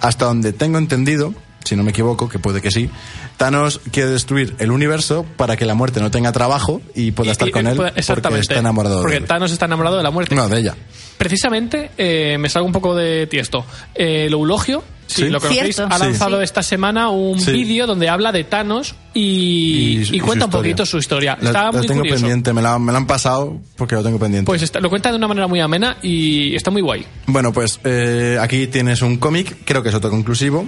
Hasta 0.01 0.25
donde 0.25 0.55
tengo 0.55 0.79
entendido, 0.79 1.35
si 1.67 1.77
no 1.77 1.83
me 1.83 1.91
equivoco, 1.91 2.29
que 2.29 2.39
puede 2.39 2.63
que 2.63 2.71
sí, 2.71 2.89
Thanos 3.37 3.81
quiere 3.91 4.09
destruir 4.11 4.55
el 4.59 4.71
universo 4.71 5.27
para 5.37 5.57
que 5.57 5.67
la 5.67 5.75
muerte 5.75 6.01
no 6.01 6.11
tenga 6.11 6.33
trabajo 6.33 6.81
y 6.95 7.11
pueda 7.11 7.29
Y- 7.29 7.33
estar 7.33 7.49
y- 7.49 7.51
con 7.51 7.67
él 7.67 7.79
exactamente, 7.97 8.29
porque 8.29 8.41
está 8.41 8.59
enamorado 8.59 9.01
Porque 9.03 9.17
de 9.17 9.21
él. 9.23 9.27
Thanos 9.27 9.53
está 9.53 9.67
enamorado 9.67 9.97
de 9.99 10.03
la 10.03 10.11
muerte. 10.11 10.35
No, 10.35 10.49
de 10.49 10.59
ella. 10.61 10.75
Precisamente, 11.19 11.91
eh, 11.99 12.37
me 12.39 12.49
salgo 12.49 12.67
un 12.67 12.73
poco 12.73 12.95
de 12.95 13.27
tiesto. 13.27 13.65
Eh, 13.95 14.29
lo 14.31 14.37
Eulogio, 14.39 14.85
si 15.07 15.23
Sí. 15.23 15.29
lo 15.31 15.41
conocéis, 15.41 15.77
Cierto. 15.77 15.95
ha 15.95 15.99
Sí. 15.99 16.05
lanzado 16.05 16.43
esta 16.43 16.63
semana 16.63 17.09
un 17.09 17.41
Sí. 17.41 17.53
vídeo 17.53 17.87
donde 17.87 18.09
habla 18.09 18.33
de 18.33 18.45
Thanos 18.45 18.95
y, 19.15 19.99
y 20.01 20.05
su 20.21 20.25
cuenta 20.27 20.45
un 20.45 20.51
poquito 20.51 20.85
su 20.85 20.99
historia. 20.99 21.37
La- 21.41 21.49
Está 21.51 21.65
la 21.65 21.73
muy 21.73 21.87
tengo 21.87 22.01
curioso. 22.01 22.21
pendiente, 22.21 22.53
me 22.53 22.61
la, 22.63 22.79
me 22.79 22.93
la 22.93 22.99
han 22.99 23.07
pasado 23.07 23.59
porque 23.77 23.95
lo 23.95 24.03
tengo 24.03 24.19
pendiente. 24.19 24.47
Pues 24.47 24.63
está- 24.63 24.79
lo 24.81 24.91
cuenta 24.91 25.11
de 25.11 25.17
una 25.17 25.27
manera 25.29 25.47
muy 25.47 25.61
amena 25.61 25.97
y 26.03 26.55
está 26.55 26.71
muy 26.71 26.83
guay. 26.83 27.07
Bueno, 27.27 27.53
pues 27.53 27.81
eh, 27.85 28.37
aquí 28.41 28.67
tienes 28.67 29.01
un 29.03 29.17
cómic, 29.17 29.57
creo 29.65 29.83
que 29.83 29.89
es 29.89 29.95
autoconclusivo, 29.95 30.67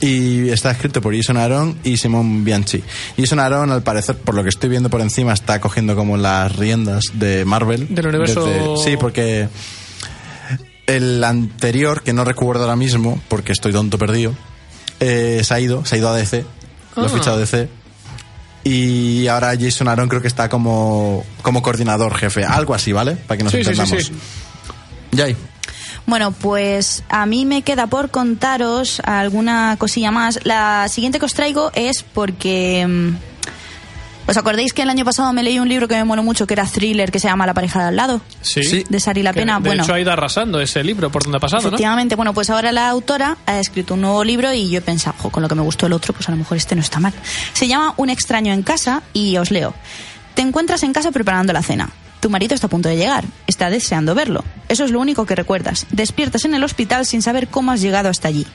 y 0.00 0.48
está 0.50 0.70
escrito 0.70 1.00
por 1.00 1.14
Jason 1.16 1.36
Aaron 1.36 1.76
y 1.84 1.96
Simon 1.96 2.44
Bianchi. 2.44 2.82
Jason 3.16 3.40
Aaron, 3.40 3.70
al 3.72 3.82
parecer, 3.82 4.16
por 4.16 4.34
lo 4.34 4.42
que 4.42 4.48
estoy 4.50 4.68
viendo 4.70 4.90
por 4.90 5.00
encima, 5.00 5.32
está 5.32 5.60
cogiendo 5.60 5.96
como 5.96 6.16
las 6.16 6.54
riendas 6.56 7.04
de 7.14 7.44
Marvel. 7.44 7.88
Del 7.94 8.06
universo- 8.06 8.44
Desde- 8.46 8.76
sí, 8.90 8.96
porque 8.96 9.48
el 10.86 11.22
anterior, 11.24 12.02
que 12.02 12.12
no 12.12 12.24
recuerdo 12.24 12.62
ahora 12.64 12.76
mismo, 12.76 13.20
porque 13.28 13.52
estoy 13.52 13.72
tonto 13.72 13.98
perdido, 13.98 14.34
eh, 15.00 15.40
se 15.44 15.54
ha 15.54 15.60
ido, 15.60 15.84
se 15.84 15.96
ha 15.96 15.98
ido 15.98 16.08
a 16.08 16.16
DC, 16.16 16.44
lo 16.96 17.02
ha 17.02 17.06
Ah. 17.06 17.08
fichado 17.08 17.38
DC. 17.38 17.68
Y 18.64 19.26
ahora 19.28 19.52
Jason 19.58 19.88
Aaron 19.88 20.08
creo 20.08 20.20
que 20.22 20.28
está 20.28 20.48
como, 20.48 21.24
como 21.42 21.62
coordinador 21.62 22.14
jefe, 22.16 22.44
algo 22.44 22.74
así, 22.74 22.92
¿vale? 22.92 23.16
Para 23.16 23.38
que 23.38 23.44
nos 23.44 23.52
Sí, 23.52 23.58
sí, 23.58 23.64
sí, 23.64 23.70
entendamos. 23.70 24.04
sí. 24.06 24.12
Bueno, 26.08 26.32
pues 26.32 27.04
a 27.10 27.26
mí 27.26 27.44
me 27.44 27.60
queda 27.60 27.86
por 27.86 28.10
contaros 28.10 29.00
alguna 29.04 29.76
cosilla 29.78 30.10
más. 30.10 30.40
La 30.42 30.88
siguiente 30.88 31.18
que 31.18 31.26
os 31.26 31.34
traigo 31.34 31.70
es 31.74 32.02
porque 32.02 32.86
mm, 32.88 33.16
¿Os 34.26 34.36
acordáis 34.36 34.74
que 34.74 34.82
el 34.82 34.90
año 34.90 35.06
pasado 35.06 35.32
me 35.32 35.42
leí 35.42 35.58
un 35.58 35.68
libro 35.70 35.88
que 35.88 35.94
me 35.96 36.04
moló 36.04 36.22
mucho, 36.22 36.46
que 36.46 36.52
era 36.52 36.66
thriller, 36.66 37.10
que 37.10 37.18
se 37.18 37.28
llama 37.28 37.46
La 37.46 37.54
pareja 37.54 37.80
de 37.80 37.88
al 37.88 37.96
lado? 37.96 38.20
Sí. 38.42 38.84
De 38.88 39.00
Sari 39.00 39.22
La 39.22 39.32
Que, 39.32 39.40
Pena. 39.40 39.58
de 39.58 39.68
bueno, 39.68 39.82
hecho, 39.84 39.94
ha 39.94 40.00
ido 40.00 40.12
arrasando 40.12 40.60
ese 40.60 40.84
libro 40.84 41.10
por 41.10 41.22
donde 41.22 41.38
ha 41.38 41.40
pasado, 41.40 41.62
¿no? 41.62 41.68
efectivamente, 41.68 42.14
bueno, 42.14 42.34
pues 42.34 42.50
ahora 42.50 42.70
la 42.70 42.90
autora 42.90 43.38
ha 43.46 43.58
escrito 43.58 43.94
un 43.94 44.02
nuevo 44.02 44.22
libro 44.24 44.52
y 44.52 44.68
yo 44.68 44.78
he 44.78 44.82
pensado, 44.82 45.14
"Jo, 45.18 45.30
con 45.30 45.42
lo 45.42 45.48
que 45.48 45.54
me 45.54 45.62
gustó 45.62 45.86
el 45.86 45.94
otro, 45.94 46.12
pues 46.12 46.28
a 46.28 46.32
lo 46.32 46.36
mejor 46.36 46.58
este 46.58 46.74
no 46.74 46.82
está 46.82 47.00
mal. 47.00 47.14
Se 47.54 47.68
llama 47.68 47.94
Un 47.96 48.10
extraño 48.10 48.52
en 48.52 48.62
casa 48.62 49.02
y 49.14 49.38
os 49.38 49.50
leo. 49.50 49.72
Te 50.34 50.42
encuentras 50.42 50.82
en 50.82 50.92
casa 50.92 51.10
preparando 51.10 51.54
la 51.54 51.62
cena. 51.62 51.88
Tu 52.20 52.30
marido 52.30 52.54
está 52.54 52.66
a 52.66 52.70
punto 52.70 52.88
de 52.88 52.96
llegar. 52.96 53.24
Está 53.46 53.70
deseando 53.70 54.14
verlo. 54.14 54.44
Eso 54.68 54.84
es 54.84 54.90
lo 54.90 55.00
único 55.00 55.26
que 55.26 55.34
recuerdas. 55.34 55.86
Despiertas 55.90 56.44
en 56.44 56.54
el 56.54 56.64
hospital 56.64 57.06
sin 57.06 57.22
saber 57.22 57.48
cómo 57.48 57.72
has 57.72 57.80
llegado 57.80 58.08
hasta 58.08 58.28
allí. 58.28 58.46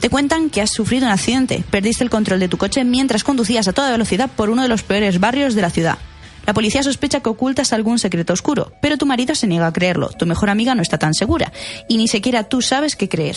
Te 0.00 0.10
cuentan 0.10 0.50
que 0.50 0.60
has 0.60 0.70
sufrido 0.70 1.06
un 1.06 1.12
accidente. 1.12 1.62
Perdiste 1.70 2.02
el 2.04 2.10
control 2.10 2.40
de 2.40 2.48
tu 2.48 2.58
coche 2.58 2.84
mientras 2.84 3.24
conducías 3.24 3.68
a 3.68 3.72
toda 3.72 3.90
velocidad 3.90 4.30
por 4.30 4.50
uno 4.50 4.62
de 4.62 4.68
los 4.68 4.82
peores 4.82 5.20
barrios 5.20 5.54
de 5.54 5.62
la 5.62 5.70
ciudad. 5.70 5.98
La 6.46 6.54
policía 6.54 6.82
sospecha 6.82 7.20
que 7.20 7.28
ocultas 7.28 7.72
algún 7.72 7.98
secreto 8.00 8.32
oscuro, 8.32 8.72
pero 8.82 8.98
tu 8.98 9.06
marido 9.06 9.34
se 9.34 9.46
niega 9.46 9.68
a 9.68 9.72
creerlo. 9.72 10.08
Tu 10.08 10.26
mejor 10.26 10.50
amiga 10.50 10.74
no 10.74 10.82
está 10.82 10.98
tan 10.98 11.14
segura. 11.14 11.52
Y 11.88 11.98
ni 11.98 12.08
siquiera 12.08 12.44
tú 12.44 12.62
sabes 12.62 12.96
qué 12.96 13.08
creer. 13.08 13.36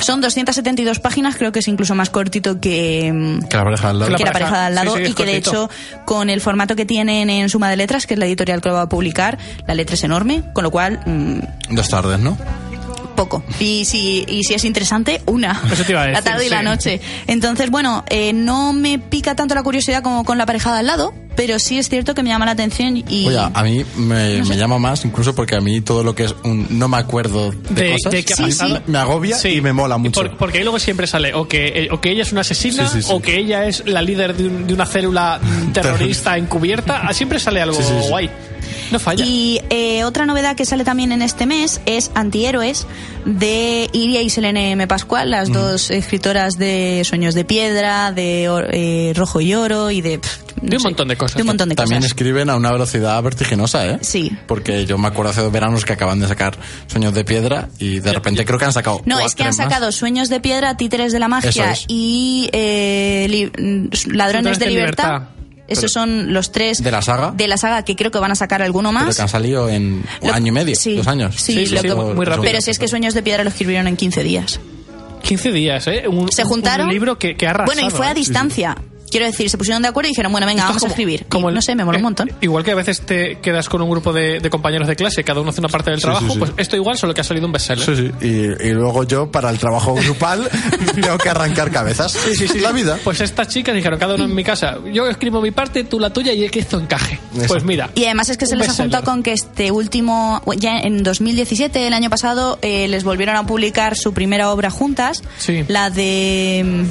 Son 0.00 0.20
272 0.20 0.98
páginas, 0.98 1.36
creo 1.36 1.52
que 1.52 1.58
es 1.60 1.68
incluso 1.68 1.94
más 1.94 2.10
cortito 2.10 2.60
que, 2.60 3.38
Que 3.48 3.56
la 3.56 3.64
pareja 3.64 3.90
al 3.90 3.98
lado. 3.98 4.06
Que 4.06 4.12
la 4.12 4.18
que 4.18 4.24
la 4.24 4.32
pareja- 4.32 4.50
pareja 4.50 4.60
de 4.60 4.66
al 4.66 4.74
lado 4.74 4.92
sí, 4.92 4.98
sí, 4.98 5.02
es 5.04 5.10
y 5.10 5.14
que 5.14 5.24
de 5.26 5.36
hecho 5.36 5.70
con 6.04 6.30
el 6.30 6.40
formato 6.40 6.74
que 6.76 6.84
tienen 6.86 7.30
en 7.30 7.48
Suma 7.48 7.68
de 7.70 7.76
Letras, 7.76 8.06
que 8.06 8.14
es 8.14 8.18
la 8.20 8.26
editorial 8.26 8.60
que 8.60 8.68
lo 8.68 8.74
va 8.76 8.82
a 8.82 8.88
publicar, 8.88 9.38
la 9.66 9.74
letra 9.74 9.94
es 9.94 10.04
enorme, 10.04 10.42
con 10.52 10.64
lo 10.64 10.70
cual 10.70 11.00
mm, 11.06 11.74
Dos 11.74 11.88
tardes, 11.88 12.18
¿no? 12.18 12.36
Poco. 13.20 13.42
Y 13.58 13.84
si, 13.84 14.24
y 14.26 14.44
si 14.44 14.54
es 14.54 14.64
interesante, 14.64 15.20
una. 15.26 15.60
Eso 15.70 15.84
te 15.84 15.92
iba 15.92 16.02
a 16.02 16.06
la 16.06 16.10
decir, 16.12 16.24
tarde 16.24 16.46
y 16.46 16.48
la 16.48 16.58
sí. 16.60 16.64
noche. 16.64 17.00
Entonces, 17.26 17.70
bueno, 17.70 18.02
eh, 18.08 18.32
no 18.32 18.72
me 18.72 18.98
pica 18.98 19.34
tanto 19.36 19.54
la 19.54 19.62
curiosidad 19.62 20.02
como 20.02 20.24
con 20.24 20.38
la 20.38 20.46
pareja 20.46 20.72
de 20.72 20.78
al 20.80 20.86
lado, 20.86 21.12
pero 21.36 21.58
sí 21.58 21.78
es 21.78 21.88
cierto 21.88 22.14
que 22.14 22.22
me 22.22 22.30
llama 22.30 22.46
la 22.46 22.52
atención 22.52 22.96
y... 22.96 23.26
Oye, 23.28 23.38
a 23.52 23.62
mí 23.62 23.84
me, 23.96 24.42
me 24.42 24.56
llama 24.56 24.78
más, 24.78 25.04
incluso 25.04 25.34
porque 25.34 25.54
a 25.56 25.60
mí 25.60 25.80
todo 25.82 26.02
lo 26.02 26.14
que 26.14 26.24
es 26.24 26.34
un 26.44 26.66
no 26.78 26.88
me 26.88 26.96
acuerdo 26.96 27.50
de, 27.70 27.82
De, 27.82 27.92
cosas 27.92 28.12
de 28.12 28.18
ha 28.18 28.36
Sí, 28.36 28.52
sí. 28.52 28.74
me 28.86 28.98
agobia 28.98 29.36
Sí. 29.36 29.48
y 29.48 29.60
me 29.60 29.72
mola 29.72 29.98
mucho. 29.98 30.20
Por- 30.22 30.36
porque 30.38 30.58
ahí 30.58 30.64
luego 30.64 30.78
siempre 30.78 31.06
sale 31.06 31.34
o 31.34 31.46
que, 31.46 31.66
eh, 31.84 31.88
o 31.90 32.00
que 32.00 32.10
ella 32.10 32.22
es 32.22 32.32
una 32.32 32.40
asesina 32.40 32.88
Sí, 32.88 32.96
sí, 32.96 33.02
sí. 33.02 33.12
o 33.12 33.20
que 33.20 33.36
ella 33.38 33.66
es 33.66 33.84
la 33.86 34.00
líder 34.02 34.34
de, 34.36 34.46
un- 34.48 34.66
de 34.66 34.72
una 34.74 34.86
célula 34.86 35.38
terrorista 35.72 36.36
encubierta. 36.38 37.02
Ah, 37.04 37.12
Siempre 37.12 37.38
sale 37.38 37.60
algo 37.60 37.76
Sí, 37.76 37.82
sí, 37.84 37.94
sí. 38.02 38.08
guay. 38.08 38.30
No 38.90 38.98
falla. 38.98 39.24
Y 39.24 39.60
eh, 39.70 40.04
otra 40.04 40.26
novedad 40.26 40.56
que 40.56 40.64
sale 40.64 40.84
también 40.84 41.12
en 41.12 41.22
este 41.22 41.46
mes 41.46 41.80
es 41.86 42.10
Antihéroes 42.14 42.86
de 43.24 43.88
Iria 43.92 44.22
y 44.22 44.30
Selene 44.30 44.72
M. 44.72 44.86
Pascual, 44.86 45.30
las 45.30 45.52
dos 45.52 45.90
escritoras 45.90 46.58
de 46.58 47.02
Sueños 47.04 47.34
de 47.34 47.44
Piedra, 47.44 48.12
de 48.12 48.44
eh, 48.72 49.12
Rojo 49.14 49.40
y 49.40 49.54
Oro 49.54 49.90
y 49.90 50.00
de... 50.00 50.18
pff, 50.18 50.38
no 50.62 50.68
De 50.70 50.76
un 50.76 50.80
sé, 50.82 50.88
montón 50.88 51.08
de 51.08 51.16
cosas. 51.16 51.36
De 51.36 51.42
un 51.42 51.46
montón 51.48 51.68
de 51.68 51.74
También 51.74 52.00
cosas. 52.00 52.10
escriben 52.12 52.50
a 52.50 52.56
una 52.56 52.72
velocidad 52.72 53.22
vertiginosa, 53.22 53.86
¿eh? 53.86 53.98
Sí. 54.02 54.32
Porque 54.46 54.86
yo 54.86 54.98
me 54.98 55.08
acuerdo 55.08 55.30
hace 55.30 55.40
dos 55.42 55.52
veranos 55.52 55.84
que 55.84 55.92
acaban 55.92 56.18
de 56.20 56.26
sacar 56.28 56.58
Sueños 56.86 57.14
de 57.14 57.24
Piedra 57.24 57.68
y 57.78 58.00
de 58.00 58.12
repente 58.12 58.44
creo 58.44 58.58
que 58.58 58.64
han 58.64 58.72
sacado. 58.72 59.00
No, 59.04 59.20
es 59.20 59.34
que 59.34 59.42
han 59.42 59.48
más. 59.48 59.56
sacado 59.56 59.92
Sueños 59.92 60.28
de 60.28 60.40
Piedra, 60.40 60.76
Títeres 60.76 61.12
de 61.12 61.18
la 61.20 61.28
Magia 61.28 61.72
es. 61.72 61.84
y 61.88 62.48
eh, 62.52 63.50
mm, 63.58 64.12
Ladrones 64.16 64.58
de, 64.58 64.64
de 64.66 64.70
Libertad. 64.70 65.04
Libertad. 65.12 65.28
Esos 65.70 65.92
son 65.92 66.32
los 66.32 66.52
tres 66.52 66.82
¿De 66.82 66.90
la 66.90 67.00
saga? 67.02 67.32
de 67.34 67.48
la 67.48 67.56
saga 67.56 67.84
que 67.84 67.96
creo 67.96 68.10
que 68.10 68.18
van 68.18 68.32
a 68.32 68.34
sacar 68.34 68.60
alguno 68.62 68.90
Pero 68.90 69.04
más. 69.06 69.16
que 69.16 69.22
han 69.22 69.28
salido 69.28 69.68
en 69.68 70.02
un 70.20 70.28
Lo- 70.28 70.34
año 70.34 70.48
y 70.48 70.50
medio, 70.52 70.74
sí, 70.76 70.96
dos 70.96 71.06
años. 71.06 71.36
Sí, 71.36 71.54
Sí, 71.54 71.66
sí, 71.66 71.74
lo 71.74 71.80
sí, 71.82 71.88
que- 71.88 71.94
muy 71.94 72.26
rápido. 72.26 72.42
Pero 72.44 72.60
si 72.60 72.70
es 72.70 72.78
que 72.78 72.88
Sueños 72.88 73.14
de 73.14 73.22
Piedra 73.22 73.42
lo 73.44 73.50
escribieron 73.50 73.86
en 73.86 73.96
15 73.96 74.22
días. 74.22 74.60
15 75.22 75.52
días, 75.52 75.86
¿eh? 75.86 76.04
Un, 76.08 76.30
Se 76.32 76.42
un- 76.42 76.48
juntaron. 76.48 76.86
Un 76.86 76.92
libro 76.92 77.18
que, 77.18 77.36
que 77.36 77.46
ha 77.46 77.50
arrasado. 77.50 77.74
Bueno, 77.74 77.88
y 77.88 77.90
fue 77.96 78.06
a 78.06 78.12
¿eh? 78.12 78.14
distancia. 78.14 78.76
Quiero 79.10 79.26
decir, 79.26 79.50
se 79.50 79.58
pusieron 79.58 79.82
de 79.82 79.88
acuerdo 79.88 80.08
y 80.08 80.12
dijeron, 80.12 80.32
bueno, 80.32 80.46
venga, 80.46 80.62
Esto 80.62 80.76
es 80.76 80.82
vamos 80.82 80.82
como- 80.82 80.90
a 80.90 80.92
escribir. 80.92 81.26
como 81.28 81.48
Y, 81.48 81.50
el- 81.50 81.54
no 81.56 81.62
sé, 81.62 81.74
me 81.74 81.84
mola 81.84 81.98
un 81.98 82.02
eh, 82.02 82.04
montón. 82.04 82.30
Igual 82.40 82.64
que 82.64 82.70
a 82.70 82.74
veces 82.74 83.00
te 83.02 83.38
quedas 83.40 83.68
con 83.68 83.82
un 83.82 83.90
grupo 83.90 84.12
de, 84.12 84.40
de 84.40 84.50
compañeros 84.50 84.86
de 84.88 84.96
clase, 84.96 85.24
cada 85.24 85.40
uno 85.40 85.50
hace 85.50 85.60
una 85.60 85.68
parte 85.68 85.90
del 85.90 85.98
Sí, 85.98 86.02
trabajo, 86.04 86.26
sí, 86.26 86.32
sí. 86.32 86.38
pues 86.38 86.52
esto 86.56 86.76
igual, 86.76 86.96
solo 86.98 87.12
que 87.14 87.20
ha 87.20 87.24
salido 87.24 87.46
un 87.46 87.52
bestseller. 87.52 87.84
Sí, 87.84 87.96
sí. 87.96 88.26
Y, 88.26 88.68
y 88.68 88.72
luego 88.72 89.04
yo, 89.04 89.30
para 89.30 89.50
el 89.50 89.58
trabajo 89.58 89.94
grupal, 89.94 90.48
tengo 90.94 91.18
que 91.18 91.28
arrancar 91.28 91.70
cabezas. 91.70 92.12
Sí, 92.12 92.34
sí, 92.36 92.48
sí. 92.48 92.60
La 92.60 92.72
vida. 92.72 92.98
Pues 93.02 93.20
estas 93.20 93.48
chicas 93.48 93.74
dijeron, 93.74 93.98
cada 93.98 94.14
uno 94.14 94.24
en 94.24 94.34
mi 94.34 94.44
casa, 94.44 94.78
yo 94.92 95.06
escribo 95.08 95.40
mi 95.40 95.50
parte, 95.50 95.84
tú 95.84 95.98
la 95.98 96.10
tuya 96.12 96.32
y 96.32 96.48
que 96.48 96.60
esto 96.60 96.78
encaje. 96.78 97.18
Pues 97.48 97.64
mira. 97.64 97.90
Y 97.94 98.04
además 98.04 98.28
es 98.28 98.36
que 98.36 98.46
se 98.46 98.56
les 98.56 98.68
ha 98.68 98.74
juntado 98.74 99.04
con 99.04 99.22
que 99.22 99.32
este 99.32 99.70
último, 99.70 100.42
ya 100.56 100.78
en 100.78 101.02
2017, 101.02 101.86
el 101.86 101.92
año 101.94 102.10
pasado, 102.10 102.58
eh, 102.62 102.86
les 102.88 103.04
volvieron 103.04 103.36
a 103.36 103.44
publicar 103.46 103.96
su 103.96 104.12
primera 104.12 104.50
obra 104.52 104.70
juntas, 104.70 105.22
Sí. 105.38 105.64
la 105.68 105.90
de... 105.90 106.84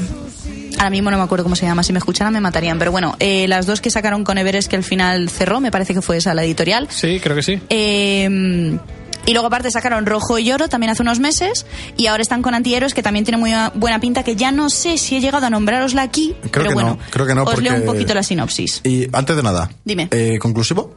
Ahora 0.77 0.89
mismo 0.89 1.11
no 1.11 1.17
me 1.17 1.23
acuerdo 1.23 1.43
cómo 1.43 1.55
se 1.55 1.65
llama, 1.65 1.83
si 1.83 1.93
me 1.93 1.99
escucharan 1.99 2.33
me 2.33 2.41
matarían, 2.41 2.79
pero 2.79 2.91
bueno, 2.91 3.15
eh, 3.19 3.47
las 3.47 3.65
dos 3.65 3.81
que 3.81 3.89
sacaron 3.89 4.23
con 4.23 4.37
Everest 4.37 4.69
que 4.69 4.75
al 4.75 4.83
final 4.83 5.29
cerró, 5.29 5.59
me 5.59 5.71
parece 5.71 5.93
que 5.93 6.01
fue 6.01 6.17
esa 6.17 6.33
la 6.33 6.43
editorial. 6.43 6.87
Sí, 6.89 7.19
creo 7.19 7.35
que 7.35 7.43
sí. 7.43 7.59
Eh, 7.69 8.79
y 9.25 9.33
luego 9.33 9.47
aparte 9.47 9.69
sacaron 9.69 10.05
Rojo 10.05 10.39
y 10.39 10.51
Oro 10.51 10.69
también 10.69 10.89
hace 10.89 11.03
unos 11.03 11.19
meses 11.19 11.65
y 11.97 12.07
ahora 12.07 12.21
están 12.21 12.41
con 12.41 12.55
Antihéroes 12.55 12.93
que 12.93 13.03
también 13.03 13.25
tiene 13.25 13.37
muy 13.37 13.51
buena 13.75 13.99
pinta 13.99 14.23
que 14.23 14.35
ya 14.35 14.51
no 14.51 14.69
sé 14.69 14.97
si 14.97 15.17
he 15.17 15.21
llegado 15.21 15.45
a 15.45 15.49
nombrarosla 15.49 16.01
aquí, 16.01 16.35
Creo 16.41 16.51
pero 16.51 16.69
que 16.69 16.73
bueno, 16.73 16.89
no, 16.89 16.99
creo 17.11 17.27
que 17.27 17.35
no, 17.35 17.43
os 17.43 17.61
leo 17.61 17.75
un 17.75 17.85
poquito 17.85 18.13
la 18.13 18.23
sinopsis. 18.23 18.81
Y 18.83 19.07
antes 19.13 19.35
de 19.35 19.43
nada. 19.43 19.69
Dime. 19.85 20.07
Eh, 20.11 20.39
¿Conclusivo? 20.39 20.95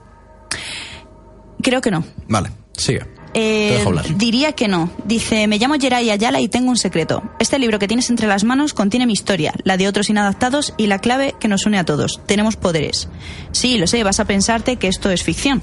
Creo 1.63 1.81
que 1.81 1.91
no. 1.91 2.05
Vale, 2.29 2.51
sigue. 2.75 3.03
Eh, 3.35 3.83
diría 4.17 4.53
que 4.53 4.69
no. 4.69 4.91
Dice, 5.05 5.47
me 5.47 5.59
llamo 5.59 5.75
Geray 5.81 6.11
Ayala 6.11 6.41
y 6.41 6.49
tengo 6.49 6.71
un 6.71 6.77
secreto. 6.77 7.23
Este 7.39 7.59
libro 7.59 7.79
que 7.79 7.89
tienes 7.89 8.11
entre 8.11 8.27
las 8.27 8.45
manos 8.45 8.75
contiene 8.75 9.07
mi 9.07 9.13
historia, 9.13 9.55
la 9.65 9.77
de 9.77 9.89
otros 9.89 10.11
inadaptados 10.11 10.75
y 10.77 10.87
la 10.87 10.99
clave 10.99 11.35
que 11.41 11.49
nos 11.49 11.67
une 11.67 11.79
a 11.79 11.85
todos. 11.85 12.21
Tenemos 12.27 12.57
poderes. 12.57 13.09
Sí, 13.53 13.79
lo 13.79 13.87
sé, 13.87 14.03
vas 14.05 14.21
a 14.21 14.25
pensarte 14.25 14.77
que 14.77 14.89
esto 14.89 15.11
es 15.11 15.23
ficción. 15.23 15.63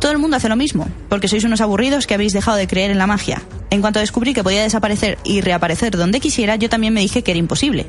Todo 0.00 0.12
el 0.12 0.18
mundo 0.18 0.36
hace 0.36 0.48
lo 0.48 0.54
mismo, 0.54 0.86
porque 1.08 1.26
sois 1.26 1.42
unos 1.42 1.60
aburridos 1.60 2.06
que 2.06 2.14
habéis 2.14 2.32
dejado 2.32 2.56
de 2.56 2.68
creer 2.68 2.92
en 2.92 2.98
la 2.98 3.08
magia. 3.08 3.42
En 3.70 3.80
cuanto 3.80 3.98
descubrí 3.98 4.32
que 4.32 4.44
podía 4.44 4.62
desaparecer 4.62 5.18
y 5.24 5.40
reaparecer 5.40 5.96
donde 5.96 6.20
quisiera, 6.20 6.54
yo 6.54 6.68
también 6.68 6.94
me 6.94 7.00
dije 7.00 7.22
que 7.22 7.32
era 7.32 7.38
imposible. 7.38 7.86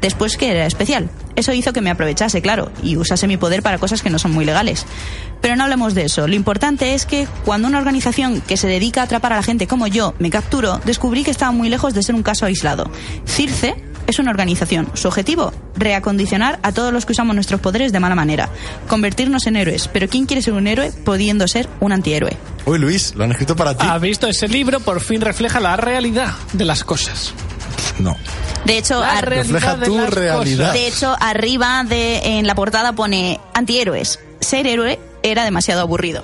Después 0.00 0.36
que 0.36 0.50
era 0.50 0.66
especial. 0.66 1.08
Eso 1.36 1.52
hizo 1.52 1.72
que 1.72 1.80
me 1.80 1.90
aprovechase, 1.90 2.42
claro, 2.42 2.72
y 2.82 2.96
usase 2.96 3.28
mi 3.28 3.36
poder 3.36 3.62
para 3.62 3.78
cosas 3.78 4.02
que 4.02 4.10
no 4.10 4.18
son 4.18 4.32
muy 4.32 4.44
legales. 4.44 4.84
Pero 5.40 5.54
no 5.54 5.62
hablemos 5.62 5.94
de 5.94 6.04
eso. 6.04 6.26
Lo 6.26 6.34
importante 6.34 6.94
es 6.94 7.06
que 7.06 7.28
cuando 7.44 7.68
una 7.68 7.78
organización 7.78 8.40
que 8.40 8.56
se 8.56 8.66
dedica 8.66 9.00
a 9.00 9.04
atrapar 9.04 9.32
a 9.32 9.36
la 9.36 9.42
gente 9.42 9.68
como 9.68 9.86
yo 9.86 10.14
me 10.18 10.30
capturó, 10.30 10.80
descubrí 10.84 11.22
que 11.22 11.30
estaba 11.30 11.52
muy 11.52 11.68
lejos 11.68 11.94
de 11.94 12.02
ser 12.02 12.16
un 12.16 12.24
caso 12.24 12.44
aislado. 12.44 12.90
Circe 13.24 13.76
es 14.06 14.18
una 14.18 14.30
organización. 14.30 14.88
Su 14.94 15.08
objetivo, 15.08 15.52
reacondicionar 15.76 16.58
a 16.62 16.72
todos 16.72 16.92
los 16.92 17.06
que 17.06 17.12
usamos 17.12 17.34
nuestros 17.34 17.60
poderes 17.60 17.92
de 17.92 18.00
mala 18.00 18.14
manera. 18.14 18.48
Convertirnos 18.88 19.46
en 19.46 19.56
héroes. 19.56 19.88
Pero 19.92 20.08
¿quién 20.08 20.26
quiere 20.26 20.42
ser 20.42 20.54
un 20.54 20.66
héroe 20.66 20.92
pudiendo 21.04 21.46
ser 21.48 21.68
un 21.80 21.92
antihéroe? 21.92 22.36
Uy, 22.66 22.78
Luis, 22.78 23.14
lo 23.14 23.24
han 23.24 23.32
escrito 23.32 23.56
para 23.56 23.76
ti. 23.76 23.86
¿Ha 23.88 23.98
visto 23.98 24.26
ese 24.26 24.48
libro? 24.48 24.80
Por 24.80 25.00
fin 25.00 25.20
refleja 25.20 25.60
la 25.60 25.76
realidad 25.76 26.32
de 26.52 26.64
las 26.64 26.84
cosas. 26.84 27.32
No. 27.98 28.16
De 28.64 28.78
hecho, 28.78 29.00
La 29.00 29.20
refleja 29.20 29.76
de 29.76 29.86
tu 29.86 29.98
realidad. 30.06 30.68
cosas. 30.68 30.72
de 30.80 30.86
hecho, 30.86 31.16
arriba 31.20 31.84
de 31.84 32.38
en 32.38 32.46
la 32.46 32.54
portada 32.54 32.92
pone 32.92 33.40
antihéroes. 33.54 34.18
Ser 34.40 34.66
héroe 34.66 34.98
era 35.22 35.44
demasiado 35.44 35.80
aburrido. 35.82 36.22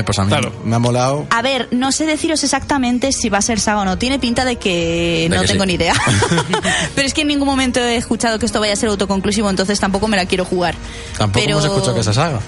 Ay, 0.00 0.04
pues 0.04 0.18
a 0.18 0.22
mí 0.24 0.28
Claro. 0.28 0.50
me 0.64 0.74
ha 0.76 0.78
molado. 0.78 1.26
A 1.30 1.42
ver, 1.42 1.68
no 1.72 1.92
sé 1.92 2.06
deciros 2.06 2.42
exactamente 2.42 3.12
si 3.12 3.28
va 3.28 3.36
a 3.38 3.42
ser 3.42 3.60
saga 3.60 3.82
o 3.82 3.84
no. 3.84 3.98
Tiene 3.98 4.18
pinta 4.18 4.46
de 4.46 4.56
que 4.56 5.26
De 5.28 5.36
no 5.36 5.42
que 5.42 5.48
tengo 5.48 5.64
sí. 5.64 5.68
ni 5.68 5.74
idea. 5.74 5.92
Pero 6.94 7.06
es 7.06 7.12
que 7.14 7.20
en 7.22 7.28
ningún 7.28 7.46
momento 7.46 7.80
he 7.80 7.96
escuchado 7.96 8.38
que 8.38 8.46
esto 8.46 8.60
vaya 8.60 8.72
a 8.72 8.76
ser 8.76 8.88
autoconclusivo, 8.88 9.50
entonces 9.50 9.78
tampoco 9.78 10.08
me 10.08 10.16
la 10.16 10.24
quiero 10.26 10.44
jugar. 10.44 10.74
Tampoco 11.18 11.44
Pero 11.44 11.58
hemos 11.58 11.64
escuchado 11.66 11.94
que 11.94 12.02
se 12.04 12.14
saga. 12.14 12.40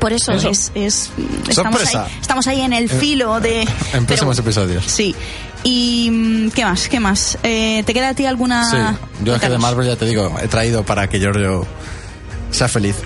Por 0.00 0.12
eso, 0.14 0.32
Eso. 0.32 0.48
es, 0.48 0.72
es- 0.74 1.10
estamos, 1.48 1.80
ahí, 1.86 2.02
estamos 2.22 2.46
ahí 2.46 2.62
en 2.62 2.72
el 2.72 2.88
filo 2.88 3.38
de... 3.38 3.62
En 3.62 3.68
pero- 3.92 4.06
próximos 4.06 4.38
episodios. 4.38 4.84
Sí. 4.86 5.14
¿Y 5.62 6.08
mm, 6.10 6.50
qué 6.52 6.64
más? 6.64 6.88
¿Qué 6.88 6.98
más? 7.00 7.36
Eh, 7.42 7.82
¿Te 7.84 7.92
queda 7.92 8.08
a 8.08 8.14
ti 8.14 8.24
alguna...? 8.24 8.64
Sí. 8.70 8.76
Yo 9.24 9.34
es 9.34 9.40
que 9.42 9.50
de. 9.50 9.58
Marvel 9.58 9.86
ya 9.86 9.96
te 9.96 10.06
digo, 10.06 10.34
he 10.42 10.48
traído 10.48 10.84
para 10.84 11.06
que 11.08 11.18
Giorgio 11.20 11.66
sea 12.50 12.66
feliz. 12.68 12.96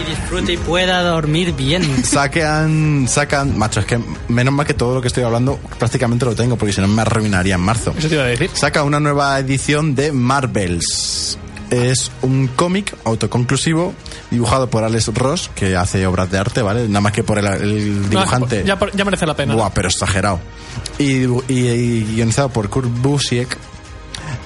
Y 0.00 0.10
disfrute 0.10 0.52
y 0.52 0.56
pueda 0.58 1.02
dormir 1.02 1.52
bien. 1.54 1.82
Sacan, 2.04 3.06
sacan, 3.08 3.58
macho, 3.58 3.80
es 3.80 3.86
que 3.86 3.98
menos 4.28 4.52
mal 4.54 4.66
que 4.66 4.74
todo 4.74 4.94
lo 4.94 5.00
que 5.00 5.08
estoy 5.08 5.24
hablando 5.24 5.58
prácticamente 5.78 6.24
lo 6.24 6.34
tengo, 6.34 6.56
porque 6.56 6.72
si 6.72 6.80
no 6.80 6.88
me 6.88 7.02
arruinaría 7.02 7.54
en 7.56 7.60
marzo. 7.60 7.94
Eso 7.96 8.08
te 8.08 8.14
iba 8.14 8.24
a 8.24 8.28
decir. 8.28 8.50
Saca 8.54 8.82
una 8.82 9.00
nueva 9.00 9.38
edición 9.38 9.94
de 9.94 10.12
Marvels. 10.12 11.38
Es 11.70 12.10
un 12.22 12.46
cómic 12.48 12.94
autoconclusivo 13.04 13.92
dibujado 14.30 14.70
por 14.70 14.84
Alex 14.84 15.08
Ross, 15.14 15.50
que 15.54 15.76
hace 15.76 16.06
obras 16.06 16.30
de 16.30 16.38
arte, 16.38 16.62
¿vale? 16.62 16.88
Nada 16.88 17.02
más 17.02 17.12
que 17.12 17.22
por 17.22 17.38
el, 17.38 17.46
el 17.46 18.08
dibujante. 18.08 18.64
No, 18.64 18.78
ya, 18.94 19.04
merece 19.04 19.26
la 19.26 19.36
pena. 19.36 19.54
Buah, 19.54 19.70
pero 19.74 19.88
exagerado. 19.88 20.40
Y, 20.98 21.24
dibu- 21.26 21.44
y- 21.48 21.66
y 21.68 22.04
guionizado 22.14 22.48
por 22.48 22.70
Kurt 22.70 22.88
Busiek. 23.02 23.54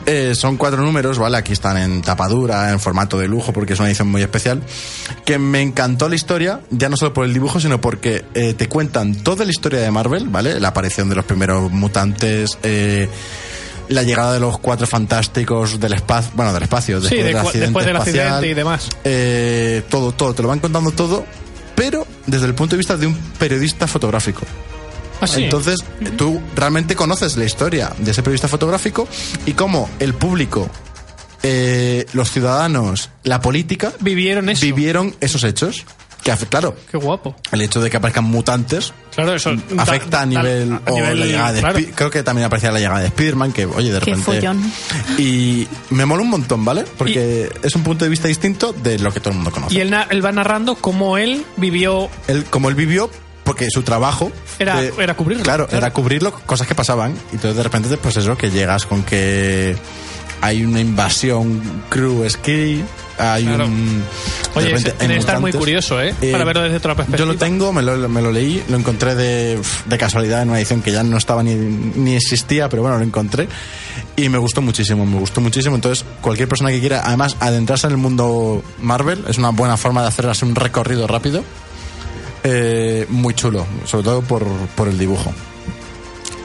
Eh, 0.07 0.35
son 0.35 0.57
cuatro 0.57 0.83
números, 0.83 1.19
¿vale? 1.19 1.37
Aquí 1.37 1.53
están 1.53 1.77
en 1.77 2.03
tapadura, 2.03 2.71
en 2.71 2.81
formato 2.81 3.19
de 3.19 3.29
lujo, 3.29 3.53
porque 3.53 3.75
es 3.75 3.79
una 3.79 3.89
edición 3.89 4.09
muy 4.09 4.23
especial. 4.23 4.63
Que 5.25 5.39
me 5.39 5.61
encantó 5.63 6.09
la 6.09 6.15
historia, 6.15 6.61
ya 6.71 6.89
no 6.89 6.97
solo 6.97 7.13
por 7.13 7.25
el 7.25 7.33
dibujo, 7.33 7.61
sino 7.61 7.81
porque 7.81 8.25
eh, 8.35 8.55
te 8.55 8.69
cuentan 8.69 9.15
toda 9.15 9.45
la 9.45 9.51
historia 9.51 9.81
de 9.81 9.91
Marvel, 9.91 10.29
¿vale? 10.29 10.59
La 10.61 10.69
aparición 10.69 11.09
de 11.09 11.15
los 11.15 11.25
primeros 11.25 11.71
mutantes, 11.71 12.59
eh, 12.63 13.09
la 13.89 14.03
llegada 14.03 14.33
de 14.35 14.41
los 14.41 14.59
cuatro 14.59 14.87
fantásticos 14.87 15.79
del 15.79 15.93
espacio, 15.95 16.31
bueno, 16.35 16.53
del 16.53 16.63
espacio, 16.63 17.01
Sí, 17.01 17.17
después 17.17 17.23
de 17.23 17.25
del 17.25 17.37
accidente 17.37 17.61
después 17.67 17.87
del 17.87 17.97
espacial, 17.97 18.27
accidente 18.27 18.49
y 18.49 18.55
demás. 18.55 18.89
eh, 19.05 19.83
todo, 19.91 20.13
todo, 20.13 20.35
te 20.35 20.43
lo 20.43 20.49
van 20.49 20.61
contando 20.61 20.91
todo, 20.93 21.25
pero 21.75 22.07
desde 22.27 22.47
el 22.47 22.55
punto 22.55 22.75
de 22.75 22.79
vista 22.79 22.97
de 22.97 23.07
un 23.07 23.15
periodista 23.39 23.87
fotográfico. 23.87 24.43
Ah, 25.23 25.27
sí. 25.27 25.45
Entonces, 25.45 25.81
tú 26.19 26.41
realmente 26.57 26.95
conoces 26.97 27.37
la 27.37 27.45
historia 27.45 27.93
de 27.99 28.11
ese 28.11 28.23
periodista 28.23 28.49
fotográfico 28.49 29.07
y 29.47 29.53
cómo 29.53 29.89
el 30.01 30.15
público, 30.15 30.69
eh, 31.43 32.07
los 32.13 32.31
ciudadanos, 32.31 33.11
la 33.25 33.41
política 33.41 33.93
vivieron 34.01 34.49
eso. 34.49 34.65
vivieron 34.65 35.15
esos 35.21 35.45
hechos. 35.45 35.85
Que, 36.23 36.31
hace- 36.31 36.47
claro, 36.47 36.77
Qué 36.89 36.97
guapo. 36.99 37.35
el 37.51 37.63
hecho 37.63 37.81
de 37.81 37.91
que 37.91 37.97
aparezcan 37.97 38.23
mutantes 38.23 38.93
Claro, 39.13 39.35
eso 39.35 39.51
da- 39.57 39.83
afecta 39.83 40.21
a 40.21 40.27
nivel, 40.27 40.73
a 40.87 40.93
o 40.93 40.95
nivel- 40.95 41.19
la 41.19 41.27
llegada 41.27 41.53
de 41.53 41.61
claro. 41.61 41.79
Spi- 41.81 41.87
creo 41.97 42.11
que 42.13 42.23
también 42.23 42.47
aparecía 42.47 42.71
la 42.71 42.79
llegada 42.79 43.01
de 43.01 43.09
Spiderman 43.09 43.51
que 43.53 43.67
oye 43.67 43.93
de 43.93 43.99
Qué 43.99 44.05
repente 44.15 44.25
follón. 44.41 44.73
y 45.19 45.67
me 45.91 46.07
mola 46.07 46.23
un 46.23 46.31
montón 46.31 46.65
vale 46.65 46.85
porque 46.97 47.51
es 47.65 47.75
un 47.75 47.83
punto 47.83 48.05
de 48.05 48.09
vista 48.09 48.29
distinto 48.29 48.73
de 48.73 49.01
lo 49.01 49.13
que 49.13 49.19
todo 49.19 49.31
el 49.31 49.35
mundo 49.37 49.51
conoce 49.51 49.75
Y 49.75 49.81
él, 49.81 49.91
na- 49.91 50.07
él 50.11 50.25
va 50.25 50.31
narrando 50.31 50.77
cómo 50.77 51.19
él 51.19 51.45
vivió 51.57 52.09
él 52.29 52.45
como 52.45 52.69
él 52.69 52.77
vivió 52.77 53.11
porque 53.43 53.69
su 53.73 53.83
trabajo 53.83 54.31
Era- 54.63 54.81
de- 54.81 54.93
era 54.99 55.15
cubrirlo, 55.15 55.45
claro, 55.45 55.67
claro. 55.67 55.79
era 55.87 55.93
cubrirlo 55.93 56.33
cosas 56.33 56.67
que 56.67 56.75
pasaban 56.75 57.13
y 57.33 57.35
entonces 57.37 57.57
de 57.57 57.63
repente 57.63 57.97
pues 57.97 58.17
eso 58.17 58.37
que 58.37 58.51
llegas 58.51 58.87
con 58.87 59.03
que 59.03 59.77
hay 60.41 60.65
una 60.65 60.81
invasión 60.81 61.61
crew 61.89 62.29
ski 62.29 62.83
hay 63.19 63.45
Claro. 63.45 63.67
un 63.67 64.01
de 64.01 64.59
Oye, 64.59 64.69
repente 64.71 64.91
tiene 64.93 65.15
que 65.15 65.21
estar 65.21 65.39
muy 65.41 65.53
curioso, 65.53 66.01
¿eh? 66.01 66.15
Para 66.33 66.45
verlo 66.45 66.63
desde 66.63 66.79
otra 66.79 66.95
perspectiva. 66.95 67.19
Yo 67.27 67.33
lo 67.33 67.39
tengo, 67.39 67.73
me 67.73 67.83
lo, 67.83 68.09
me 68.09 68.21
lo 68.21 68.33
leí, 68.33 68.63
lo 68.69 68.77
encontré 68.77 69.15
de, 69.15 69.61
de 69.87 69.99
casualidad 69.99 70.43
en 70.43 70.49
una 70.49 70.59
edición 70.59 70.83
que 70.83 70.91
ya 70.93 71.03
no 71.05 71.17
estaba 71.19 71.43
ni, 71.43 71.55
ni 71.55 72.17
existía, 72.17 72.69
pero 72.69 72.83
bueno, 72.83 72.99
lo 72.99 73.05
encontré 73.05 73.49
y 74.17 74.29
me 74.29 74.39
gustó 74.39 74.61
muchísimo, 74.63 75.07
me 75.07 75.19
gustó 75.19 75.41
muchísimo. 75.41 75.75
Entonces, 75.77 76.05
cualquier 76.21 76.49
persona 76.49 76.71
que 76.71 76.81
quiera, 76.81 77.03
además, 77.05 77.37
adentrarse 77.39 77.87
en 77.87 77.93
el 77.93 77.99
mundo 77.99 78.63
Marvel 78.81 79.25
es 79.29 79.39
una 79.39 79.51
buena 79.51 79.77
forma 79.77 80.03
de 80.03 80.09
hacer 80.09 80.27
un 80.43 80.55
recorrido 80.55 81.07
rápido. 81.07 81.45
Eh, 82.45 83.07
muy 83.09 83.35
chulo, 83.35 83.67
sobre 83.85 84.05
todo 84.05 84.23
por, 84.23 84.45
por 84.75 84.89
el 84.89 84.99
dibujo. 84.99 85.33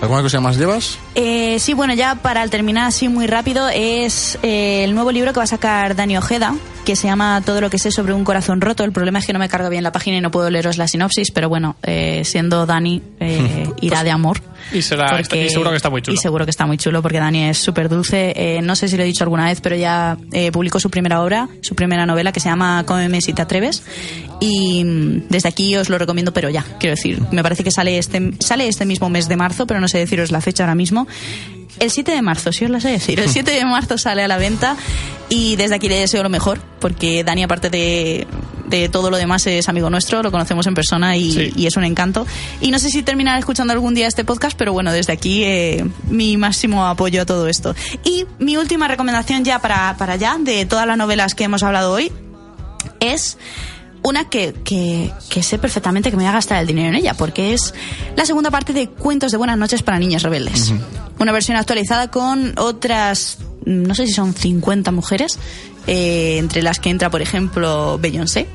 ¿Alguna 0.02 0.22
cosa 0.22 0.40
más 0.40 0.58
llevas? 0.58 1.00
Eh, 1.16 1.58
sí, 1.60 1.74
bueno, 1.74 1.94
ya 1.96 2.16
para 2.16 2.48
terminar 2.48 2.86
así 2.86 3.08
muy 3.08 3.26
rápido, 3.26 3.68
es 3.70 4.38
eh, 4.44 4.84
el 4.84 4.94
nuevo 4.94 5.12
libro 5.12 5.34
que 5.34 5.40
va 5.40 5.46
a 5.46 5.48
sacar 5.48 5.96
Dani 5.96 6.18
Ojeda, 6.18 6.56
que 6.86 6.96
se 6.96 7.08
llama 7.08 7.42
Todo 7.44 7.62
lo 7.62 7.72
que 7.72 7.80
sé 7.80 7.90
sobre 7.90 8.14
un 8.14 8.24
corazón 8.24 8.62
roto. 8.62 8.84
El 8.84 8.92
problema 8.92 9.18
es 9.18 9.26
que 9.26 9.34
no 9.34 9.40
me 9.40 9.50
cargo 9.50 9.70
bien 9.70 9.84
la 9.84 9.92
página 9.92 10.18
y 10.18 10.22
no 10.22 10.30
puedo 10.30 10.52
leeros 10.52 10.78
la 10.78 10.88
sinopsis, 10.88 11.32
pero 11.32 11.50
bueno, 11.50 11.78
eh, 11.82 12.22
siendo 12.26 12.68
Dani, 12.68 13.02
eh, 13.20 13.72
irá 13.82 14.04
de 14.04 14.12
amor. 14.12 14.40
Y, 14.72 14.82
será, 14.82 15.10
Porque- 15.18 15.46
y 15.46 15.50
seguro 15.50 15.70
que 15.72 15.78
está 15.78 15.90
muy 15.90 16.02
chulo. 16.02 16.16
Y 16.16 16.18
seguro 16.18 16.46
que 16.46 16.52
está 16.52 16.66
muy 16.66 16.78
chulo 16.78 17.02
porque 17.02 17.20
Dani 17.20 17.46
es 17.46 17.58
súper 17.58 17.90
dulce. 17.90 18.34
Eh, 18.36 18.62
no 18.62 18.76
sé 18.76 18.88
si 18.88 18.98
lo 18.98 19.04
he 19.04 19.06
dicho 19.06 19.24
alguna 19.24 19.46
vez, 19.46 19.62
pero 19.62 19.76
ya 19.76 20.18
eh, 20.32 20.52
publicó 20.52 20.80
su 20.80 20.90
primera 20.90 21.22
obra, 21.22 21.48
su 21.62 21.76
primera 21.76 22.06
novela 22.06 22.32
que 22.32 22.40
se 22.40 22.50
llama 22.50 22.84
Cómeme 22.86 23.22
si 23.22 23.34
te 23.34 23.42
atreves. 23.42 23.84
Y 24.40 24.84
mm, 24.84 25.28
desde 25.30 25.50
aquí 25.50 25.76
os 25.76 25.90
lo 25.90 25.98
recomiendo, 25.98 26.34
pero 26.34 26.50
ya. 26.50 26.66
Quiero 26.80 26.96
decir, 26.96 27.22
me 27.32 27.44
parece 27.44 27.64
que 27.64 27.72
sale 27.72 27.98
este, 27.98 28.32
sale 28.40 28.68
este 28.68 28.86
mismo 28.86 29.10
mes 29.10 29.28
de 29.28 29.36
marzo, 29.38 29.66
pero 29.68 29.80
no 29.80 29.88
sé 29.88 29.98
deciros 30.00 30.32
la 30.32 30.42
fecha 30.42 30.64
ahora 30.64 30.76
mismo. 30.76 31.08
El 31.80 31.92
7 31.92 32.12
de 32.12 32.22
marzo, 32.24 32.52
si 32.52 32.66
os 32.66 32.72
lo 32.72 32.80
sé 32.80 32.90
decir. 32.90 33.20
El 33.20 33.30
7 33.30 33.52
de 33.52 33.64
marzo 33.66 33.98
sale 33.98 34.24
a 34.24 34.28
la 34.28 34.38
venta 34.38 34.76
y 35.30 35.56
desde 35.58 35.76
aquí 35.76 35.88
le 35.90 36.00
deseo 36.00 36.24
lo 36.24 36.30
mejor, 36.30 36.60
porque 36.80 37.24
Dani, 37.24 37.44
aparte 37.44 37.70
de, 37.70 38.26
de 38.68 38.90
todo 38.90 39.10
lo 39.10 39.18
demás, 39.18 39.48
es 39.48 39.68
amigo 39.70 39.90
nuestro, 39.90 40.22
lo 40.22 40.32
conocemos 40.32 40.68
en 40.68 40.74
persona 40.74 41.16
y, 41.18 41.32
Sí. 41.32 41.54
y 41.56 41.66
es 41.68 41.76
un 41.78 41.84
encanto. 41.86 42.26
Y 42.62 42.72
no 42.72 42.80
sé 42.80 42.90
si 42.90 43.04
terminaré 43.04 43.40
escuchando 43.40 43.74
algún 43.74 43.94
día 43.94 44.08
este 44.08 44.24
podcast, 44.26 44.58
pero 44.58 44.74
bueno, 44.74 44.92
desde 44.92 45.14
aquí 45.14 45.44
eh, 45.44 45.86
mi 46.10 46.38
máximo 46.38 46.86
apoyo 46.86 47.22
a 47.22 47.26
todo 47.26 47.48
esto. 47.48 47.74
Y 48.04 48.26
mi 48.40 48.58
última 48.58 48.88
recomendación 48.88 49.44
ya 49.44 49.60
para, 49.60 49.96
para 49.98 50.14
allá, 50.14 50.38
de 50.40 50.66
todas 50.66 50.86
las 50.88 50.98
novelas 50.98 51.34
que 51.36 51.46
hemos 51.46 51.64
hablado 51.64 51.92
hoy, 51.94 52.12
es 53.00 53.38
una 54.04 54.30
que, 54.30 54.54
que, 54.64 55.12
que 55.30 55.44
sé 55.44 55.58
perfectamente 55.58 56.10
que 56.12 56.18
me 56.18 56.24
voy 56.24 56.30
a 56.30 56.34
gastar 56.34 56.62
el 56.62 56.68
dinero 56.68 56.90
en 56.90 56.96
ella, 56.96 57.14
porque 57.14 57.54
es 57.54 57.74
la 58.16 58.26
segunda 58.26 58.52
parte 58.52 58.72
de 58.74 58.90
Cuentos 58.90 59.32
de 59.32 59.38
Buenas 59.38 59.58
noches 59.58 59.84
para 59.84 60.00
Niños 60.00 60.24
Rebeldes. 60.24 60.74
Una 61.20 61.32
versión 61.32 61.58
actualizada 61.58 62.10
con 62.10 62.54
otras, 62.58 63.40
no 63.66 63.96
sé 63.96 64.08
si 64.08 64.14
son 64.14 64.34
50 64.34 64.92
mujeres, 64.92 65.40
eh, 65.88 66.38
entre 66.38 66.62
las 66.62 66.80
que 66.80 66.90
entra, 66.90 67.10
por 67.10 67.22
ejemplo, 67.22 67.98
Beyoncé. 68.00 68.48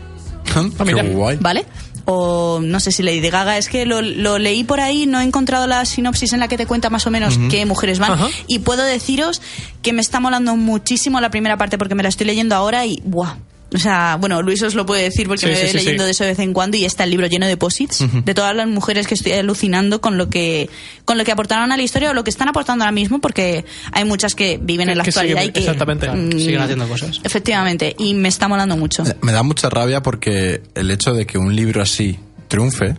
Qué 0.84 1.02
guay. 1.14 1.38
¿Vale? 1.40 1.64
O 2.04 2.60
no 2.62 2.80
sé 2.80 2.90
si 2.90 3.02
Lady 3.02 3.30
Gaga, 3.30 3.58
es 3.58 3.68
que 3.68 3.86
lo, 3.86 4.02
lo 4.02 4.38
leí 4.38 4.64
por 4.64 4.80
ahí, 4.80 5.06
no 5.06 5.20
he 5.20 5.24
encontrado 5.24 5.66
la 5.68 5.84
sinopsis 5.84 6.32
en 6.32 6.40
la 6.40 6.48
que 6.48 6.56
te 6.56 6.66
cuenta 6.66 6.90
más 6.90 7.06
o 7.06 7.10
menos 7.10 7.38
qué 7.48 7.64
mujeres 7.64 7.98
van. 8.00 8.18
Y 8.48 8.58
puedo 8.58 8.82
deciros 8.82 9.40
que 9.82 9.92
me 9.92 10.00
está 10.00 10.18
molando 10.18 10.56
muchísimo 10.56 11.20
la 11.20 11.30
primera 11.30 11.56
parte 11.56 11.78
porque 11.78 11.94
me 11.94 12.02
la 12.02 12.08
estoy 12.08 12.26
leyendo 12.26 12.56
ahora 12.56 12.84
y 12.86 13.00
¡buah! 13.04 13.36
O 13.74 13.78
sea, 13.78 14.16
bueno, 14.20 14.42
Luis 14.42 14.62
os 14.62 14.74
lo 14.74 14.84
puede 14.84 15.02
decir 15.02 15.26
porque 15.28 15.40
Sí, 15.40 15.46
me 15.46 15.54
sí, 15.56 15.60
voy 15.62 15.70
sí, 15.70 15.76
leyendo 15.78 16.02
sí. 16.02 16.06
de 16.06 16.10
eso 16.12 16.24
de 16.24 16.30
vez 16.30 16.38
en 16.40 16.52
cuando 16.52 16.76
y 16.76 16.84
está 16.84 17.04
el 17.04 17.10
libro 17.10 17.26
lleno 17.26 17.46
de 17.46 17.56
posits 17.56 18.04
de 18.24 18.34
todas 18.34 18.54
las 18.54 18.68
mujeres 18.68 19.06
que 19.06 19.14
estoy 19.14 19.32
alucinando 19.32 20.00
con 20.00 20.18
lo 20.18 20.28
que 20.28 20.68
con 21.04 21.16
lo 21.18 21.24
que 21.24 21.32
aportaron 21.32 21.72
a 21.72 21.76
la 21.76 21.82
historia 21.82 22.10
o 22.10 22.14
lo 22.14 22.22
que 22.24 22.30
están 22.30 22.48
aportando 22.48 22.84
ahora 22.84 22.92
mismo 22.92 23.20
porque 23.20 23.64
hay 23.92 24.04
muchas 24.04 24.34
que 24.34 24.58
viven 24.62 24.88
en 24.90 24.98
la 24.98 25.04
Que 25.04 25.10
actualidad 25.10 25.40
siguen- 25.40 25.48
y 25.48 25.52
que 25.52 25.60
exactamente. 25.60 26.10
mm, 26.10 26.32
Siguen 26.38 26.60
haciendo 26.60 26.86
cosas. 26.88 27.20
Efectivamente, 27.24 27.94
y 27.98 28.14
me 28.14 28.28
está 28.28 28.46
molando 28.48 28.76
mucho. 28.76 29.04
Me 29.22 29.32
da 29.32 29.42
mucha 29.42 29.70
rabia 29.70 30.02
porque 30.02 30.62
el 30.74 30.90
hecho 30.90 31.14
de 31.14 31.26
que 31.26 31.38
un 31.38 31.56
libro 31.56 31.80
así 31.82 32.18
triunfe 32.48 32.96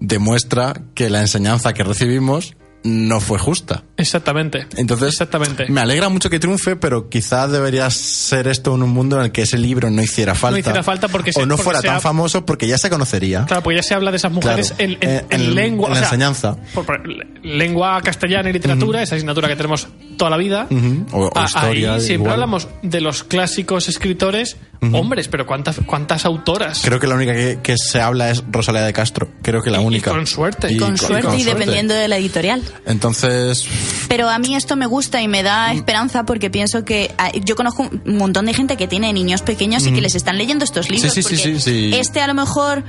demuestra 0.00 0.74
que 0.94 1.10
la 1.10 1.20
enseñanza 1.20 1.72
que 1.72 1.82
recibimos 1.84 2.56
no 2.82 3.20
fue 3.20 3.38
justa. 3.38 3.84
Exactamente. 3.96 4.66
Entonces, 4.76 5.08
Exactamente. 5.10 5.66
me 5.68 5.80
alegra 5.80 6.08
mucho 6.08 6.28
que 6.28 6.40
triunfe, 6.40 6.74
pero 6.76 7.08
quizá 7.08 7.46
debería 7.46 7.88
ser 7.90 8.48
esto 8.48 8.74
en 8.74 8.82
un 8.82 8.90
mundo 8.90 9.16
en 9.18 9.26
el 9.26 9.32
que 9.32 9.42
ese 9.42 9.56
libro 9.56 9.88
no 9.90 10.02
hiciera 10.02 10.34
falta. 10.34 10.58
hiciera 10.58 10.82
falta 10.82 11.08
porque 11.08 11.32
se- 11.32 11.40
o 11.40 11.46
no 11.46 11.54
porque 11.56 11.62
fuera 11.64 11.80
tan 11.82 11.96
ha- 11.96 12.00
famoso 12.00 12.44
porque 12.44 12.66
ya 12.66 12.76
se 12.76 12.90
conocería. 12.90 13.44
Claro, 13.46 13.62
porque 13.62 13.76
ya 13.76 13.82
se 13.82 13.94
habla 13.94 14.10
de 14.10 14.16
esas 14.16 14.32
mujeres 14.32 14.72
Claro. 14.72 14.82
en, 14.84 14.90
en- 15.00 15.08
Eh, 15.18 15.24
en 15.30 15.40
en- 15.40 15.54
lengua. 15.54 15.86
en 15.88 15.92
o 15.92 15.94
la 15.94 16.00
sea, 16.00 16.08
enseñanza. 16.08 16.56
por- 16.74 16.84
por- 16.86 17.02
lengua 17.44 18.00
castellana 18.02 18.50
y 18.50 18.52
literatura, 18.52 19.02
esa 19.02 19.14
asignatura 19.14 19.46
que 19.48 19.56
tenemos 19.56 19.86
toda 20.16 20.30
la 20.30 20.36
vida. 20.38 20.66
O- 21.12 21.30
o 21.32 21.44
historia, 21.44 21.94
Ahí 21.94 22.00
siempre 22.00 22.14
igual. 22.14 22.32
hablamos 22.32 22.68
de 22.82 23.00
los 23.00 23.22
clásicos 23.24 23.88
escritores 23.88 24.56
hombres, 24.92 25.28
pero 25.28 25.46
¿cuántas, 25.46 25.76
cuántas 25.86 26.26
autoras? 26.26 26.82
Creo 26.84 27.00
que 27.00 27.06
la 27.06 27.14
única 27.14 27.32
que, 27.32 27.58
que 27.62 27.74
se 27.78 28.02
habla 28.02 28.30
es 28.30 28.44
Rosalía 28.50 28.82
de 28.82 28.92
Castro. 28.92 29.30
Creo 29.40 29.62
que 29.62 29.70
la 29.70 29.78
Y- 29.78 29.82
y 29.82 29.86
única. 29.86 30.10
con 30.10 30.26
suerte. 30.26 30.70
Y 30.70 30.76
con 30.76 30.98
suerte 30.98 31.26
con 31.28 31.38
y 31.40 31.44
dependiendo 31.44 31.94
de 31.94 32.06
la 32.06 32.18
editorial. 32.18 32.62
Entonces, 32.84 33.66
Pero 34.08 34.28
a 34.28 34.38
mí 34.38 34.54
esto 34.54 34.76
me 34.76 34.86
gusta 34.86 35.22
y 35.22 35.28
me 35.28 35.42
da 35.42 35.72
esperanza 35.72 36.24
porque 36.24 36.50
pienso 36.50 36.84
que 36.84 37.14
ah, 37.18 37.32
yo 37.32 37.56
conozco 37.56 37.88
un 38.04 38.16
montón 38.16 38.46
de 38.46 38.54
gente 38.54 38.76
que 38.76 38.86
tiene 38.86 39.12
niños 39.12 39.42
pequeños 39.42 39.86
y 39.86 39.92
que 39.92 40.00
les 40.00 40.14
están 40.14 40.38
leyendo 40.38 40.64
estos 40.64 40.90
libros. 40.90 41.12
Sí, 41.12 41.22
sí, 41.22 41.28
sí, 41.28 41.36
porque 41.36 41.60
sí, 41.60 41.90
sí. 41.90 41.90
Este 41.94 42.20
a 42.20 42.26
lo 42.26 42.34
mejor, 42.34 42.84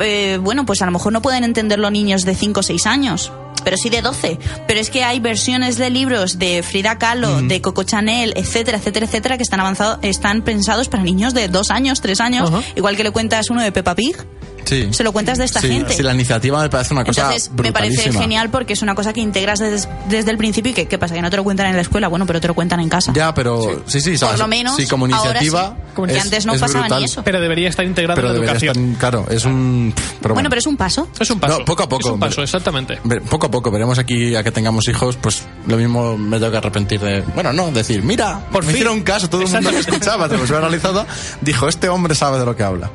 eh, 0.00 0.38
bueno, 0.40 0.66
pues 0.66 0.82
a 0.82 0.86
lo 0.86 0.92
mejor 0.92 1.12
no 1.12 1.22
pueden 1.22 1.44
entenderlo 1.44 1.90
niños 1.90 2.22
de 2.24 2.34
5 2.34 2.60
o 2.60 2.62
6 2.62 2.86
años. 2.86 3.32
Pero 3.64 3.76
sí 3.76 3.90
de 3.90 4.02
12. 4.02 4.38
Pero 4.66 4.80
es 4.80 4.88
que 4.88 5.02
hay 5.02 5.20
versiones 5.20 5.76
de 5.78 5.90
libros 5.90 6.38
de 6.38 6.62
Frida 6.62 6.96
Kahlo, 6.96 7.42
de 7.42 7.60
Coco 7.60 7.82
Chanel, 7.82 8.32
etcétera, 8.36 8.78
etcétera, 8.78 9.06
etcétera, 9.06 9.36
que 9.36 9.42
están 9.42 9.60
avanzados, 9.60 9.98
están 10.02 10.42
pensados 10.42 10.88
para 10.88 11.02
niños 11.02 11.34
de 11.34 11.48
2 11.48 11.70
años, 11.70 12.00
3 12.00 12.20
años. 12.20 12.52
Igual 12.76 12.96
que 12.96 13.02
le 13.02 13.10
cuentas 13.10 13.50
uno 13.50 13.60
de 13.60 13.72
Peppa 13.72 13.94
Pig, 13.94 14.16
sí. 14.64 14.88
se 14.92 15.04
lo 15.04 15.12
cuentas 15.12 15.38
de 15.38 15.44
esta 15.44 15.60
Sí, 15.60 15.68
gente. 15.68 15.92
sí, 15.94 16.02
la 16.02 16.14
iniciativa 16.14 16.60
me 16.62 16.68
parece 16.70 16.94
una 16.94 17.04
cosa 17.04 17.22
Entonces 17.22 17.50
me 17.56 17.72
parece 17.72 18.12
genial 18.12 18.50
porque 18.50 18.72
es 18.74 18.82
una 18.82 18.94
cosa 18.94 19.12
que 19.12 19.20
integras 19.20 19.58
des- 19.58 19.88
desde, 20.08 20.30
el 20.30 20.36
principio 20.38 20.72
y 20.72 20.74
que 20.74 20.86
¿qué 20.86 20.98
pasa? 20.98 21.14
Que 21.14 21.22
no 21.22 21.30
te 21.30 21.36
lo 21.36 21.44
cuentan 21.44 21.66
en 21.68 21.76
la 21.76 21.82
escuela, 21.82 22.08
bueno, 22.08 22.26
pero 22.26 22.40
te 22.40 22.48
lo 22.48 22.54
cuentan 22.54 22.80
en 22.80 22.88
casa. 22.88 23.12
Ya, 23.14 23.34
pero 23.34 23.82
sí, 23.86 24.00
sí, 24.00 24.10
Por 24.10 24.18
sabes, 24.18 24.38
lo 24.40 24.48
menos 24.48 24.76
sí, 24.76 24.86
como 24.86 25.06
ahora 25.06 25.16
iniciativa. 25.16 25.76
sí. 25.76 25.82
Como 25.94 26.06
que 26.06 26.16
es- 26.16 26.22
antes 26.22 26.46
no 26.46 26.54
pasaba 26.54 26.88
ni 26.88 27.04
eso. 27.04 27.22
Pero 27.24 27.40
debería 27.40 27.68
estar 27.68 27.84
integrado 27.84 28.16
Pero 28.16 28.28
en 28.28 28.34
la 28.34 28.44
educación. 28.44 28.76
estar, 28.92 28.98
claro, 28.98 29.26
es 29.30 29.44
un. 29.44 29.92
Pero 30.22 30.34
bueno, 30.34 30.48
pero 30.48 30.60
es 30.60 30.66
un 30.66 30.76
paso. 30.76 31.08
Es 31.18 31.30
un 31.30 31.40
paso. 31.40 31.58
No, 31.58 31.64
poco 31.64 31.82
a 31.82 31.88
poco, 31.88 32.08
Es 32.08 32.14
un 32.14 32.20
paso, 32.20 32.42
exactamente. 32.42 32.98
Poco 33.28 33.46
a 33.46 33.50
poco, 33.50 33.70
veremos 33.70 33.98
aquí 33.98 34.34
a 34.36 34.42
que 34.42 34.52
tengamos 34.52 34.86
hijos, 34.88 35.16
pues 35.16 35.42
lo 35.68 35.76
mismo 35.76 36.16
me 36.18 36.38
tengo 36.38 36.50
que 36.50 36.58
arrepentir 36.58 36.98
de. 37.00 37.20
Bueno, 37.34 37.52
no, 37.52 37.70
decir, 37.70 38.02
mira, 38.02 38.40
Por 38.50 38.62
me 38.64 38.68
fin. 38.72 38.76
hicieron 38.76 39.02
caso, 39.02 39.28
todo 39.30 39.42
el 39.42 39.48
mundo 39.48 39.70
que 39.70 39.78
escuchaba, 39.78 40.28
televisión 40.28 40.60
realizada, 40.60 41.06
dijo, 41.42 41.68
este 41.68 41.88
hombre 41.88 42.14
sabe 42.16 42.38
de 42.40 42.44
lo 42.46 42.56
que 42.56 42.64
habla. 42.64 42.90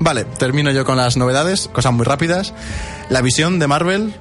Vale, 0.00 0.24
termino 0.24 0.70
yo 0.72 0.84
con 0.84 0.96
las 0.96 1.16
novedades, 1.16 1.68
cosas 1.72 1.92
muy 1.92 2.04
rápidas. 2.04 2.54
La 3.10 3.20
visión 3.20 3.58
de 3.58 3.66
Marvel, 3.66 4.14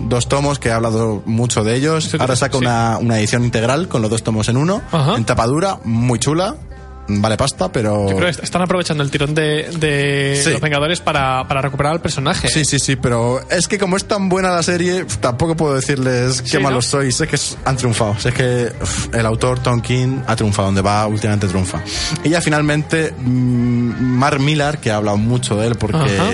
dos 0.00 0.28
tomos 0.28 0.58
que 0.58 0.68
he 0.68 0.72
hablado 0.72 1.22
mucho 1.24 1.64
de 1.64 1.74
ellos. 1.76 2.14
Ahora 2.18 2.36
saca 2.36 2.58
sí. 2.58 2.64
una, 2.64 2.98
una 2.98 3.18
edición 3.18 3.42
integral 3.44 3.88
con 3.88 4.02
los 4.02 4.10
dos 4.10 4.22
tomos 4.22 4.48
en 4.48 4.56
uno, 4.58 4.82
Ajá. 4.92 5.16
en 5.16 5.24
tapadura, 5.24 5.78
muy 5.84 6.18
chula. 6.18 6.56
Vale 7.06 7.36
pasta, 7.36 7.70
pero. 7.70 8.08
Yo 8.08 8.16
creo 8.16 8.32
que 8.34 8.42
están 8.42 8.62
aprovechando 8.62 9.02
el 9.02 9.10
tirón 9.10 9.34
de, 9.34 9.68
de 9.78 10.40
Sí. 10.42 10.50
los 10.52 10.60
Vengadores 10.60 11.00
para, 11.00 11.46
para 11.46 11.60
recuperar 11.60 11.92
al 11.92 12.00
personaje. 12.00 12.48
Sí, 12.48 12.64
sí, 12.64 12.78
sí, 12.78 12.96
pero 12.96 13.40
es 13.50 13.68
que 13.68 13.78
como 13.78 13.96
es 13.98 14.06
tan 14.06 14.28
buena 14.30 14.50
la 14.50 14.62
serie, 14.62 15.04
tampoco 15.20 15.54
puedo 15.54 15.74
decirles 15.74 16.40
qué 16.42 16.48
Sí, 16.48 16.56
¿no? 16.56 16.62
malos 16.62 16.86
sois. 16.86 17.20
Es 17.20 17.28
que 17.28 17.38
han 17.68 17.76
triunfado. 17.76 18.16
Es 18.24 18.32
que 18.32 18.72
uf, 18.80 19.14
el 19.14 19.26
autor 19.26 19.58
Tom 19.58 19.80
King 19.82 20.22
ha 20.26 20.34
triunfado, 20.34 20.66
donde 20.68 20.80
va 20.82 21.06
últimamente 21.06 21.46
triunfa. 21.46 21.82
Y 22.24 22.30
ya 22.30 22.40
finalmente, 22.40 23.12
mm, 23.16 24.16
Mark 24.18 24.40
Millar, 24.40 24.78
que 24.78 24.90
ha 24.90 24.96
hablado 24.96 25.18
mucho 25.18 25.56
de 25.56 25.66
él 25.66 25.74
porque 25.76 25.96
Ajá. 25.98 26.30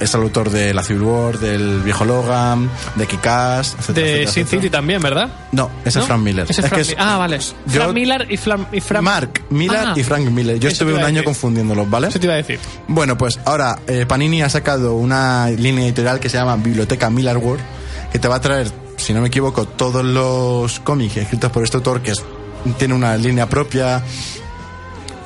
Es 0.00 0.14
el 0.14 0.22
autor 0.22 0.50
de 0.50 0.74
la 0.74 0.82
Civil 0.82 1.02
War, 1.02 1.38
del 1.38 1.80
viejo 1.82 2.04
Logan, 2.04 2.70
de 2.96 3.06
Kick-Ass, 3.06 3.76
etcétera, 3.78 4.06
De 4.06 4.12
etcétera, 4.22 4.32
Sin 4.32 4.42
etcétera. 4.42 4.62
City 4.62 4.70
también, 4.70 5.02
¿verdad? 5.02 5.28
No, 5.52 5.70
ese 5.84 5.98
¿No? 5.98 6.02
es 6.04 6.08
Frank 6.08 6.22
Miller. 6.22 6.44
Ese 6.48 6.52
es 6.52 6.58
Es 6.58 6.64
Frank 6.68 6.74
que 6.74 6.80
es- 6.82 6.88
Mi- 6.88 6.94
Ah, 6.98 7.16
vale. 7.18 7.38
yo- 7.38 7.52
Frank 7.68 7.92
Miller 7.94 8.26
y, 8.30 8.36
Flam- 8.36 8.66
y 8.72 8.80
Frank... 8.80 9.02
Mark 9.02 9.42
Miller 9.50 9.84
Ah, 9.88 9.92
y 9.96 10.02
Frank 10.02 10.28
Miller. 10.30 10.58
Yo 10.58 10.68
estuve 10.68 10.94
un 10.94 11.02
año 11.02 11.24
confundiéndolos, 11.24 11.88
¿vale? 11.88 12.08
Eso 12.08 12.18
te 12.20 12.26
iba 12.26 12.34
a 12.34 12.38
decir. 12.38 12.58
Bueno, 12.88 13.16
pues 13.16 13.38
ahora 13.44 13.78
eh, 13.86 14.04
Panini 14.06 14.42
ha 14.42 14.48
sacado 14.50 14.94
una 14.94 15.48
línea 15.50 15.84
editorial 15.84 16.20
que 16.20 16.28
se 16.28 16.36
llama 16.36 16.56
Biblioteca 16.56 17.08
Miller 17.10 17.36
World, 17.38 17.62
que 18.12 18.18
te 18.18 18.28
va 18.28 18.36
a 18.36 18.40
traer, 18.40 18.70
si 18.96 19.12
no 19.14 19.20
me 19.20 19.28
equivoco, 19.28 19.66
todos 19.66 20.04
los 20.04 20.80
cómics 20.80 21.16
escritos 21.16 21.50
por 21.50 21.64
este 21.64 21.76
autor, 21.78 22.02
que 22.02 22.12
es- 22.12 22.24
tiene 22.78 22.94
una 22.94 23.16
línea 23.16 23.48
propia, 23.48 24.02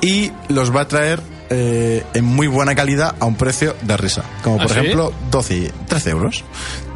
y 0.01 0.31
los 0.49 0.75
va 0.75 0.81
a 0.81 0.87
traer 0.87 1.21
eh, 1.51 2.03
en 2.15 2.25
muy 2.25 2.47
buena 2.47 2.73
calidad 2.73 3.15
a 3.19 3.25
un 3.25 3.35
precio 3.35 3.75
de 3.83 3.95
risa. 3.97 4.23
Como 4.43 4.57
por 4.57 4.65
¿Ah, 4.65 4.73
sí? 4.73 4.79
ejemplo 4.79 5.13
12, 5.29 5.55
y- 5.55 5.71
13 5.87 6.09
euros. 6.09 6.43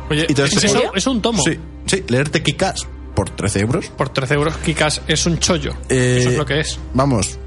Oye, 0.10 0.26
¿es, 0.28 0.64
eso- 0.64 0.92
es 0.96 1.06
un 1.08 1.22
tomo. 1.22 1.44
Sí, 1.44 1.60
sí, 1.86 2.04
leerte 2.08 2.42
Kikas 2.42 2.88
por 3.16 3.30
13 3.30 3.60
euros. 3.62 3.88
Por 3.88 4.10
13 4.10 4.34
euros, 4.34 4.56
Kikas 4.58 5.02
es 5.08 5.26
un 5.26 5.38
chollo. 5.40 5.74
Eh, 5.90 6.18
Eso 6.22 6.30
es 6.32 6.38
lo 6.38 6.46
que 6.46 6.60
es. 6.60 6.80
Vamos, 6.94 7.38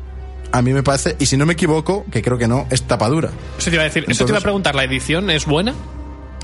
a 0.52 0.62
mí 0.62 0.72
me 0.72 0.82
parece, 0.82 1.16
y 1.18 1.26
si 1.26 1.36
no 1.36 1.44
me 1.46 1.52
equivoco, 1.54 2.04
que 2.10 2.22
creo 2.22 2.38
que 2.38 2.48
no, 2.48 2.66
es 2.70 2.82
tapadura. 2.82 3.30
Eso 3.58 3.70
te 3.70 3.76
iba 3.76 3.82
a 3.82 3.84
decir. 3.84 4.02
eso 4.04 4.06
te 4.06 4.12
entonces- 4.12 4.30
iba 4.30 4.38
a 4.38 4.42
preguntar. 4.42 4.74
¿La 4.74 4.84
edición 4.84 5.30
es 5.30 5.44
buena? 5.46 5.74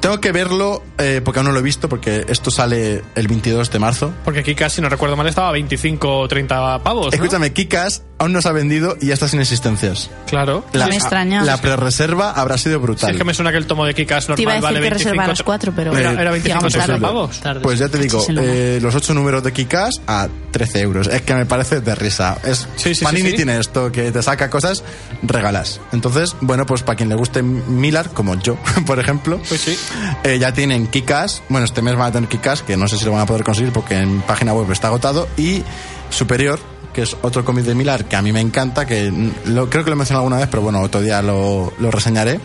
Tengo 0.01 0.21
que 0.21 0.33
verlo 0.33 0.83
eh, 0.99 1.23
porque 1.25 1.39
aún 1.41 1.47
no 1.47 1.53
lo 1.55 1.61
he 1.61 1.62
visto, 1.62 1.89
porque 1.89 2.27
esto 2.29 2.51
sale 2.51 3.03
el 3.15 3.27
22 3.27 3.71
de 3.71 3.79
marzo. 3.79 4.12
Porque 4.23 4.43
Kikas, 4.43 4.75
si 4.75 4.83
no 4.83 4.91
recuerdo 4.91 5.17
mal, 5.17 5.27
estaba 5.27 5.49
a 5.49 5.53
25 5.53 6.19
o 6.21 6.29
30 6.29 6.83
pavos. 6.83 7.07
¿no? 7.07 7.11
Escúchame, 7.12 7.55
Kikas 7.55 8.03
aún 8.25 8.33
no 8.33 8.43
se 8.43 8.49
ha 8.49 8.53
vendido 8.53 8.97
y 9.01 9.07
ya 9.07 9.14
está 9.14 9.29
sin 9.29 9.41
existencias. 9.41 10.11
Claro. 10.27 10.64
La, 10.72 10.87
Me 10.89 10.97
extraña. 10.97 11.43
La 11.45 11.57
pre-reserva 11.59 12.33
habrá 12.33 12.59
sido 12.59 12.79
Sí, 12.79 12.83
brutal. 12.83 13.11
es 13.12 13.16
que 13.16 13.25
me 13.25 13.35
suena 13.35 13.51
que 13.53 13.59
el 13.59 13.66
tomo 13.66 13.85
de 13.87 13.95
Kikas 13.95 14.29
normal 14.29 14.37
Te 14.37 14.43
iba 14.43 14.53
a 14.53 14.55
decir 14.57 14.64
vale 14.64 14.77
que 14.79 14.81
25 14.83 15.05
reserva 15.11 15.25
a 15.25 15.29
las 15.29 15.43
4, 15.43 15.72
pero 15.77 15.97
Era, 15.97 16.11
Eh, 16.12 16.16
era 16.20 16.31
25 16.31 16.43
llegamos 16.68 16.72
30 16.72 16.87
tarde. 16.87 17.01
pavos. 17.07 17.41
Tarde. 17.41 17.61
Pues 17.61 17.79
ya 17.79 17.89
te 17.89 17.99
digo, 17.99 18.25
eh, 18.37 18.79
los 18.83 18.95
ocho 18.95 19.14
números 19.14 19.43
de 19.43 19.53
Kikas 19.53 20.01
a 20.07 20.29
13 20.51 20.81
euros. 20.81 21.07
Es 21.07 21.22
que 21.22 21.35
me 21.35 21.47
parece 21.47 21.81
de 21.81 21.95
risa. 21.95 22.39
Es, 22.45 22.66
Sí, 22.77 22.95
sí, 22.95 23.05
Panini 23.05 23.25
sí, 23.27 23.31
sí. 23.31 23.37
tiene 23.37 23.59
esto, 23.59 23.93
que 23.93 24.11
te 24.11 24.22
saca 24.22 24.51
cosas, 24.51 24.83
regalas. 25.22 25.81
Entonces, 25.93 26.35
bueno, 26.41 26.66
pues 26.66 26.83
para 26.83 26.97
quien 26.97 27.09
le 27.09 27.14
guste 27.14 27.43
Miller, 27.43 28.09
como 28.11 28.35
yo, 28.41 28.57
por 28.87 28.99
ejemplo, 28.99 29.41
Pues 29.49 29.61
sí. 29.61 29.79
eh, 30.25 30.39
ya 30.39 30.53
tienen 30.53 30.87
Kikas. 30.89 31.43
Bueno, 31.49 31.64
este 31.66 31.83
mes 31.83 31.97
van 31.97 32.09
a 32.09 32.12
tener 32.12 32.29
Kikas, 32.29 32.62
que 32.62 32.77
no 32.77 32.89
sé 32.89 32.97
si 32.99 33.05
lo 33.05 33.12
van 33.12 33.20
a 33.22 33.27
poder 33.27 33.45
conseguir 33.45 33.72
porque 33.72 33.97
en 33.99 34.22
página 34.22 34.53
web 34.55 34.70
está 34.72 34.89
agotado. 34.89 35.29
Y 35.37 35.62
Superior, 36.11 36.61
que 36.95 37.03
es 37.03 37.14
otro 37.20 37.45
cómic 37.45 37.64
de 37.64 37.74
Miller 37.74 38.07
que 38.07 38.16
a 38.16 38.22
mí 38.22 38.32
me 38.32 38.40
encanta, 38.40 38.86
que 38.86 39.12
lo, 39.47 39.68
creo 39.68 39.84
que 39.84 39.90
lo 39.90 39.97
he 39.97 39.99
mencionado 39.99 40.22
alguna 40.22 40.38
vez, 40.38 40.49
pero 40.51 40.62
bueno, 40.62 40.80
otro 40.80 41.03
día 41.03 41.20
lo, 41.20 41.74
lo 41.78 41.90
reseñaré. 41.90 42.40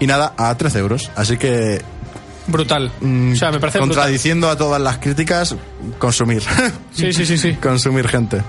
Y 0.00 0.06
nada, 0.08 0.34
a 0.36 0.56
13 0.56 0.78
euros. 0.80 1.10
Así 1.14 1.36
que 1.36 1.80
Brutal. 2.46 2.90
Mm, 3.00 3.32
o 3.32 3.36
sea, 3.36 3.52
me 3.52 3.60
parece 3.60 3.78
brutal. 3.78 3.96
contradiciendo 3.96 4.50
a 4.50 4.56
todas 4.56 4.80
las 4.80 4.98
críticas, 4.98 5.54
consumir. 5.98 6.42
Sí, 6.92 7.12
sí, 7.12 7.24
sí, 7.24 7.38
sí. 7.38 7.54
consumir 7.62 8.08
gente. 8.08 8.42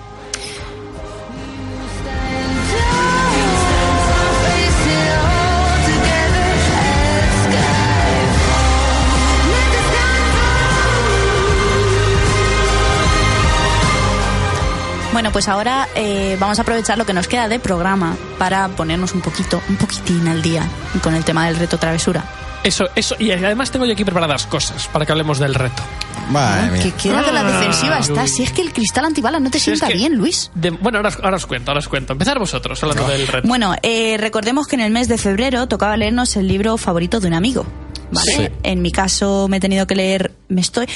Pues 15.34 15.50
ahora 15.50 15.90
eh, 15.96 16.38
vamos 16.40 16.60
a 16.60 16.62
aprovechar 16.62 16.98
lo 16.98 17.06
que 17.06 17.12
nos 17.14 17.28
queda 17.28 17.50
de 17.50 17.60
programa 17.60 18.16
para 18.38 18.70
ponernos 18.70 19.14
un 19.14 19.20
poquito, 19.22 19.62
un 19.68 19.76
poquitín 19.76 20.28
al 20.30 20.42
día 20.42 20.66
con 21.02 21.14
el 21.16 21.26
tema 21.26 21.48
del 21.48 21.58
reto 21.58 21.78
travesura. 21.78 22.24
Eso, 22.64 22.86
eso. 22.96 23.16
Y 23.20 23.30
además 23.32 23.72
tengo 23.72 23.86
yo 23.86 23.92
aquí 23.92 24.06
preparadas 24.06 24.46
cosas 24.46 24.88
para 24.88 25.06
que 25.06 25.12
hablemos 25.12 25.38
del 25.40 25.54
reto. 25.54 25.84
Madre 26.30 26.72
mía. 26.72 26.84
Que 26.84 26.92
queda 26.92 27.22
de 27.24 27.34
la 27.34 27.44
defensiva 27.44 28.00
está. 28.00 28.26
Si 28.26 28.44
es 28.44 28.54
que 28.54 28.62
el 28.62 28.72
cristal 28.72 29.04
antibalas 29.04 29.42
no 29.42 29.52
te 29.52 29.60
Si 29.60 29.72
es 29.72 29.80
sienta 29.80 29.88
que- 29.92 29.98
bien, 29.98 30.16
Luis. 30.16 30.50
de- 30.56 30.70
bueno, 30.70 31.00
ahora, 31.00 31.10
os- 31.10 31.20
ahora 31.22 31.36
os 31.36 31.46
cuento, 31.46 31.72
ahora 31.72 31.80
os 31.80 31.90
cuento. 31.90 32.14
Empezar 32.14 32.40
vosotros 32.40 32.82
hablando 32.82 33.06
del 33.10 33.28
reto. 33.28 33.46
Bueno, 33.48 33.76
eh, 33.82 34.16
recordemos 34.18 34.68
que 34.68 34.76
en 34.78 34.82
el 34.82 34.92
mes 34.94 35.10
de 35.10 35.18
febrero 35.18 35.68
tocaba 35.68 35.98
leernos 35.98 36.38
el 36.38 36.48
libro 36.48 36.78
favorito 36.78 37.20
de 37.20 37.28
un 37.28 37.34
amigo. 37.34 37.66
¿Vale? 38.12 38.32
Sí. 38.32 38.48
En 38.64 38.82
mi 38.82 38.92
caso 38.94 39.48
me 39.50 39.58
he 39.58 39.60
tenido 39.60 39.86
que 39.86 39.96
leer. 39.96 40.32
Me 40.48 40.62
estoy. 40.62 40.88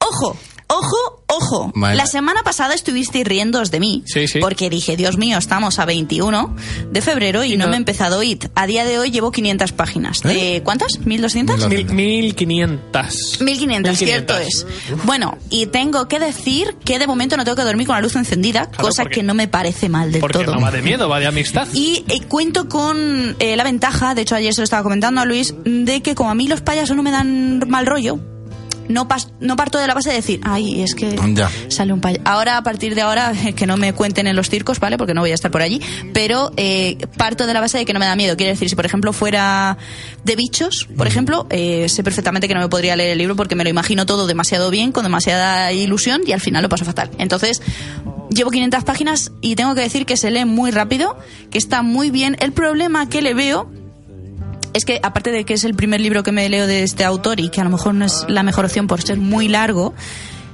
¡Ojo! 0.00 0.36
¡Ojo! 0.70 1.22
¡Ojo! 1.28 1.72
Vale. 1.74 1.96
La 1.96 2.06
semana 2.06 2.42
pasada 2.42 2.74
estuvisteis 2.74 3.26
riéndoos 3.26 3.70
de 3.70 3.80
mí. 3.80 4.02
Sí, 4.06 4.28
sí. 4.28 4.38
Porque 4.38 4.68
dije, 4.70 4.96
Dios 4.96 5.16
mío, 5.16 5.38
estamos 5.38 5.78
a 5.78 5.84
21 5.86 6.54
de 6.90 7.00
febrero 7.02 7.42
y, 7.44 7.54
Y 7.54 7.56
no, 7.56 7.64
no- 7.64 7.70
me 7.70 7.76
he 7.76 7.78
empezado 7.78 8.22
IT. 8.22 8.46
A 8.54 8.66
día 8.66 8.84
de 8.84 8.98
hoy 8.98 9.10
llevo 9.10 9.30
500 9.32 9.72
páginas. 9.72 10.24
¿Eh? 10.24 10.56
Eh, 10.56 10.62
¿Cuántas? 10.62 11.00
¿1200? 11.00 11.68
Mil, 11.68 11.86
1500. 11.92 13.40
1500, 13.40 13.96
cierto 13.98 14.36
es. 14.38 14.66
Bueno, 15.04 15.36
y 15.50 15.66
tengo 15.66 16.08
que 16.08 16.18
decir 16.18 16.74
que 16.84 16.98
de 16.98 17.06
momento 17.06 17.36
no 17.36 17.44
tengo 17.44 17.56
que 17.56 17.64
dormir 17.64 17.86
con 17.86 17.96
la 17.96 18.02
luz 18.02 18.16
encendida, 18.16 18.66
Claro, 18.66 18.84
cosa 18.88 19.02
porque- 19.04 19.16
que 19.16 19.22
no 19.22 19.34
me 19.34 19.48
parece 19.48 19.88
mal 19.88 20.12
del 20.12 20.20
Porque 20.20 20.44
todo. 20.44 20.54
no 20.54 20.60
va 20.60 20.70
de 20.70 20.82
miedo, 20.82 21.08
va 21.08 21.20
de 21.20 21.26
amistad. 21.26 21.66
Y 21.74 22.04
eh, 22.08 22.20
cuento 22.28 22.68
con 22.68 23.36
eh, 23.38 23.56
la 23.56 23.64
ventaja, 23.64 24.14
de 24.14 24.22
hecho 24.22 24.34
ayer 24.34 24.52
se 24.54 24.60
lo 24.60 24.64
estaba 24.64 24.82
comentando 24.82 25.20
a 25.20 25.24
Luis, 25.24 25.54
de 25.64 26.02
que 26.02 26.14
como 26.14 26.30
a 26.30 26.34
mí 26.34 26.46
los 26.48 26.60
payasos 26.60 26.96
no 26.96 27.02
me 27.02 27.10
dan 27.10 27.62
mal 27.68 27.86
rollo, 27.86 28.18
no, 28.88 29.08
pas- 29.08 29.28
no 29.40 29.56
parto 29.56 29.78
de 29.78 29.86
la 29.86 29.94
base 29.94 30.10
de 30.10 30.16
decir, 30.16 30.40
ay, 30.44 30.82
es 30.82 30.94
que 30.94 31.16
Ya. 31.34 31.50
sale 31.68 31.92
un 31.92 32.00
payaso. 32.00 32.22
Ahora, 32.24 32.56
a 32.56 32.62
partir 32.62 32.94
de 32.94 33.02
ahora, 33.02 33.32
que 33.56 33.66
no 33.66 33.76
me 33.76 33.92
cuenten 33.92 34.26
en 34.26 34.36
los 34.36 34.48
circos, 34.50 34.80
¿vale? 34.80 34.96
Porque 34.98 35.14
no 35.14 35.20
voy 35.20 35.30
a 35.30 35.34
estar 35.34 35.50
por 35.50 35.62
allí. 35.62 35.80
Pero 36.12 36.52
eh, 36.56 36.98
parto 37.16 37.46
de 37.46 37.54
la 37.54 37.60
base 37.60 37.78
de 37.78 37.84
que 37.84 37.92
no 37.92 37.98
me 38.00 38.06
da 38.06 38.16
miedo. 38.16 38.36
Quiere 38.36 38.52
decir, 38.52 38.68
si 38.68 38.76
por 38.76 38.86
ejemplo 38.86 39.12
fuera 39.12 39.76
de 40.24 40.36
bichos, 40.36 40.88
por 40.96 41.06
ejemplo, 41.06 41.46
eh, 41.50 41.88
sé 41.88 42.02
perfectamente 42.02 42.48
que 42.48 42.54
no 42.54 42.60
me 42.60 42.68
podría 42.68 42.96
leer 42.96 43.10
el 43.12 43.18
libro 43.18 43.36
porque 43.36 43.54
me 43.54 43.64
lo 43.64 43.70
imagino 43.70 44.06
todo 44.06 44.26
demasiado 44.26 44.70
bien, 44.70 44.92
con 44.92 45.04
demasiada 45.04 45.72
ilusión 45.72 46.22
y 46.26 46.32
al 46.32 46.40
final 46.40 46.62
lo 46.62 46.68
paso 46.68 46.84
fatal. 46.84 47.10
Entonces, 47.18 47.62
llevo 48.30 48.50
500 48.50 48.84
páginas 48.84 49.32
y 49.40 49.54
tengo 49.56 49.74
que 49.74 49.80
decir 49.82 50.06
que 50.06 50.16
se 50.16 50.30
lee 50.30 50.44
muy 50.44 50.70
rápido, 50.70 51.16
que 51.50 51.58
está 51.58 51.82
muy 51.82 52.10
bien. 52.10 52.36
El 52.40 52.52
problema 52.52 53.08
que 53.08 53.22
le 53.22 53.34
veo 53.34 53.70
es 54.74 54.84
que 54.84 55.00
aparte 55.02 55.30
de 55.30 55.44
que 55.44 55.54
es 55.54 55.64
el 55.64 55.74
primer 55.74 56.00
libro 56.00 56.22
que 56.22 56.32
me 56.32 56.48
leo 56.48 56.66
de 56.66 56.82
este 56.82 57.04
autor 57.04 57.40
y 57.40 57.48
que 57.50 57.60
a 57.60 57.64
lo 57.64 57.70
mejor 57.70 57.94
no 57.94 58.04
es 58.04 58.24
la 58.28 58.42
mejor 58.42 58.64
opción 58.64 58.86
por 58.86 59.02
ser 59.02 59.18
muy 59.18 59.48
largo, 59.48 59.94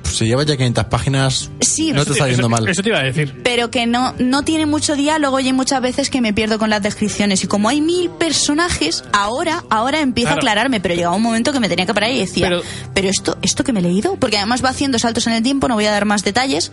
Si 0.04 0.26
llevas 0.26 0.46
ya 0.46 0.56
500 0.56 0.84
páginas, 0.84 1.50
Sí, 1.60 1.90
no 1.92 2.04
te 2.04 2.12
está 2.12 2.28
yendo 2.28 2.48
mal. 2.48 2.68
eso 2.68 2.82
te 2.82 2.90
iba 2.90 3.00
a 3.00 3.02
decir. 3.02 3.40
pero 3.42 3.70
que 3.70 3.86
no, 3.86 4.14
no 4.18 4.42
tiene 4.44 4.64
mucho 4.66 4.94
diálogo 4.94 5.40
y 5.40 5.46
hay 5.46 5.52
muchas 5.52 5.80
veces 5.80 6.08
que 6.10 6.20
me 6.20 6.32
pierdo 6.32 6.58
con 6.58 6.70
las 6.70 6.82
descripciones. 6.82 7.42
Y 7.42 7.46
como 7.48 7.68
hay 7.68 7.80
mil 7.80 8.10
personajes, 8.10 9.02
ahora, 9.12 9.64
ahora 9.70 10.00
empiezo 10.00 10.26
Claro. 10.28 10.36
a 10.36 10.40
aclararme, 10.42 10.80
pero 10.80 10.94
llegaba 10.94 11.16
un 11.16 11.22
momento 11.22 11.52
que 11.52 11.58
me 11.58 11.68
tenía 11.68 11.86
que 11.86 11.94
parar 11.94 12.10
y 12.12 12.18
decía, 12.20 12.48
Pero- 12.48 12.62
pero, 12.94 13.08
esto, 13.08 13.38
esto 13.42 13.64
que 13.64 13.72
me 13.72 13.80
he 13.80 13.82
leído, 13.82 14.16
porque 14.16 14.36
además 14.36 14.62
va 14.64 14.68
haciendo 14.68 14.98
saltos 15.00 15.26
en 15.26 15.32
el 15.32 15.42
tiempo, 15.42 15.66
no 15.68 15.74
voy 15.74 15.86
a 15.86 15.90
dar 15.90 16.04
más 16.04 16.22
detalles. 16.22 16.70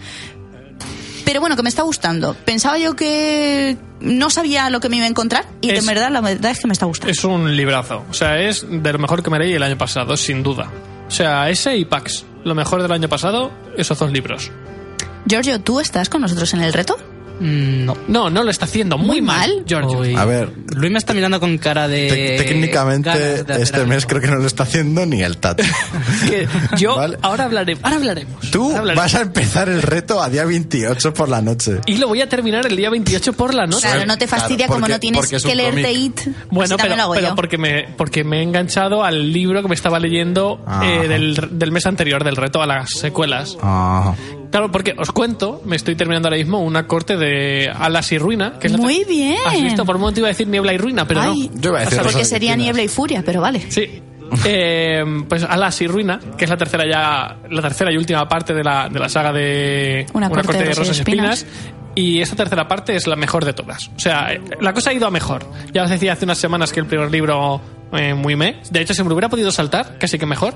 Pero 1.32 1.40
bueno, 1.40 1.56
que 1.56 1.64
me 1.64 1.70
está 1.70 1.84
gustando. 1.84 2.34
Pensaba 2.34 2.78
yo 2.78 2.94
que 2.94 3.78
no 4.02 4.30
sabía 4.30 4.70
lo 4.70 4.82
que 4.82 4.90
me 4.90 4.98
iba 4.98 5.06
a 5.06 5.08
encontrar 5.08 5.46
y 5.62 5.72
de 5.72 5.80
verdad, 5.80 6.12
la 6.12 6.20
verdad 6.20 6.52
es 6.52 6.60
que 6.60 6.68
me 6.68 6.74
está 6.74 6.88
gustando. 6.88 7.10
Es 7.10 7.24
un 7.24 7.56
librazo. 7.56 8.04
O 8.10 8.14
sea, 8.14 8.38
es 8.38 8.66
de 8.70 8.92
lo 8.92 9.00
mejor 9.00 9.24
que 9.24 9.30
me 9.30 9.40
leí 9.40 9.54
el 9.54 9.64
año 9.64 9.78
pasado, 9.78 10.18
sin 10.18 10.44
duda. 10.44 10.70
O 11.08 11.10
sea, 11.10 11.50
ese 11.50 11.78
y 11.78 11.86
Pax. 11.86 12.26
Lo 12.44 12.54
mejor 12.54 12.82
del 12.82 12.92
año 12.92 13.08
pasado, 13.08 13.50
esos 13.78 13.98
dos 13.98 14.12
libros. 14.12 14.52
Giorgio, 15.26 15.62
¿tú 15.62 15.80
estás 15.80 16.10
con 16.10 16.20
nosotros 16.20 16.54
en 16.54 16.64
el 16.64 16.74
reto? 16.74 16.98
Mm, 17.42 17.86
no. 17.86 17.98
No, 18.08 18.30
no 18.30 18.44
lo 18.44 18.52
está 18.52 18.66
haciendo. 18.66 18.98
Muy, 18.98 19.08
Muy 19.08 19.22
mal, 19.22 19.50
mal. 19.58 19.66
Giorgio. 19.66 20.00
Uy. 20.00 20.16
A 20.16 20.26
ver. 20.26 20.50
Luis 20.76 20.92
me 20.92 20.98
está 21.00 21.14
mirando 21.14 21.40
con 21.40 21.58
cara 21.58 21.88
de. 21.88 22.08
Te- 22.38 22.44
técnicamente, 22.44 23.10
de 23.10 23.62
este 23.62 23.78
algo. 23.78 23.90
mes 23.90 24.06
creo 24.06 24.22
que 24.22 24.28
no 24.28 24.36
lo 24.36 24.48
está 24.48 24.64
haciendo 24.64 25.06
ni 25.06 25.22
el 25.24 25.38
Tato. 25.38 25.64
Que 26.30 26.48
yo, 26.78 26.96
Vale. 26.96 27.18
ahora 27.22 27.46
hablaremos. 27.46 27.84
Ahora 27.84 27.96
hablaremos. 27.98 28.52
Tú 28.52 28.66
Ahora 28.66 28.80
hablaremos. 28.80 29.04
vas 29.06 29.16
a 29.16 29.22
empezar 29.22 29.70
el 29.70 29.82
reto 29.82 30.22
a 30.22 30.30
día 30.30 30.46
28 30.46 31.14
por 31.14 31.30
la 31.30 31.42
noche. 31.42 31.80
Y 31.88 31.98
lo 31.98 32.08
voy 32.08 32.22
a 32.22 32.30
terminar 32.30 32.66
el 32.68 32.76
día 32.76 32.90
28 32.90 33.34
por 33.34 33.54
la 33.54 33.66
noche. 33.66 33.88
Claro, 33.88 34.06
no 34.06 34.18
te 34.18 34.28
fastidia 34.28 34.68
Claro, 34.68 34.74
como 34.74 34.80
porque- 34.82 34.94
no 34.94 35.00
tienes 35.00 35.22
porque 35.22 35.36
es 35.38 35.44
un 35.44 35.50
que 35.50 35.56
leerte. 35.56 35.92
IT. 35.92 36.20
Bueno, 36.52 36.78
también 36.78 36.90
lo 36.90 36.96
pero, 36.96 37.04
hago 37.04 37.14
pero 37.16 37.28
yo. 37.30 37.36
porque, 37.36 37.58
me, 37.58 37.86
porque 37.98 38.24
me 38.24 38.40
he 38.40 38.44
enganchado 38.44 39.04
al 39.04 39.32
libro 39.34 39.62
que 39.64 39.68
me 39.68 39.76
estaba 39.76 40.00
leyendo 40.00 40.64
Ajá. 40.68 40.86
eh, 40.86 41.08
del, 41.08 41.50
del 41.52 41.72
mes 41.72 41.86
anterior, 41.86 42.24
del 42.24 42.36
reto 42.36 42.62
a 42.62 42.68
las 42.68 42.90
secuelas. 42.92 43.58
Ah, 43.64 44.14
Claro, 44.52 44.72
porque 44.72 44.94
os 44.98 45.12
cuento, 45.12 45.62
me 45.66 45.76
estoy 45.78 45.96
terminando 45.96 46.28
ahora 46.28 46.38
mismo 46.38 46.60
una 46.62 46.86
corte 46.86 47.16
de 47.18 47.72
Alas 47.74 48.12
y 48.12 48.18
Ruina. 48.18 48.60
Que 48.60 48.68
es 48.68 48.74
la 48.74 48.80
Muy 48.80 49.04
bien. 49.06 49.38
Has 49.48 49.62
visto, 49.62 49.86
por 49.86 49.96
un 49.96 50.02
momento 50.02 50.20
iba 50.20 50.28
a 50.28 50.32
decir 50.32 50.48
Niebla 50.48 50.74
y 50.74 50.78
Ruina, 50.78 51.08
pero 51.08 51.22
Ay, 51.22 51.50
no. 51.54 51.62
Yo 51.62 51.70
iba 51.70 51.80
a 51.80 51.82
decir 51.86 51.98
porque 52.00 52.14
Rosas 52.14 52.28
sería 52.30 52.52
Espinas. 52.52 52.58
niebla 52.66 52.84
y 52.84 52.88
furia, 52.90 53.24
pero 53.26 53.42
vale. 53.42 53.64
Sí. 53.70 54.02
Eh, 54.46 55.04
pues 55.28 55.44
Alas 55.44 55.82
y 55.82 55.88
Ruina, 55.88 56.18
que 56.38 56.46
es 56.46 56.50
la 56.50 56.56
tercera 56.56 56.86
ya, 56.90 57.38
la 57.50 57.62
tercera 57.62 57.92
y 57.92 57.98
última 57.98 58.26
parte 58.30 58.54
de 58.54 58.64
la, 58.64 58.88
de 58.88 58.98
la 58.98 59.10
saga 59.10 59.34
de 59.34 60.06
Una 60.14 60.30
corte 60.30 60.54
de 60.58 60.74
rosas 60.74 60.96
y 60.96 61.00
espinas. 61.02 61.46
Y 61.96 62.22
esta 62.22 62.38
tercera 62.38 62.66
parte 62.66 62.96
es 62.96 63.08
la 63.08 63.18
mejor 63.18 63.44
de 63.44 63.52
todas. 63.52 63.90
O 63.90 64.00
sea, 64.00 64.32
eh, 64.32 64.40
la 64.62 64.72
cosa 64.74 64.92
ha 64.92 64.94
ido 64.94 65.06
a 65.06 65.12
mejor. 65.12 65.46
Ya 65.74 65.84
os 65.84 65.90
decía 65.90 66.14
hace 66.14 66.24
unas 66.24 66.38
semanas 66.38 66.72
que 66.72 66.80
el 66.80 66.86
primer 66.86 67.12
libro 67.12 67.60
eh, 67.92 68.14
muy 68.14 68.38
me. 68.38 68.62
De 68.70 68.80
hecho, 68.80 68.94
se 68.94 69.04
me 69.04 69.12
hubiera 69.12 69.28
podido 69.28 69.52
saltar, 69.52 69.98
casi 70.00 70.18
que 70.18 70.26
mejor. 70.26 70.54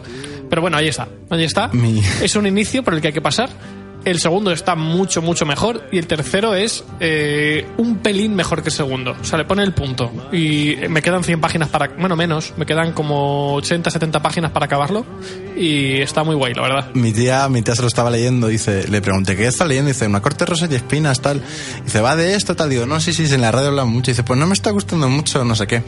Pero 0.50 0.62
bueno, 0.62 0.78
ahí 0.78 0.88
está. 0.88 1.10
Ahí 1.30 1.44
está. 1.44 1.68
Mi- 1.74 2.02
Es 2.22 2.38
un 2.38 2.48
inicio 2.48 2.82
por 2.82 2.94
el 2.94 3.02
que 3.02 3.08
hay 3.08 3.14
que 3.14 3.22
pasar. 3.22 3.50
El 4.06 4.20
segundo 4.20 4.52
está 4.52 4.76
mucho, 4.76 5.22
mucho 5.24 5.46
mejor. 5.46 5.90
Y 5.92 5.98
el 5.98 6.06
tercero 6.06 6.54
es 6.54 6.84
eh, 7.00 7.66
un 7.78 7.98
pelín 7.98 8.36
mejor 8.36 8.62
que 8.62 8.70
el 8.70 8.76
segundo. 8.76 9.16
O 9.20 9.24
sea, 9.24 9.40
le 9.40 9.46
pone 9.46 9.64
el 9.64 9.74
punto. 9.74 10.12
Y 10.32 10.76
me 10.90 11.02
quedan 11.02 11.24
100 11.24 11.42
páginas 11.42 11.70
para. 11.70 11.88
Bueno, 11.88 12.16
menos. 12.16 12.54
Me 12.56 12.66
quedan 12.66 12.94
como 12.94 13.56
80, 13.56 13.90
70 13.90 14.22
páginas 14.22 14.52
para 14.52 14.68
acabarlo. 14.68 15.06
Y 15.58 16.02
está 16.02 16.24
muy 16.24 16.36
guay, 16.36 16.54
la 16.54 16.62
verdad. 16.62 16.92
Mi 16.94 17.12
tía, 17.12 17.50
mi 17.50 17.62
tía 17.62 17.76
se 17.76 17.82
lo 17.82 17.88
estaba 17.88 18.12
leyendo, 18.12 18.48
dice, 18.48 18.88
le 18.88 19.02
pregunté, 19.02 19.36
¿qué 19.36 19.48
está 19.48 19.66
leyendo? 19.66 19.88
Dice, 19.88 20.06
una 20.06 20.22
corte 20.22 20.46
rosa 20.46 20.68
y 20.70 20.76
espinas, 20.76 21.22
tal. 21.22 21.42
Dice, 21.84 22.02
va 22.02 22.16
de 22.16 22.36
esto, 22.36 22.56
tal. 22.56 22.70
Digo, 22.70 22.86
no, 22.86 23.00
sí, 23.00 23.14
sí, 23.14 23.26
en 23.34 23.42
la 23.42 23.52
radio 23.52 23.70
hablan 23.70 23.90
mucho. 23.90 24.12
Dice, 24.12 24.24
pues 24.24 24.40
no 24.40 24.46
me 24.46 24.54
está 24.54 24.70
gustando 24.70 25.10
mucho, 25.10 25.44
no 25.44 25.56
sé 25.56 25.66
qué. 25.66 25.82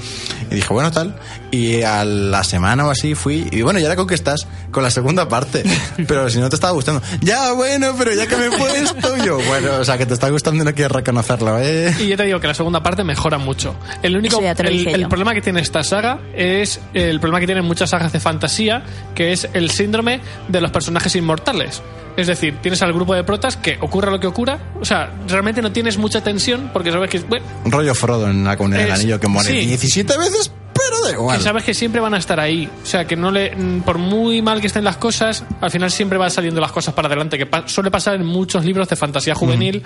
Y 0.49 0.55
dije, 0.55 0.73
bueno, 0.73 0.91
tal. 0.91 1.15
Y 1.51 1.83
a 1.83 2.03
la 2.03 2.43
semana 2.43 2.87
o 2.87 2.89
así 2.89 3.13
fui, 3.13 3.47
y 3.51 3.61
bueno, 3.61 3.79
¿y 3.79 3.83
ahora 3.83 3.95
con 3.95 4.07
qué 4.07 4.15
estás? 4.15 4.47
Con 4.71 4.81
la 4.81 4.89
segunda 4.89 5.27
parte. 5.27 5.63
Pero 6.07 6.29
si 6.29 6.39
no 6.39 6.49
te 6.49 6.55
estaba 6.55 6.73
gustando. 6.73 7.01
Ya, 7.21 7.51
bueno, 7.51 7.93
pero 7.97 8.06
ya 8.13 8.27
que 8.27 8.35
me 8.37 8.45
he 8.47 8.49
puesto 8.51 9.17
yo. 9.25 9.37
Bueno, 9.47 9.71
o 9.79 9.83
sea, 9.85 9.97
que 9.97 10.05
te 10.05 10.13
está 10.13 10.29
gustando 10.29 10.63
y 10.63 10.65
no 10.65 10.73
quieres 10.73 10.91
reconocerlo, 10.91 11.59
¿eh? 11.59 11.93
Y 11.99 12.07
yo 12.07 12.17
te 12.17 12.23
digo 12.23 12.39
que 12.39 12.47
la 12.47 12.53
segunda 12.53 12.81
parte 12.83 13.03
mejora 13.03 13.37
mucho. 13.37 13.75
El 14.01 14.15
único 14.17 14.39
el, 14.39 15.07
problema 15.07 15.33
que 15.33 15.41
tiene 15.41 15.61
esta 15.61 15.83
saga 15.83 16.19
es 16.35 16.79
el 16.93 17.19
problema 17.19 17.39
que 17.39 17.45
tienen 17.45 17.65
muchas 17.65 17.89
sagas 17.89 18.11
de 18.11 18.19
fantasía, 18.19 18.83
que 19.15 19.31
es 19.31 19.47
el 19.53 19.69
síndrome 19.71 20.21
de 20.47 20.61
los 20.61 20.71
personajes 20.71 21.15
inmortales. 21.15 21.81
Es 22.15 22.25
decir, 22.25 22.57
tienes 22.61 22.81
al 22.81 22.93
grupo 22.93 23.13
de 23.13 23.23
protas 23.23 23.57
que 23.57 23.77
ocurra 23.79 24.09
lo 24.09 24.19
que 24.19 24.25
ocurra, 24.25 24.57
o 24.81 24.85
sea, 24.85 25.11
realmente 25.27 25.61
no 25.61 25.71
tienes 25.71 25.97
mucha 25.99 26.21
tensión 26.21 26.71
porque 26.73 26.91
sabes 26.91 27.11
que 27.11 27.19
bueno, 27.19 27.45
Rollo 27.65 27.93
Frodo 27.93 28.27
en 28.27 28.43
la 28.43 28.57
comunidad 28.57 28.81
del 28.85 28.91
Es- 28.93 28.99
anillo 28.99 29.19
que 29.19 29.27
muere 29.27 29.49
sí. 29.49 29.67
17 29.67 30.17
veces, 30.17 30.51
pero 30.77 31.01
da 31.05 31.11
igual. 31.11 31.37
que 31.37 31.43
sabes 31.43 31.63
que 31.63 31.73
siempre 31.73 31.99
van 32.01 32.13
a 32.13 32.17
estar 32.17 32.39
ahí. 32.39 32.69
O 32.83 32.85
sea, 32.85 33.05
que 33.05 33.15
no 33.15 33.31
le 33.31 33.55
por 33.85 33.97
muy 33.97 34.41
mal 34.41 34.61
que 34.61 34.67
estén 34.67 34.83
las 34.83 34.97
cosas, 34.97 35.43
al 35.61 35.71
final 35.71 35.91
siempre 35.91 36.17
van 36.17 36.31
saliendo 36.31 36.61
las 36.61 36.71
cosas 36.71 36.93
para 36.93 37.07
adelante, 37.07 37.37
que 37.37 37.45
pa- 37.45 37.67
suele 37.67 37.91
pasar 37.91 38.15
en 38.15 38.25
muchos 38.25 38.63
libros 38.65 38.87
de 38.89 38.95
fantasía 38.95 39.35
juvenil. 39.35 39.83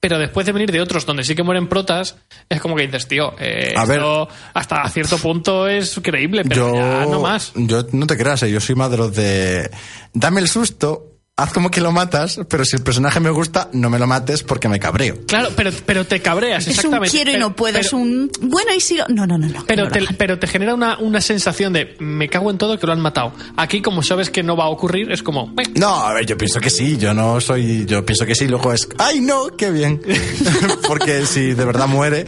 Pero 0.00 0.16
después 0.18 0.46
de 0.46 0.52
venir 0.52 0.70
de 0.70 0.80
otros 0.80 1.04
donde 1.06 1.24
sí 1.24 1.34
que 1.34 1.42
mueren 1.42 1.66
protas, 1.66 2.16
es 2.48 2.60
como 2.60 2.76
que 2.76 2.86
dices, 2.86 3.08
tío, 3.08 3.34
eh, 3.40 3.74
A 3.76 3.84
ver. 3.84 3.98
esto 3.98 4.28
hasta 4.54 4.88
cierto 4.90 5.18
punto 5.18 5.66
es 5.66 5.98
creíble, 6.00 6.44
pero 6.44 6.72
ya 6.72 7.04
no 7.06 7.20
más. 7.20 7.50
Yo 7.56 7.84
no 7.92 8.06
te 8.06 8.16
creas, 8.16 8.44
eh, 8.44 8.50
yo 8.52 8.60
soy 8.60 8.76
más 8.76 8.92
de 8.92 8.96
los 8.96 9.12
de 9.12 9.68
dame 10.12 10.40
el 10.40 10.48
susto, 10.48 11.17
haz 11.38 11.52
como 11.52 11.70
que 11.70 11.80
lo 11.80 11.92
matas, 11.92 12.40
pero 12.48 12.64
si 12.64 12.76
el 12.76 12.82
personaje 12.82 13.20
me 13.20 13.30
gusta, 13.30 13.70
no 13.72 13.88
me 13.90 13.98
lo 13.98 14.06
mates 14.06 14.42
porque 14.42 14.68
me 14.68 14.78
cabreo. 14.78 15.16
Claro, 15.26 15.48
pero, 15.56 15.70
pero 15.86 16.04
te 16.04 16.20
cabreas, 16.20 16.62
Es 16.62 16.66
un 16.68 16.72
exactamente. 16.74 17.10
quiero 17.10 17.30
y 17.32 17.36
no 17.38 17.54
puedo, 17.56 17.78
es 17.78 17.92
un... 17.92 18.30
Bueno, 18.40 18.74
y 18.76 18.80
si... 18.80 18.96
lo- 18.96 19.06
No, 19.08 19.26
no, 19.26 19.38
no, 19.38 19.46
no. 19.46 19.64
Pero 19.66 19.84
no 19.84 19.90
te, 19.90 20.00
pero 20.18 20.38
te 20.38 20.46
genera 20.48 20.74
una, 20.74 20.98
una 20.98 21.20
sensación 21.20 21.72
de 21.72 21.94
me 22.00 22.28
cago 22.28 22.50
en 22.50 22.58
todo 22.58 22.78
que 22.78 22.86
lo 22.86 22.92
han 22.92 23.00
matado. 23.00 23.32
Aquí, 23.56 23.80
como 23.80 24.02
sabes 24.02 24.30
que 24.30 24.42
no 24.42 24.56
va 24.56 24.64
a 24.64 24.68
ocurrir, 24.68 25.10
es 25.12 25.22
como. 25.22 25.54
No, 25.76 26.04
a 26.06 26.12
ver, 26.12 26.26
yo 26.26 26.36
pienso 26.36 26.60
que 26.60 26.70
sí, 26.70 26.96
yo 26.98 27.14
no 27.14 27.40
soy, 27.40 27.86
yo 27.86 28.04
pienso 28.04 28.26
que 28.26 28.34
sí, 28.34 28.48
luego 28.48 28.72
es, 28.72 28.88
ay 28.98 29.20
no, 29.20 29.46
qué 29.56 29.70
bien. 29.70 30.02
Porque 30.88 31.24
si 31.24 31.54
de 31.54 31.64
verdad 31.64 31.86
muere, 31.86 32.26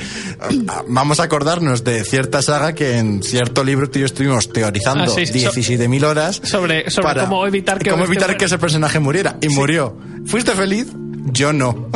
vamos 0.89 1.21
a 1.21 1.25
acordarnos 1.25 1.85
de 1.85 2.05
cierta 2.05 2.43
saga 2.43 2.75
que 2.75 2.99
en 2.99 3.23
cierto 3.23 3.65
libro 3.65 3.91
tú 3.91 3.99
y 3.99 4.03
yo 4.03 4.07
estuvimos 4.07 4.53
teorizando 4.53 5.05
Ah, 5.05 5.09
sí, 5.09 5.27
so- 5.27 5.51
17.000 5.53 6.05
horas 6.05 6.41
sobre- 6.45 6.91
sobre 6.91 7.21
cómo 7.21 7.47
evitar 7.47 7.79
que 7.79 7.91
cómo 7.91 8.05
evitar 8.05 8.37
que 8.37 8.45
ese 8.45 8.59
personaje 8.59 9.00
muriera. 9.01 9.37
Y 9.41 9.49
murió. 9.49 9.97
¿Fuiste 10.27 10.53
feliz? 10.53 10.87
Yo 11.33 11.53
no. 11.53 11.89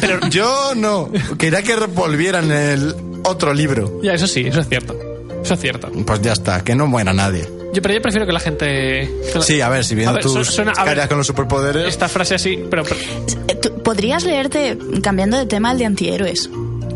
pero- 0.00 0.26
yo 0.30 0.72
no. 0.74 1.10
Quería 1.38 1.62
que 1.62 1.76
volvieran 1.76 2.50
el 2.50 2.94
otro 3.24 3.52
libro. 3.54 4.00
Ya, 4.02 4.14
eso 4.14 4.26
sí, 4.26 4.40
eso 4.46 4.60
es 4.60 4.68
cierto. 4.68 4.96
Eso 5.42 5.54
es 5.54 5.60
cierto. 5.60 5.90
Pues 6.06 6.20
ya 6.22 6.32
está, 6.32 6.62
que 6.64 6.74
no 6.74 6.86
muera 6.86 7.12
nadie. 7.12 7.48
Yo, 7.72 7.82
pero 7.82 7.94
yo 7.94 8.00
prefiero 8.02 8.26
que 8.26 8.32
la 8.32 8.40
gente. 8.40 9.10
Sí, 9.42 9.60
a 9.60 9.68
ver, 9.68 9.84
si 9.84 9.94
viendo 9.94 10.10
A 10.12 10.14
ver, 10.14 10.22
tus 10.22 10.46
suena- 10.48 10.72
a 10.72 10.84
ver, 10.84 10.94
caras 10.94 11.08
con 11.08 11.18
los 11.18 11.26
superpoderes. 11.26 11.86
Esta 11.86 12.08
frase 12.08 12.34
así, 12.36 12.58
pero. 12.70 12.84
pero- 12.84 13.60
tú 13.60 13.82
Podrías 13.82 14.24
leerte, 14.24 14.76
cambiando 15.02 15.36
de 15.36 15.46
tema, 15.46 15.70
el 15.72 15.78
de 15.78 15.84
antihéroes. 15.86 16.50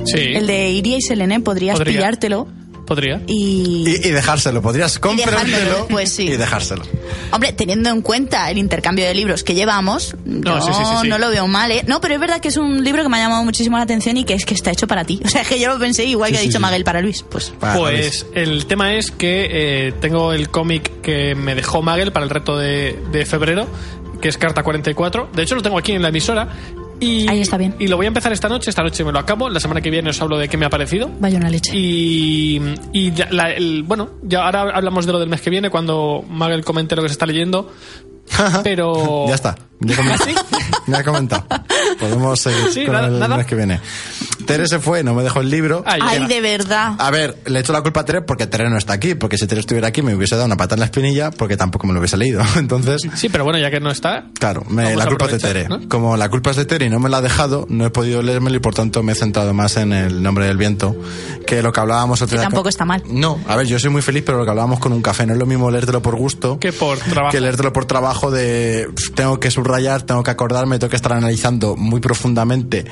sí. 0.06 0.18
El 0.34 0.46
de 0.46 0.70
Iria 0.70 0.96
y 0.96 1.02
Selene, 1.02 1.40
podrías 1.40 1.76
Podría. 1.78 1.98
pillártelo 1.98 2.48
Podría. 2.90 3.22
y... 3.28 3.84
Y, 3.86 4.08
y 4.08 4.10
dejárselo, 4.10 4.60
podrías 4.60 4.98
comprártelo 4.98 5.56
dejármelo, 5.56 5.86
pues 5.88 6.12
sí. 6.12 6.24
y 6.24 6.36
dejárselo. 6.36 6.82
Hombre, 7.30 7.52
teniendo 7.52 7.88
en 7.88 8.02
cuenta 8.02 8.50
el 8.50 8.58
intercambio 8.58 9.04
de 9.06 9.14
libros 9.14 9.44
que 9.44 9.54
llevamos, 9.54 10.16
No, 10.24 10.58
yo 10.58 10.60
sí, 10.66 10.72
sí, 10.74 10.84
sí, 10.84 10.94
sí. 11.02 11.08
no 11.08 11.16
lo 11.18 11.30
veo 11.30 11.46
mal, 11.46 11.70
¿eh? 11.70 11.84
No, 11.86 12.00
pero 12.00 12.14
es 12.14 12.20
verdad 12.20 12.40
que 12.40 12.48
es 12.48 12.56
un 12.56 12.82
libro 12.82 13.04
que 13.04 13.08
me 13.08 13.18
ha 13.18 13.20
llamado 13.20 13.44
muchísimo 13.44 13.76
la 13.76 13.84
atención 13.84 14.16
y 14.16 14.24
que 14.24 14.34
es 14.34 14.44
que 14.44 14.54
está 14.54 14.72
hecho 14.72 14.88
para 14.88 15.04
ti. 15.04 15.20
O 15.24 15.28
sea, 15.28 15.42
es 15.42 15.48
que 15.48 15.60
yo 15.60 15.68
lo 15.72 15.78
pensé 15.78 16.04
igual 16.04 16.30
Sí, 16.30 16.32
que 16.34 16.38
ha 16.38 16.42
dicho 16.42 16.58
sí. 16.58 16.62
Maguel 16.62 16.82
para 16.82 17.00
Luis. 17.00 17.22
Pues 17.30 17.52
Para 17.60 17.74
Pues 17.78 18.26
el 18.34 18.66
tema 18.66 18.92
es 18.94 19.12
que 19.12 19.46
eh, 19.88 19.92
tengo 20.00 20.32
el 20.32 20.50
cómic 20.50 21.00
que 21.00 21.36
me 21.36 21.54
dejó 21.54 21.82
Magel 21.82 22.10
para 22.10 22.24
el 22.24 22.30
reto 22.30 22.58
de, 22.58 23.00
de 23.12 23.24
febrero, 23.24 23.68
que 24.20 24.28
es 24.28 24.36
Carta 24.36 24.64
44. 24.64 25.30
De 25.32 25.42
hecho, 25.44 25.54
lo 25.54 25.62
tengo 25.62 25.78
aquí 25.78 25.92
en 25.92 26.02
la 26.02 26.08
emisora. 26.08 26.48
Y, 27.00 27.26
Ahí 27.28 27.40
está 27.40 27.56
bien. 27.56 27.74
Y 27.78 27.88
lo 27.88 27.96
voy 27.96 28.04
a 28.06 28.08
empezar 28.08 28.32
esta 28.32 28.48
noche. 28.48 28.70
Esta 28.70 28.82
noche 28.82 29.02
me 29.04 29.10
lo 29.12 29.18
acabo. 29.18 29.48
La 29.48 29.58
semana 29.58 29.80
que 29.80 29.90
viene 29.90 30.10
os 30.10 30.20
hablo 30.20 30.36
de 30.38 30.48
qué 30.48 30.56
me 30.56 30.66
ha 30.66 30.70
parecido. 30.70 31.10
vaya 31.18 31.38
una 31.38 31.48
leche. 31.50 31.72
Y, 31.74 32.60
y 32.92 33.12
ya- 33.12 33.28
la- 33.30 33.50
el- 33.52 33.82
bueno, 33.84 34.10
ya 34.22 34.44
ahora 34.44 34.70
hablamos 34.74 35.06
de 35.06 35.12
lo 35.12 35.18
del 35.18 35.28
mes 35.28 35.40
que 35.40 35.50
viene 35.50 35.70
cuando 35.70 36.22
Magel 36.28 36.64
comente 36.64 36.94
lo 36.94 37.02
que 37.02 37.08
se 37.08 37.12
está 37.12 37.26
leyendo. 37.26 37.72
Pero. 38.64 39.26
Ya 39.28 39.34
está, 39.34 39.56
ya 39.80 39.96
comentado. 39.96 40.30
Ya 40.86 41.00
he 41.00 41.04
comentado. 41.04 41.44
Podemos 41.98 42.40
seguir 42.40 42.72
Sí, 42.72 42.84
con 42.84 42.94
nada- 42.94 43.08
el 43.08 43.18
nada. 43.18 43.36
mes 43.36 43.46
que 43.46 43.54
viene. 43.54 43.80
Tere 44.46 44.66
se 44.66 44.78
fue, 44.80 45.02
no 45.04 45.14
me 45.14 45.22
dejó 45.22 45.40
el 45.40 45.50
libro. 45.50 45.82
Ay, 45.86 46.00
Ay, 46.02 46.26
de 46.26 46.40
verdad. 46.40 46.94
A 46.98 47.10
ver, 47.10 47.36
le 47.46 47.60
echo 47.60 47.72
la 47.72 47.82
culpa 47.82 48.00
a 48.00 48.04
Tere 48.04 48.22
porque 48.22 48.46
Tere 48.46 48.68
no 48.68 48.76
está 48.78 48.94
aquí. 48.94 49.14
Porque 49.14 49.38
si 49.38 49.46
Tere 49.46 49.60
estuviera 49.60 49.88
aquí 49.88 50.02
me 50.02 50.14
hubiese 50.14 50.34
dado 50.34 50.46
una 50.46 50.56
pata 50.56 50.74
en 50.74 50.80
la 50.80 50.86
espinilla 50.86 51.30
porque 51.30 51.56
tampoco 51.56 51.86
me 51.86 51.92
lo 51.92 52.00
hubiese 52.00 52.16
leído. 52.16 52.42
Entonces, 52.56 53.02
Sí, 53.14 53.28
pero 53.28 53.44
bueno, 53.44 53.58
ya 53.58 53.70
que 53.70 53.80
no 53.80 53.90
está. 53.90 54.24
claro, 54.38 54.64
me- 54.68 54.96
la 54.96 55.06
culpa 55.06 55.26
es 55.26 55.32
de 55.32 55.38
Tere. 55.38 55.68
¿no? 55.68 55.88
Como 55.88 56.16
la 56.16 56.28
culpa 56.28 56.50
es 56.50 56.56
de 56.56 56.64
Tere 56.64 56.86
y 56.86 56.90
no 56.90 56.98
me 56.98 57.08
la 57.08 57.18
ha 57.18 57.22
dejado, 57.22 57.66
no 57.68 57.86
he 57.86 57.90
podido 57.90 58.22
leérmelo 58.22 58.56
y 58.56 58.60
por 58.60 58.74
tanto 58.74 59.02
me 59.02 59.12
he 59.12 59.14
centrado 59.14 59.54
más 59.54 59.76
en 59.76 59.92
el 59.92 60.22
nombre 60.22 60.46
del 60.46 60.56
viento. 60.56 60.96
Que 61.46 61.62
lo 61.62 61.72
que 61.72 61.80
hablábamos 61.80 62.20
Que 62.20 62.26
día 62.26 62.42
tampoco 62.42 62.68
está 62.68 62.84
mal. 62.84 63.02
No, 63.06 63.38
a 63.46 63.56
ver, 63.56 63.66
yo 63.66 63.78
soy 63.78 63.90
muy 63.90 64.02
feliz, 64.02 64.22
pero 64.26 64.38
lo 64.38 64.44
que 64.44 64.50
hablábamos 64.50 64.78
con 64.80 64.92
un 64.92 65.02
café 65.02 65.26
no 65.26 65.32
es 65.34 65.38
lo 65.38 65.46
mismo 65.46 65.70
leértelo 65.70 66.00
por 66.02 66.16
gusto 66.16 66.58
Que 66.58 66.72
por 66.72 66.98
trabajo. 66.98 67.32
que 67.32 67.40
leértelo 67.40 67.72
por 67.72 67.84
trabajo 67.84 68.30
de 68.30 68.88
tengo 69.14 69.38
que 69.40 69.50
subrayar, 69.50 69.69
tengo 70.04 70.22
que 70.22 70.30
acordarme, 70.30 70.78
tengo 70.78 70.90
que 70.90 70.96
estar 70.96 71.12
analizando 71.12 71.76
muy 71.76 72.00
profundamente 72.00 72.84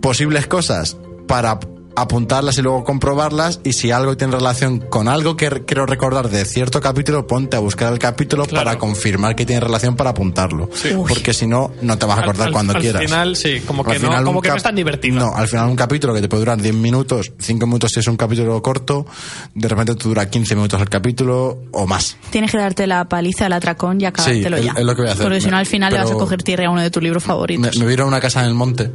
posibles 0.00 0.46
cosas 0.46 0.96
para 1.26 1.58
apuntarlas 1.96 2.58
y 2.58 2.62
luego 2.62 2.84
comprobarlas 2.84 3.60
y 3.64 3.72
si 3.72 3.90
algo 3.90 4.16
tiene 4.16 4.34
relación 4.36 4.80
con 4.80 5.08
algo 5.08 5.36
que 5.36 5.48
quiero 5.66 5.86
recordar 5.86 6.28
de 6.28 6.44
cierto 6.44 6.80
capítulo, 6.80 7.26
ponte 7.26 7.56
a 7.56 7.60
buscar 7.60 7.92
el 7.92 7.98
capítulo 7.98 8.44
Claro. 8.46 8.64
para 8.64 8.78
confirmar 8.78 9.36
que 9.36 9.46
tiene 9.46 9.60
relación 9.60 9.94
para 9.96 10.10
apuntarlo. 10.10 10.68
Porque 11.08 11.32
si 11.32 11.46
no, 11.46 11.70
no 11.82 11.96
te 11.98 12.06
vas 12.06 12.16
a 12.16 12.22
Al- 12.22 12.24
acordar 12.24 12.46
al- 12.48 12.52
cuando 12.52 12.72
al 12.74 12.80
quieras. 12.80 13.02
final, 13.02 13.36
sí, 13.36 13.60
como 13.66 13.84
que 13.84 13.92
Al 13.92 14.02
no- 14.02 14.24
como 14.24 14.40
que 14.42 14.48
no 14.48 14.56
es 14.56 14.62
tan 14.62 14.74
divertido. 14.74 15.16
No, 15.18 15.34
al 15.34 15.48
final 15.48 15.68
un 15.68 15.76
capítulo 15.76 16.12
que 16.14 16.20
te 16.20 16.28
puede 16.28 16.40
durar 16.42 16.60
10 16.60 16.74
minutos, 16.74 17.32
5 17.38 17.66
minutos 17.66 17.92
si 17.92 18.00
es 18.00 18.06
un 18.08 18.16
capítulo 18.16 18.60
corto, 18.62 19.06
de 19.54 19.68
repente 19.68 19.94
te 19.94 20.04
dura 20.08 20.28
15 20.28 20.54
minutos 20.56 20.80
el 20.80 20.88
capítulo 20.88 21.58
o 21.72 21.86
más. 21.86 22.16
Tienes 22.30 22.50
que 22.50 22.58
darte 22.58 22.86
la 22.86 23.08
paliza, 23.08 23.46
el 23.46 23.52
atracón 23.52 24.00
y 24.00 24.06
acabártelo 24.06 24.56
es- 24.56 24.64
ya. 24.64 24.72
es 24.76 24.84
lo 24.84 24.94
que 24.96 25.02
voy 25.02 25.10
a 25.10 25.12
hacer. 25.14 25.24
Porque 25.24 25.40
si 25.40 25.48
no, 25.48 25.56
al 25.56 25.66
final 25.66 25.92
le 25.92 25.98
vas 26.00 26.10
a 26.10 26.14
coger 26.14 26.42
tierra 26.42 26.66
a 26.66 26.70
uno 26.70 26.82
de 26.82 26.90
tus 26.90 27.02
libros 27.02 27.22
Me, 27.22 27.26
favoritos. 27.26 27.76
me 27.76 27.92
ir 27.92 28.00
a 28.00 28.04
una 28.06 28.20
casa 28.20 28.40
en 28.40 28.46
el 28.48 28.54
monte 28.54 28.90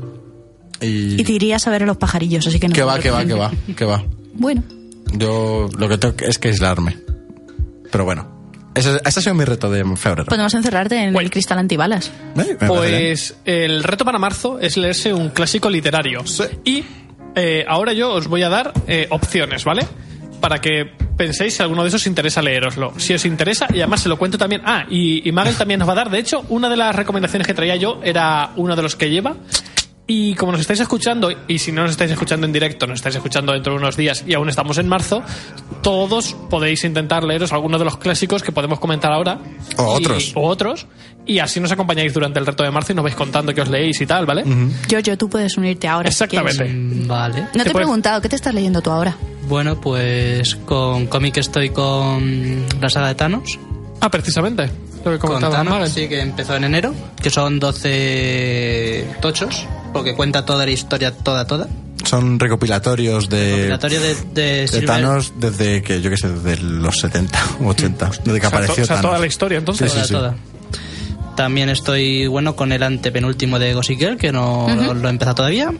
y... 0.81 1.19
Y 1.19 1.23
te 1.23 1.31
irías 1.33 1.65
a 1.67 1.71
ver 1.71 1.83
a 1.83 1.85
los 1.85 1.97
pajarillos, 1.97 2.45
así 2.47 2.59
que 2.59 2.67
no. 2.67 2.73
Que 2.73 2.83
va, 2.83 2.99
que 2.99 3.09
va, 3.11 3.25
que 3.25 3.33
va, 3.33 3.51
que 3.75 3.85
va. 3.85 4.03
Bueno, 4.33 4.63
Yo 5.13 5.69
lo 5.77 5.89
que 5.89 5.97
tengo 5.97 6.15
es 6.19 6.37
que 6.39 6.49
aislarme. 6.49 6.97
Pero 7.91 8.05
bueno, 8.05 8.27
ese, 8.75 8.95
ese 9.03 9.19
ha 9.19 9.23
sido 9.23 9.33
mi 9.35 9.43
reto 9.45 9.69
de 9.69 9.83
febrero. 9.97 10.25
podemos 10.25 10.53
encerrarte 10.53 10.95
en 11.03 11.13
Bueno. 11.13 11.25
el 11.25 11.31
cristal 11.31 11.57
antibalas. 11.59 12.11
Eh. 12.37 12.57
Pues 12.67 13.35
el 13.45 13.83
reto 13.83 14.05
para 14.05 14.19
marzo 14.19 14.59
es 14.59 14.77
leerse 14.77 15.13
un 15.13 15.29
clásico 15.29 15.69
literario. 15.69 16.25
Sí. 16.25 16.43
Y 16.63 16.83
eh, 17.35 17.65
ahora 17.67 17.93
yo 17.93 18.11
os 18.13 18.27
voy 18.27 18.43
a 18.43 18.49
dar 18.49 18.71
eh, 18.87 19.07
opciones, 19.09 19.63
¿vale? 19.65 19.85
Para 20.39 20.61
que 20.61 20.85
penséis 21.17 21.55
si 21.55 21.63
alguno 21.63 21.81
de 21.83 21.89
esos 21.89 22.01
os 22.03 22.07
interesa 22.07 22.41
leeroslo. 22.41 22.93
Si 22.97 23.13
os 23.13 23.25
interesa, 23.25 23.67
y 23.73 23.79
además 23.79 24.01
se 24.01 24.09
lo 24.09 24.17
cuento 24.17 24.37
también. 24.37 24.61
Ah, 24.63 24.85
y, 24.89 25.27
y 25.27 25.31
Magel 25.33 25.55
también 25.55 25.79
nos 25.79 25.87
va 25.89 25.93
a 25.93 25.95
dar. 25.95 26.09
De 26.11 26.19
hecho, 26.19 26.45
una 26.49 26.69
de 26.69 26.77
las 26.77 26.95
recomendaciones 26.95 27.45
que 27.47 27.53
traía 27.53 27.75
yo 27.75 27.99
era 28.03 28.51
uno 28.55 28.75
de 28.75 28.81
los 28.83 28.95
que 28.95 29.09
lleva. 29.09 29.35
Y 30.11 30.33
como 30.33 30.51
nos 30.53 30.61
estáis 30.61 30.79
escuchando, 30.79 31.29
y 31.47 31.59
si 31.59 31.71
no 31.71 31.83
nos 31.83 31.91
estáis 31.91 32.09
escuchando 32.09 32.47
en 32.47 32.51
directo, 32.51 32.87
nos 32.87 32.97
estáis 32.97 33.15
escuchando 33.17 33.53
dentro 33.53 33.73
de 33.73 33.77
unos 33.77 33.95
días 33.95 34.23
y 34.25 34.33
aún 34.33 34.49
estamos 34.49 34.79
en 34.79 34.87
marzo, 34.87 35.21
todos 35.83 36.35
podéis 36.49 36.83
intentar 36.83 37.23
leeros 37.23 37.53
alguno 37.53 37.77
de 37.77 37.85
los 37.85 37.97
clásicos 37.97 38.41
que 38.41 38.51
podemos 38.51 38.79
comentar 38.79 39.11
ahora. 39.11 39.37
O 39.77 39.93
Y- 39.99 40.03
otros. 40.03 40.31
O 40.33 40.47
otros. 40.47 40.87
Y 41.27 41.37
así 41.37 41.59
nos 41.59 41.71
acompañáis 41.71 42.11
durante 42.11 42.39
el 42.39 42.47
reto 42.47 42.63
de 42.63 42.71
marzo 42.71 42.91
y 42.91 42.95
nos 42.95 43.03
vais 43.03 43.15
contando 43.15 43.53
que 43.53 43.61
os 43.61 43.69
leéis 43.69 44.01
y 44.01 44.07
tal, 44.07 44.25
¿vale? 44.25 44.43
Yo, 44.87 44.97
yo, 44.97 45.15
tú 45.15 45.29
puedes 45.29 45.55
unirte 45.59 45.87
ahora. 45.87 46.09
Exactamente. 46.09 46.65
Mm, 46.65 47.07
Vale. 47.07 47.41
No 47.41 47.45
te 47.45 47.51
Te 47.51 47.59
he 47.59 47.63
puedes- 47.65 47.75
preguntado, 47.75 48.19
¿qué 48.19 48.29
te 48.29 48.35
estás 48.35 48.53
leyendo 48.55 48.81
tú 48.81 48.89
ahora? 48.89 49.15
Bueno, 49.47 49.79
pues 49.79 50.55
con 50.65 51.05
cómic 51.05 51.37
estoy 51.37 51.69
con 51.69 52.65
la 52.81 52.89
saga 52.89 53.09
de 53.09 53.15
Thanos. 53.15 53.59
Ah, 54.01 54.09
precisamente. 54.09 54.71
Lo 55.05 55.11
que 55.11 55.19
comentaba 55.19 55.55
Thanos, 55.63 55.89
sí, 55.89 56.07
que 56.09 56.19
empezó 56.21 56.55
en 56.55 56.65
enero, 56.65 56.93
que 57.21 57.29
son 57.29 57.59
12 57.59 59.05
tochos, 59.21 59.65
porque 59.93 60.13
cuenta 60.15 60.45
toda 60.45 60.65
la 60.65 60.71
historia, 60.71 61.11
toda, 61.15 61.45
toda. 61.47 61.67
Son 62.05 62.39
recopilatorios 62.39 63.29
de, 63.29 63.51
Recopilatorio 63.69 64.01
de, 64.01 64.15
de 64.33 64.67
de 64.67 64.81
Thanos 64.81 65.33
desde 65.37 65.81
que, 65.81 66.01
yo 66.01 66.09
qué 66.09 66.17
sé, 66.17 66.29
desde 66.29 66.61
los 66.63 66.97
70 66.99 67.39
u 67.59 67.67
80, 67.67 68.11
desde 68.23 68.23
que 68.23 68.29
O 68.29 68.33
sea, 68.33 68.41
to- 68.41 68.47
apareció 68.47 68.83
o 68.83 68.87
sea, 68.87 68.95
Thanos. 68.97 69.09
toda 69.11 69.19
la 69.19 69.27
historia, 69.27 69.57
entonces. 69.59 69.91
Sí, 69.91 69.99
sí, 70.01 70.11
toda, 70.13 70.31
sí. 70.31 70.35
toda. 70.35 71.35
También 71.35 71.69
estoy, 71.69 72.27
bueno, 72.27 72.55
con 72.55 72.71
el 72.71 72.83
antepenúltimo 72.83 73.59
de 73.59 73.73
Gossip 73.73 73.97
Girl, 73.99 74.17
que 74.17 74.31
no 74.31 74.67
lo, 74.75 74.93
lo 74.93 75.07
he 75.07 75.11
empezado 75.11 75.35
todavía. 75.35 75.71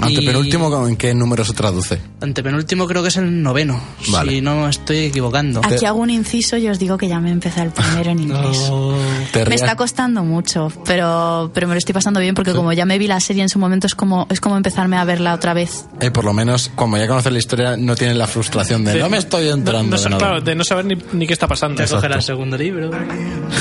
Antepenúltimo, 0.00 0.86
¿en 0.86 0.96
qué 0.96 1.14
número 1.14 1.44
se 1.44 1.52
traduce? 1.52 1.98
Antepenúltimo 2.20 2.86
creo 2.86 3.02
que 3.02 3.08
es 3.08 3.16
el 3.16 3.42
noveno, 3.42 3.80
Vale. 4.08 4.32
si 4.32 4.40
no 4.40 4.62
me 4.64 4.70
estoy 4.70 4.96
equivocando. 4.98 5.60
Aquí 5.64 5.84
hago 5.84 6.00
un 6.00 6.10
inciso 6.10 6.56
y 6.56 6.68
os 6.68 6.78
digo 6.78 6.96
que 6.98 7.08
ya 7.08 7.20
me 7.20 7.30
empezado 7.30 7.66
el 7.66 7.72
primero 7.72 8.10
en 8.10 8.18
inglés. 8.22 8.70
Te 9.32 9.44
Me 9.46 9.54
está 9.54 9.76
costando 9.76 10.22
mucho, 10.24 10.72
pero, 10.84 11.50
pero 11.54 11.68
me 11.68 11.74
lo 11.74 11.78
estoy 11.78 11.92
pasando 11.94 12.20
bien 12.20 12.34
porque 12.34 12.52
como 12.52 12.72
ya 12.72 12.84
me 12.86 12.98
vi 12.98 13.06
la 13.06 13.20
serie 13.20 13.42
en 13.42 13.48
su 13.48 13.58
momento 13.58 13.86
es 13.86 13.94
como, 13.94 14.26
es 14.30 14.40
como 14.40 14.56
empezarme 14.56 14.96
a 14.96 15.04
verla 15.04 15.34
otra 15.34 15.54
vez. 15.54 15.86
Eh, 16.00 16.10
por 16.10 16.24
lo 16.24 16.32
menos, 16.32 16.70
como 16.74 16.96
ya 16.98 17.06
conoces 17.06 17.32
la 17.32 17.38
historia, 17.38 17.76
no 17.76 17.94
tienes 17.96 18.16
la 18.16 18.26
frustración 18.26 18.84
de 18.84 18.92
Sí. 18.94 18.98
no 18.98 19.08
me 19.10 19.18
estoy 19.18 19.48
enterando 19.48 19.96
No, 19.96 20.02
no 20.04 20.10
de 20.10 20.16
claro, 20.18 20.40
de 20.40 20.54
no 20.54 20.64
saber 20.64 20.84
ni, 20.86 20.96
ni 21.12 21.26
qué 21.26 21.32
está 21.32 21.46
pasando. 21.46 21.82
Ya 21.82 21.88
cogerá 21.88 22.16
el 22.16 22.22
segundo 22.22 22.56
libro, 22.56 22.90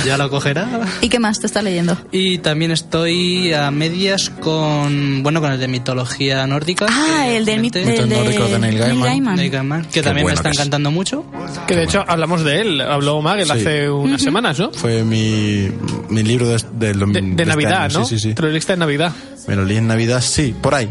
ya 0.05 0.17
lo 0.17 0.29
cogerá. 0.29 0.67
¿Y 1.01 1.09
qué 1.09 1.19
más 1.19 1.39
te 1.39 1.47
estás 1.47 1.63
leyendo? 1.63 1.97
Y 2.11 2.37
también 2.39 2.71
estoy 2.71 3.53
a 3.53 3.69
medias 3.71 4.29
con, 4.29 5.23
bueno, 5.23 5.41
con 5.41 5.51
el 5.51 5.59
de 5.59 5.67
mitología 5.67 6.24
nórdica. 6.47 6.85
Ah, 6.89 7.23
que 7.25 7.37
el 7.37 7.45
del 7.45 7.61
mit- 7.61 7.73
comenté. 7.73 8.01
del 8.01 8.09
de 8.09 8.15
nórdicos 8.17 8.51
de 8.51 8.59
Neil 8.59 8.77
Gaiman. 8.79 9.35
Neil 9.35 9.49
Gaiman, 9.51 9.81
que 9.85 9.89
Qué 9.89 10.01
también 10.01 10.15
me 10.17 10.21
bueno 10.23 10.33
está 10.35 10.49
que 10.49 10.53
es. 10.53 10.57
encantando 10.59 10.91
mucho. 10.91 11.25
Que 11.67 11.75
de 11.75 11.83
hecho 11.83 12.03
hablamos 12.07 12.43
de 12.43 12.61
él, 12.61 12.81
habló 12.81 13.21
Magel 13.21 13.45
Sí. 13.45 13.51
hace 13.51 13.89
unas 13.89 14.21
semanas, 14.21 14.59
¿no? 14.59 14.71
Fue 14.71 15.03
mi, 15.03 15.69
mi 16.09 16.23
libro 16.23 16.47
de, 16.47 16.57
de, 16.73 16.93
De, 16.93 16.93
de 16.93 17.21
de 17.21 17.29
este 17.31 17.45
Navidad, 17.45 17.83
año. 17.83 17.99
¿no? 17.99 18.05
Sí, 18.05 18.19
sí, 18.19 18.33
sí. 18.35 18.35
En 18.73 18.79
Navidad. 18.79 19.13
Me 19.47 19.55
lo 19.55 19.63
leí 19.63 19.77
en 19.77 19.87
Navidad, 19.87 20.21
sí, 20.21 20.55
por 20.59 20.73
ahí. 20.73 20.89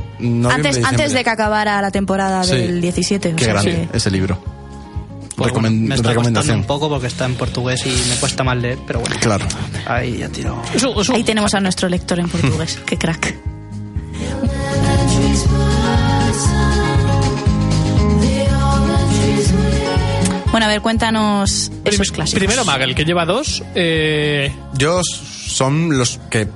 Antes, 0.50 0.84
antes 0.84 1.12
de 1.12 1.24
que 1.24 1.30
acabara 1.30 1.80
la 1.82 1.90
temporada 1.90 2.44
Sí. 2.44 2.56
del 2.56 2.80
17. 2.80 3.32
o 3.32 3.36
Qué 3.36 3.44
sea 3.44 3.52
grande 3.54 3.88
ese 3.92 4.10
libro. 4.10 4.38
Pues 5.36 5.50
Recomen- 5.50 5.62
bueno, 5.62 5.88
me 5.88 5.94
está 5.96 6.08
recomendación. 6.10 6.58
un 6.58 6.64
poco 6.64 6.88
porque 6.88 7.08
está 7.08 7.24
en 7.24 7.34
portugués 7.34 7.84
y 7.84 8.08
me 8.08 8.14
cuesta 8.20 8.44
más 8.44 8.56
leer, 8.56 8.78
pero 8.86 9.00
bueno. 9.00 9.16
Claro. 9.20 9.44
Ahí 9.86 10.18
ya 10.18 10.28
tiro. 10.28 10.62
Ahí 11.12 11.24
tenemos 11.24 11.52
a 11.54 11.60
nuestro 11.60 11.88
lector 11.88 12.20
en 12.20 12.28
portugués. 12.28 12.78
Qué 12.86 12.96
crack. 12.96 13.34
Bueno, 20.54 20.66
a 20.66 20.68
ver, 20.68 20.82
cuéntanos 20.82 21.50
esos 21.84 22.06
Prim- 22.06 22.14
clásicos. 22.14 22.38
Primero 22.38 22.64
Magel, 22.64 22.94
que 22.94 23.04
lleva 23.04 23.24
dos. 23.26 23.60
Eh, 23.74 24.54
Yo 24.78 25.00
son 25.02 25.98
los 25.98 26.20
que. 26.30 26.46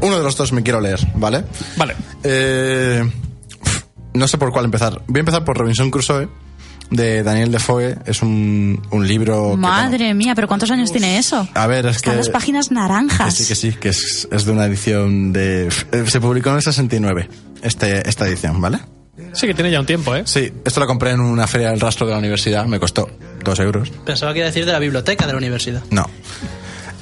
Uno 0.00 0.16
de 0.16 0.22
los 0.24 0.38
dos 0.38 0.52
me 0.52 0.62
quiero 0.62 0.80
leer, 0.80 0.98
¿vale? 1.16 1.44
vale. 1.76 1.94
Eh, 2.24 3.04
no 4.14 4.26
sé 4.26 4.38
por 4.38 4.52
cuál 4.52 4.64
empezar. 4.64 5.02
Voy 5.06 5.18
a 5.18 5.20
empezar 5.20 5.44
por 5.44 5.58
Robinson 5.58 5.90
Crusoe, 5.90 6.30
de 6.90 7.22
Daniel 7.22 7.52
Defoe. 7.52 7.98
Es 8.06 8.22
un, 8.22 8.80
un 8.90 9.06
libro. 9.06 9.50
que, 9.50 9.56
Madre 9.58 10.14
mía, 10.14 10.34
pero 10.34 10.48
¿cuántos 10.48 10.70
años 10.70 10.90
tiene 10.90 11.18
eso? 11.18 11.46
a 11.52 11.66
ver, 11.66 11.84
es 11.84 11.96
Están 11.96 12.14
que. 12.14 12.16
las 12.20 12.30
páginas 12.30 12.68
que 12.70 12.74
naranjas. 12.76 13.34
sí, 13.34 13.44
que 13.46 13.54
sí, 13.54 13.72
que 13.74 13.90
es, 13.90 14.26
es 14.32 14.44
de 14.46 14.50
una 14.52 14.64
edición 14.64 15.30
de. 15.34 15.66
eh, 15.92 16.04
Se 16.06 16.22
publicó 16.22 16.48
en 16.48 16.56
el 16.56 16.62
69, 16.62 17.28
este, 17.60 18.08
esta 18.08 18.26
edición, 18.26 18.62
¿vale? 18.62 18.78
Sí 19.34 19.46
que 19.46 19.54
tiene 19.54 19.70
ya 19.70 19.78
un 19.80 19.86
tiempo, 19.86 20.14
¿eh? 20.16 20.22
Sí, 20.24 20.50
esto 20.64 20.80
lo 20.80 20.86
compré 20.86 21.10
en 21.10 21.20
una 21.20 21.46
feria 21.46 21.70
del 21.70 21.80
rastro 21.80 22.06
de 22.06 22.12
la 22.12 22.18
universidad, 22.18 22.64
me 22.66 22.80
costó 22.80 23.10
dos 23.44 23.58
euros. 23.60 23.90
Pensaba 24.06 24.32
que 24.32 24.38
iba 24.38 24.46
a 24.46 24.50
decir 24.50 24.64
de 24.64 24.72
la 24.72 24.78
biblioteca 24.78 25.26
de 25.26 25.32
la 25.32 25.38
universidad. 25.38 25.82
No. 25.90 26.08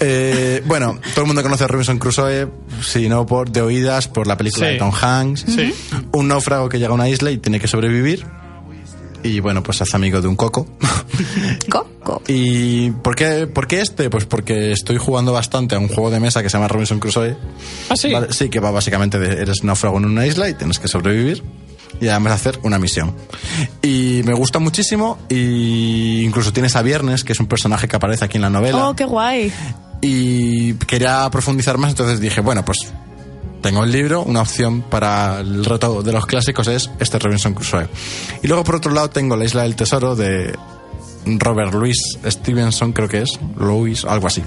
Eh, 0.01 0.63
bueno, 0.65 0.99
todo 1.15 1.21
el 1.23 1.27
mundo 1.27 1.43
conoce 1.43 1.65
a 1.65 1.67
Robinson 1.69 1.99
Crusoe, 1.99 2.49
si 2.83 3.09
no 3.09 3.27
por 3.27 3.51
de 3.51 3.61
oídas, 3.63 4.09
por 4.09 4.27
la 4.27 4.37
película 4.37 4.67
Sí. 4.67 4.73
de 4.73 4.79
Tom 4.79 4.91
Hanks. 4.99 5.45
Sí. 5.47 5.75
Un 6.13 6.29
náufrago 6.29 6.69
que 6.69 6.79
llega 6.79 6.91
a 6.91 6.95
una 6.95 7.09
isla 7.09 7.31
y 7.31 7.39
tiene 7.39 7.61
que 7.61 7.69
sobrevivir. 7.69 8.27
Y 9.23 9.39
bueno, 9.41 9.63
pues 9.63 9.77
se 9.77 9.83
hace 9.85 9.95
amigo 9.97 10.21
de 10.23 10.29
un 10.29 10.37
coco. 10.37 10.67
Coco. 11.69 12.23
¿Y 12.27 12.91
por 12.91 13.15
qué, 13.15 13.47
por 13.47 13.67
qué 13.67 13.83
este? 13.83 14.09
Pues 14.09 14.25
porque 14.25 14.73
estoy 14.73 14.97
jugando 14.97 15.33
bastante 15.33 15.75
a 15.75 15.79
un 15.79 15.89
juego 15.89 16.11
de 16.11 16.19
mesa 16.19 16.43
que 16.43 16.49
se 16.49 16.57
llama 16.57 16.69
Robinson 16.69 16.99
Crusoe. 16.99 17.37
Ah, 17.91 17.97
sí. 17.97 18.11
Vale, 18.11 18.33
sí, 18.33 18.49
que 18.49 18.59
va 18.61 18.71
básicamente 18.71 19.19
de 19.19 19.43
eres 19.43 19.63
náufrago 19.63 19.99
en 19.99 20.07
una 20.07 20.27
isla 20.27 20.49
y 20.49 20.55
tienes 20.55 20.79
que 20.79 20.89
sobrevivir 20.89 21.43
y 22.01 22.09
además 22.09 22.35
hacer 22.35 22.59
una 22.63 22.79
misión. 22.79 23.15
Y 23.83 24.23
me 24.25 24.35
gusta 24.35 24.59
muchísimo 24.59 25.19
y 25.29 26.23
incluso 26.25 26.53
tienes 26.53 26.77
a 26.77 26.83
Viernes, 26.83 27.25
que 27.25 27.33
es 27.33 27.41
un 27.41 27.47
personaje 27.47 27.89
que 27.89 27.97
aparece 27.97 28.25
aquí 28.25 28.37
en 28.37 28.43
la 28.43 28.51
novela. 28.51 28.89
Oh, 28.89 28.97
qué 28.97 29.05
guay. 29.05 29.53
Y 30.01 30.75
quería 30.75 31.29
profundizar 31.31 31.79
más, 31.79 31.91
entonces 31.91 32.21
dije, 32.21 32.41
bueno, 32.41 32.65
pues 32.65 32.93
tengo 33.61 33.85
el 33.85 33.93
libro, 33.93 34.23
una 34.23 34.41
opción 34.41 34.83
para 34.83 35.41
el 35.41 35.65
reto 35.65 36.03
de 36.03 36.13
los 36.13 36.27
clásicos 36.27 36.67
es 36.69 36.91
este 36.99 37.19
Robinson 37.19 37.55
Crusoe. 37.55 37.89
Y 38.43 38.49
luego 38.49 38.65
por 38.65 38.77
otro 38.77 38.93
lado 38.93 39.11
tengo 39.11 39.37
La 39.37 39.45
Isla 39.45 39.63
del 39.65 39.77
Tesoro 39.77 40.17
de 40.17 40.57
Robert 41.39 41.73
Louis 41.75 41.97
Stevenson, 42.27 42.93
creo 42.93 43.09
que 43.09 43.19
es, 43.23 43.39
Louis, 43.57 44.05
algo 44.05 44.27
así. 44.27 44.43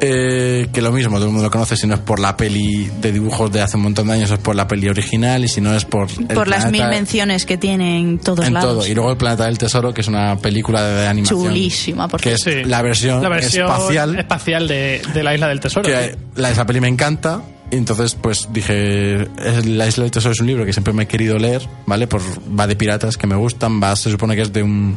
Eh, 0.00 0.68
que 0.72 0.82
lo 0.82 0.90
mismo, 0.92 1.16
todo 1.16 1.26
el 1.26 1.30
mundo 1.32 1.44
lo 1.44 1.50
conoce, 1.50 1.76
si 1.76 1.86
no 1.86 1.94
es 1.94 2.00
por 2.00 2.18
la 2.18 2.36
peli 2.36 2.90
de 3.00 3.12
dibujos 3.12 3.52
de 3.52 3.60
hace 3.60 3.76
un 3.76 3.84
montón 3.84 4.08
de 4.08 4.14
años, 4.14 4.30
es 4.30 4.38
por 4.38 4.56
la 4.56 4.66
peli 4.66 4.88
original, 4.88 5.44
y 5.44 5.48
si 5.48 5.60
no 5.60 5.74
es 5.74 5.84
por... 5.84 6.08
el 6.10 6.26
Por 6.34 6.48
las 6.48 6.70
mil 6.70 6.86
menciones 6.88 7.46
que 7.46 7.56
tiene 7.58 7.98
en 7.98 8.18
todos 8.18 8.46
en 8.46 8.54
lados. 8.54 8.74
todo. 8.78 8.86
Y 8.86 8.94
luego 8.94 9.10
El 9.12 9.16
Planeta 9.16 9.44
del 9.44 9.58
Tesoro, 9.58 9.92
que 9.94 10.00
es 10.00 10.08
una 10.08 10.36
película 10.38 10.82
de 10.82 11.06
animación. 11.06 11.42
Chulísima, 11.44 12.08
por 12.08 12.20
Que 12.20 12.32
es 12.32 12.40
Sí. 12.42 12.64
la 12.64 12.82
versión, 12.82 13.22
La 13.22 13.28
versión 13.28 13.68
espacial 13.70 14.18
espacial 14.18 14.66
de, 14.68 15.00
de 15.14 15.22
la 15.22 15.34
Isla 15.34 15.48
del 15.48 15.60
Tesoro. 15.60 15.86
que 15.88 16.16
la 16.36 16.50
esa 16.50 16.64
peli 16.66 16.80
me 16.80 16.88
encanta 16.88 17.42
y 17.70 17.76
entonces 17.76 18.14
pues 18.20 18.48
dije 18.52 19.28
la 19.64 19.86
isla 19.86 20.02
del 20.04 20.10
tesoro 20.10 20.32
es 20.32 20.40
un 20.40 20.46
libro 20.46 20.64
que 20.66 20.72
siempre 20.74 20.92
me 20.92 21.04
he 21.04 21.06
querido 21.06 21.38
leer 21.38 21.62
vale 21.86 22.06
por 22.06 22.20
va 22.20 22.66
de 22.66 22.76
piratas 22.76 23.16
que 23.16 23.26
me 23.26 23.34
gustan 23.36 23.82
va 23.82 23.96
se 23.96 24.10
supone 24.10 24.34
que 24.36 24.42
es 24.42 24.52
de 24.52 24.62
un 24.62 24.96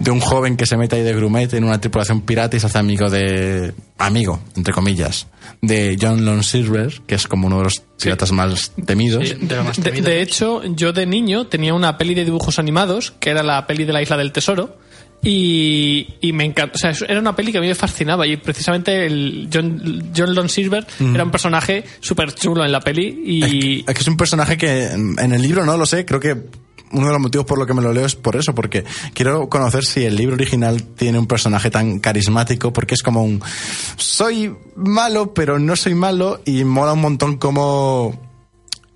de 0.00 0.10
un 0.10 0.20
joven 0.20 0.56
que 0.56 0.64
se 0.66 0.76
mete 0.76 0.96
ahí 0.96 1.02
de 1.02 1.12
grumete 1.14 1.56
en 1.56 1.64
una 1.64 1.80
tripulación 1.80 2.20
pirata 2.22 2.56
y 2.56 2.60
se 2.60 2.66
hace 2.66 2.78
amigo 2.78 3.10
de 3.10 3.74
amigo 3.98 4.40
entre 4.56 4.72
comillas 4.72 5.26
de 5.60 5.96
John 6.00 6.24
Lone 6.24 6.42
Silver 6.44 7.00
que 7.06 7.16
es 7.16 7.26
como 7.26 7.48
uno 7.48 7.58
de 7.58 7.64
los 7.64 7.82
piratas 8.00 8.30
más 8.30 8.72
temidos 8.86 9.28
Sí, 9.28 9.34
de 9.40 9.56
lo 9.56 9.64
más 9.64 9.76
De, 9.76 9.82
temido. 9.82 10.08
de 10.08 10.22
hecho, 10.22 10.62
yo 10.64 10.92
de 10.92 11.04
niño 11.06 11.46
tenía 11.48 11.74
una 11.74 11.98
peli 11.98 12.14
de 12.14 12.24
dibujos 12.24 12.58
animados, 12.60 13.12
que 13.18 13.30
era 13.30 13.42
la 13.42 13.66
peli 13.66 13.84
de 13.84 13.92
la 13.92 14.00
Isla 14.02 14.16
del 14.16 14.30
Tesoro, 14.30 14.76
y, 15.20 16.14
y 16.20 16.32
me 16.32 16.44
encantó. 16.44 16.76
O 16.76 16.78
sea, 16.78 16.92
era 17.08 17.18
una 17.18 17.34
peli 17.34 17.50
que 17.50 17.58
a 17.58 17.60
mí 17.60 17.66
me 17.66 17.74
fascinaba, 17.74 18.24
y 18.24 18.36
precisamente 18.36 19.04
el 19.04 19.48
John, 19.52 20.12
John 20.16 20.32
Lone 20.32 20.48
Silver 20.48 20.86
era 21.12 21.24
un 21.24 21.32
personaje 21.32 21.82
súper 21.98 22.32
chulo 22.34 22.64
en 22.64 22.70
la 22.70 22.80
peli, 22.80 23.20
y... 23.24 23.42
Es 23.42 23.50
que, 23.50 23.78
es 23.80 23.94
que 23.96 24.00
es 24.02 24.08
un 24.08 24.16
personaje 24.16 24.56
que 24.56 24.84
en 24.92 25.18
en 25.18 25.32
el 25.32 25.42
libro 25.42 25.64
no 25.66 25.76
lo 25.76 25.86
sé, 25.86 26.04
creo 26.04 26.20
que 26.20 26.36
uno 26.92 27.06
de 27.06 27.12
los 27.12 27.20
motivos 27.20 27.46
por 27.46 27.58
lo 27.58 27.66
que 27.66 27.74
me 27.74 27.82
lo 27.82 27.92
leo 27.92 28.06
es 28.06 28.14
por 28.14 28.36
eso, 28.36 28.54
porque 28.54 28.84
quiero 29.14 29.48
conocer 29.48 29.84
si 29.84 30.04
el 30.04 30.16
libro 30.16 30.34
original 30.34 30.82
tiene 30.82 31.18
un 31.18 31.26
personaje 31.26 31.70
tan 31.70 31.98
carismático, 31.98 32.72
porque 32.72 32.94
es 32.94 33.02
como 33.02 33.22
un 33.22 33.42
soy 33.96 34.54
malo, 34.76 35.34
pero 35.34 35.58
no 35.58 35.76
soy 35.76 35.94
malo, 35.94 36.40
y 36.44 36.64
mola 36.64 36.92
un 36.94 37.00
montón 37.00 37.36
como 37.36 38.18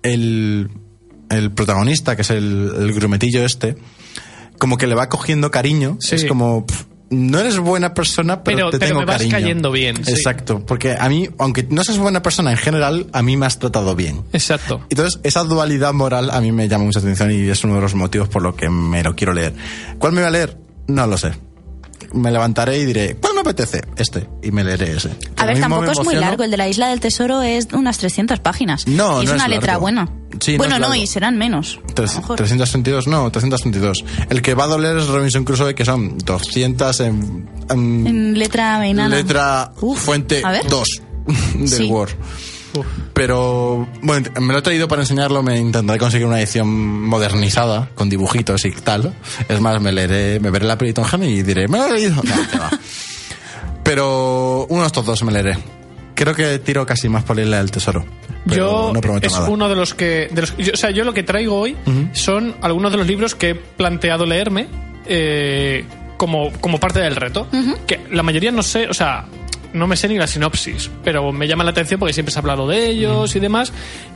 el, 0.01 0.69
el 1.29 1.51
protagonista, 1.51 2.15
que 2.15 2.23
es 2.23 2.29
el, 2.29 2.71
el 2.79 2.93
grumetillo 2.93 3.45
este, 3.45 3.75
como 4.57 4.77
que 4.77 4.87
le 4.87 4.95
va 4.95 5.09
cogiendo 5.09 5.51
cariño, 5.51 5.97
Sí. 5.99 6.15
es 6.15 6.25
como 6.25 6.65
pff, 6.65 6.83
no 7.13 7.39
eres 7.39 7.57
buena 7.59 7.93
persona, 7.93 8.43
pero, 8.43 8.57
Pero- 8.57 8.69
te 8.71 8.79
pero 8.79 8.89
tengo 8.89 8.99
me 9.01 9.05
vas 9.05 9.17
cariño. 9.17 9.31
cayendo 9.31 9.71
bien, 9.71 10.03
sí. 10.03 10.11
Exacto, 10.11 10.63
porque 10.65 10.95
a 10.99 11.07
mí, 11.09 11.29
aunque 11.37 11.63
no 11.69 11.83
seas 11.83 11.97
buena 11.97 12.21
persona 12.21 12.51
en 12.51 12.57
general, 12.57 13.07
a 13.13 13.21
mí 13.21 13.37
me 13.37 13.45
has 13.45 13.59
tratado 13.59 13.95
bien. 13.95 14.23
Exacto. 14.33 14.81
Entonces, 14.89 15.19
esa 15.23 15.43
dualidad 15.43 15.93
moral 15.93 16.29
a 16.31 16.41
mí 16.41 16.51
me 16.51 16.67
llama 16.67 16.85
mucha 16.85 16.99
atención 16.99 17.31
y 17.31 17.49
es 17.49 17.63
uno 17.63 17.75
de 17.75 17.81
los 17.81 17.95
motivos 17.95 18.27
por 18.29 18.41
los 18.41 18.55
que 18.55 18.69
me 18.69 19.03
lo 19.03 19.15
quiero 19.15 19.33
leer. 19.33 19.53
¿Cuál 19.99 20.13
me 20.13 20.21
voy 20.21 20.27
a 20.27 20.31
leer? 20.31 20.57
No 20.87 21.07
lo 21.07 21.17
sé. 21.17 21.31
Me 22.13 22.31
levantaré 22.31 22.77
y 22.79 22.85
diré, 22.85 23.15
¿cuál 23.15 23.33
me 23.33 23.41
apetece? 23.41 23.81
Este. 23.97 24.29
Y 24.43 24.51
me 24.51 24.63
leeré 24.63 24.95
ese. 24.97 25.09
Que 25.09 25.41
A 25.41 25.45
ver, 25.45 25.59
tampoco 25.59 25.91
es 25.91 26.03
muy 26.03 26.15
largo. 26.15 26.43
El 26.43 26.51
de 26.51 26.57
la 26.57 26.67
Isla 26.67 26.89
del 26.89 26.99
Tesoro 26.99 27.41
es 27.41 27.67
unas 27.73 27.97
300 27.97 28.39
páginas. 28.39 28.87
No, 28.87 29.19
y 29.21 29.25
es 29.25 29.29
no 29.31 29.35
una 29.35 29.45
es 29.45 29.49
letra 29.49 29.67
largo. 29.73 29.81
buena. 29.81 30.09
Sí, 30.39 30.53
no 30.53 30.57
bueno, 30.59 30.75
no, 30.75 30.79
largo. 30.89 30.95
y 30.95 31.07
serán 31.07 31.37
menos. 31.37 31.79
a 31.83 31.87
lo 31.87 31.93
Tres- 31.95 32.15
mejor. 32.15 32.37
332, 32.37 33.07
no, 33.07 33.31
332. 33.31 34.05
El 34.29 34.41
que 34.41 34.53
va 34.53 34.65
a 34.65 34.67
doler 34.67 34.97
es 34.97 35.07
Robinson 35.07 35.43
Crusoe, 35.43 35.73
que 35.75 35.85
son 35.85 36.17
200 36.19 36.99
en, 37.01 37.49
en 37.69 38.07
En 38.07 38.37
letra 38.39 38.85
enana. 38.87 39.15
letra 39.15 39.71
Uf, 39.81 39.99
fuente 39.99 40.41
a 40.43 40.51
ver. 40.51 40.67
2 40.69 40.87
del 41.55 41.67
Sí. 41.69 41.85
Word. 41.85 42.11
Pero, 43.13 43.87
bueno, 44.01 44.29
me 44.41 44.53
lo 44.53 44.59
he 44.59 44.61
traído 44.61 44.87
para 44.87 45.01
enseñarlo. 45.03 45.43
Me 45.43 45.57
intentaré 45.57 45.99
conseguir 45.99 46.25
una 46.27 46.39
edición 46.39 46.67
modernizada, 47.07 47.89
con 47.95 48.09
dibujitos 48.09 48.65
y 48.65 48.71
tal. 48.71 49.13
Es 49.47 49.59
más, 49.61 49.81
me 49.81 49.91
leeré, 49.91 50.39
me 50.39 50.49
veré 50.49 50.65
la 50.65 50.77
peli 50.77 50.93
Tom 50.93 51.05
Hanks 51.09 51.27
y 51.27 51.43
diré, 51.43 51.67
me 51.67 51.77
lo 51.77 51.87
he 51.87 51.91
leído. 51.93 52.15
No, 52.15 52.21
que 52.23 52.57
va. 52.59 52.69
Pero 53.83 54.65
uno 54.69 54.81
de 54.81 54.87
estos 54.87 55.05
dos 55.05 55.23
me 55.23 55.31
leeré. 55.31 55.57
Creo 56.15 56.33
que 56.35 56.59
tiro 56.59 56.85
casi 56.85 57.09
más 57.09 57.23
por 57.23 57.37
la 57.37 57.57
del 57.57 57.71
tesoro. 57.71 58.05
Pero 58.45 58.55
yo 58.87 58.91
no 58.93 59.01
prometo 59.01 59.27
es 59.27 59.33
nada. 59.33 59.49
uno 59.49 59.69
de 59.69 59.75
los 59.75 59.93
que 59.93 60.27
de 60.31 60.41
los- 60.41 60.55
yo- 60.57 60.73
o 60.73 60.77
sea 60.77 60.91
yo 60.91 61.05
lo 61.05 61.13
que 61.13 61.23
traigo 61.23 61.57
hoy 61.59 61.77
son 62.11 62.55
algunos 62.61 62.91
de 62.91 62.97
los 62.97 63.07
libros 63.07 63.35
que 63.35 63.51
he 63.51 63.55
planteado 63.55 64.25
leerme 64.25 64.67
eh, 65.05 65.85
como 66.17 66.51
como 66.59 66.77
parte 66.77 66.99
del 66.99 67.15
reto 67.15 67.47
que 67.87 68.01
la 68.11 68.21
mayoría 68.21 68.51
no 68.51 68.61
sé 68.61 68.87
o 68.89 68.93
sea 68.93 69.25
no 69.73 69.87
me 69.87 69.95
sé 69.95 70.07
ni 70.07 70.17
la 70.17 70.27
sinopsis 70.27 70.89
pero 71.03 71.31
me 71.31 71.47
llama 71.47 71.63
la 71.63 71.71
atención 71.71 71.99
porque 71.99 72.13
siempre 72.13 72.31
se 72.31 72.39
ha 72.39 72.41
hablado 72.41 72.67
de 72.67 72.87
ellos 72.87 73.35
y 73.35 73.39
demás 73.39 73.73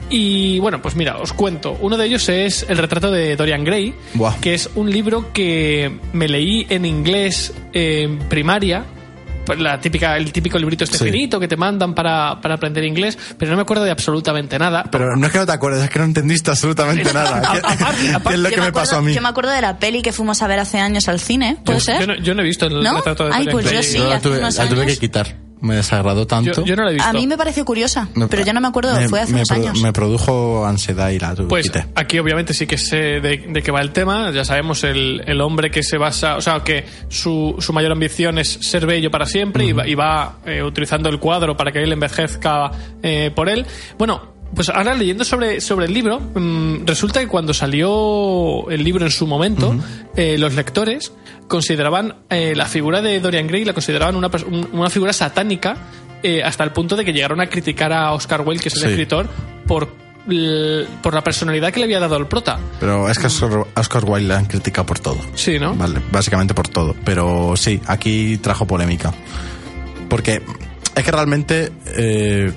y 0.10 0.60
bueno 0.60 0.82
pues 0.82 0.96
mira 0.96 1.18
os 1.18 1.34
cuento 1.34 1.78
uno 1.82 1.98
de 1.98 2.06
ellos 2.06 2.30
es 2.30 2.66
el 2.70 2.78
retrato 2.78 3.12
de 3.12 3.36
Dorian 3.36 3.64
Gray 3.64 3.94
Buah. 4.14 4.36
que 4.40 4.54
es 4.54 4.70
un 4.76 4.90
libro 4.92 5.34
que 5.34 5.98
me 6.14 6.28
leí 6.28 6.66
en 6.70 6.86
inglés 6.86 7.54
en 7.74 8.20
primaria 8.20 8.86
la 9.58 9.80
típica, 9.80 10.18
el 10.18 10.30
típico 10.34 10.60
librito 10.60 10.84
este 10.84 10.98
Sí. 10.98 11.06
finito 11.06 11.40
que 11.40 11.48
te 11.48 11.56
mandan 11.56 11.96
para, 11.96 12.42
para 12.42 12.56
aprender 12.56 12.84
inglés, 12.84 13.18
pero 13.38 13.50
no 13.52 13.56
me 13.56 13.62
acuerdo 13.62 13.86
de 13.86 13.92
absolutamente 13.92 14.60
nada. 14.60 14.84
Pero 14.92 15.16
no 15.16 15.26
es 15.26 15.32
que 15.32 15.38
no 15.40 15.46
te 15.46 15.54
acuerdes, 15.54 15.84
es 15.86 15.90
que 15.90 16.00
no 16.00 16.04
entendiste 16.04 16.52
absolutamente 16.52 17.14
nada. 17.14 17.54
A- 17.54 17.62
¿Qué, 18.28 18.34
es 18.34 18.40
lo 18.42 18.50
Yo 18.50 18.56
que 18.56 18.62
me 18.62 18.68
acuerdo- 18.68 18.74
pasó 18.74 18.98
a 18.98 19.02
mí? 19.02 19.14
Yo 19.14 19.22
me 19.22 19.30
acuerdo 19.30 19.52
de 19.52 19.62
la 19.62 19.80
peli 19.80 20.02
que 20.02 20.12
fuimos 20.12 20.42
a 20.42 20.48
ver 20.48 20.60
hace 20.60 20.80
años 20.80 21.08
al 21.08 21.22
cine, 21.22 21.56
¿puede 21.64 21.80
yo, 21.80 21.86
ser? 21.86 22.02
yo 22.02 22.08
no, 22.08 22.16
yo 22.18 22.34
no 22.36 22.42
he 22.42 22.46
visto 22.46 22.66
el 22.66 22.84
¿No? 22.84 22.98
retrato 22.98 23.24
de 23.26 23.30
Ay, 23.34 23.46
Dorian 23.46 23.52
pues 23.54 23.66
yo 23.68 23.72
Gray. 23.72 23.84
sí. 23.84 23.98
Yo 24.00 24.10
la 24.10 24.16
hace 24.18 24.28
tuve, 24.28 24.40
unos 24.40 24.56
la 24.58 24.68
tuve 24.68 24.82
años. 24.82 24.94
que 24.96 25.00
quitar. 25.00 25.36
Me 25.60 25.76
desagradó 25.76 26.28
tanto. 26.28 26.62
Yo, 26.62 26.66
yo 26.66 26.76
no 26.76 26.84
la 26.84 26.92
he 26.92 26.94
visto. 26.94 27.10
A 27.10 27.14
mí 27.14 27.26
me 27.26 27.38
pareció 27.38 27.66
curiosa, 27.66 28.08
Me- 28.14 28.28
pero 28.28 28.46
yo 28.46 28.54
no 28.54 28.62
me 28.62 28.68
acuerdo, 28.68 28.94
me- 28.96 29.10
fue 29.10 29.22
hace 29.22 29.34
unos 29.34 29.50
años. 29.52 29.82
Me 29.82 29.92
produjo 29.94 30.66
ansiedad 30.66 31.10
y 31.10 31.20
la 31.20 31.34
tuve 31.34 31.48
Pues 31.48 31.72
aquí 31.96 32.20
obviamente 32.20 32.54
sí 32.54 32.68
que 32.68 32.78
sé 32.78 32.98
de, 33.22 33.46
de 33.50 33.62
qué 33.64 33.72
va 33.72 33.82
el 33.82 33.92
tema. 33.92 34.32
Ya 34.32 34.46
sabemos 34.46 34.84
el, 34.84 35.24
el 35.26 35.42
hombre 35.42 35.72
que 35.72 35.82
se 35.84 35.98
basa, 35.98 36.36
o 36.38 36.42
sea, 36.42 36.60
que 36.64 36.86
su, 37.10 37.56
su 37.60 37.74
mayor 37.74 37.92
ambición 37.92 38.38
es 38.38 38.50
ser 38.62 38.86
bello 38.86 39.10
para 39.10 39.26
siempre 39.26 39.66
y 39.66 39.74
va, 39.74 39.88
y 39.88 39.96
va, 39.96 40.38
eh, 40.46 40.62
utilizando 40.64 41.10
el 41.10 41.20
cuadro 41.20 41.58
para 41.58 41.72
que 41.72 41.82
él 41.82 41.92
envejezca 41.92 42.72
eh, 43.02 43.32
por 43.36 43.50
él. 43.50 43.66
Bueno, 43.98 44.36
pues 44.56 44.70
ahora 44.70 44.94
leyendo 44.94 45.26
sobre, 45.26 45.60
sobre 45.60 45.88
el 45.88 45.94
libro, 45.94 46.20
mm, 46.20 46.86
resulta 46.86 47.20
que 47.20 47.28
cuando 47.28 47.54
salió 47.54 48.70
el 48.70 48.84
libro 48.84 49.06
en 49.06 49.12
su 49.12 49.28
momento, 49.28 49.76
eh, 50.16 50.38
los 50.38 50.54
lectores 50.56 51.12
consideraban 51.48 52.16
eh, 52.30 52.54
la 52.56 52.66
figura 52.66 53.02
de 53.02 53.20
Dorian 53.20 53.48
Gray, 53.48 53.66
la 53.66 53.74
consideraban 53.74 54.16
una, 54.16 54.30
una 54.72 54.90
figura 54.90 55.14
satánica 55.14 55.78
eh, 56.24 56.44
hasta 56.44 56.64
el 56.64 56.72
punto 56.72 56.96
de 56.96 57.06
que 57.06 57.14
llegaron 57.14 57.40
a 57.42 57.48
criticar 57.48 57.94
a 57.94 58.12
Oscar 58.14 58.42
Wilde, 58.42 58.62
que 58.64 58.70
es 58.70 58.76
el 58.76 58.82
Sí. 58.82 58.88
escritor, 58.88 59.28
por, 59.68 59.88
por 61.02 61.14
la 61.14 61.24
personalidad 61.24 61.72
que 61.72 61.80
le 61.80 61.86
había 61.86 62.00
dado 62.00 62.16
al 62.16 62.28
prota. 62.28 62.60
Pero 62.80 63.10
es 63.10 63.18
que 63.20 63.28
Oscar, 63.28 63.66
Oscar 63.76 64.04
Wilde 64.06 64.28
le 64.28 64.34
han 64.34 64.46
criticado 64.46 64.86
por 64.86 65.00
todo. 65.00 65.18
Sí, 65.36 65.58
¿no? 65.60 65.74
Vale, 65.76 66.00
básicamente 66.12 66.54
por 66.54 66.68
todo. 66.68 66.96
Pero 67.06 67.54
sí, 67.56 67.80
aquí 67.88 68.38
trajo 68.38 68.66
polémica. 68.68 69.14
Porque 70.10 70.42
es 70.96 71.04
que 71.04 71.12
realmente 71.12 71.72
eh, 71.96 72.52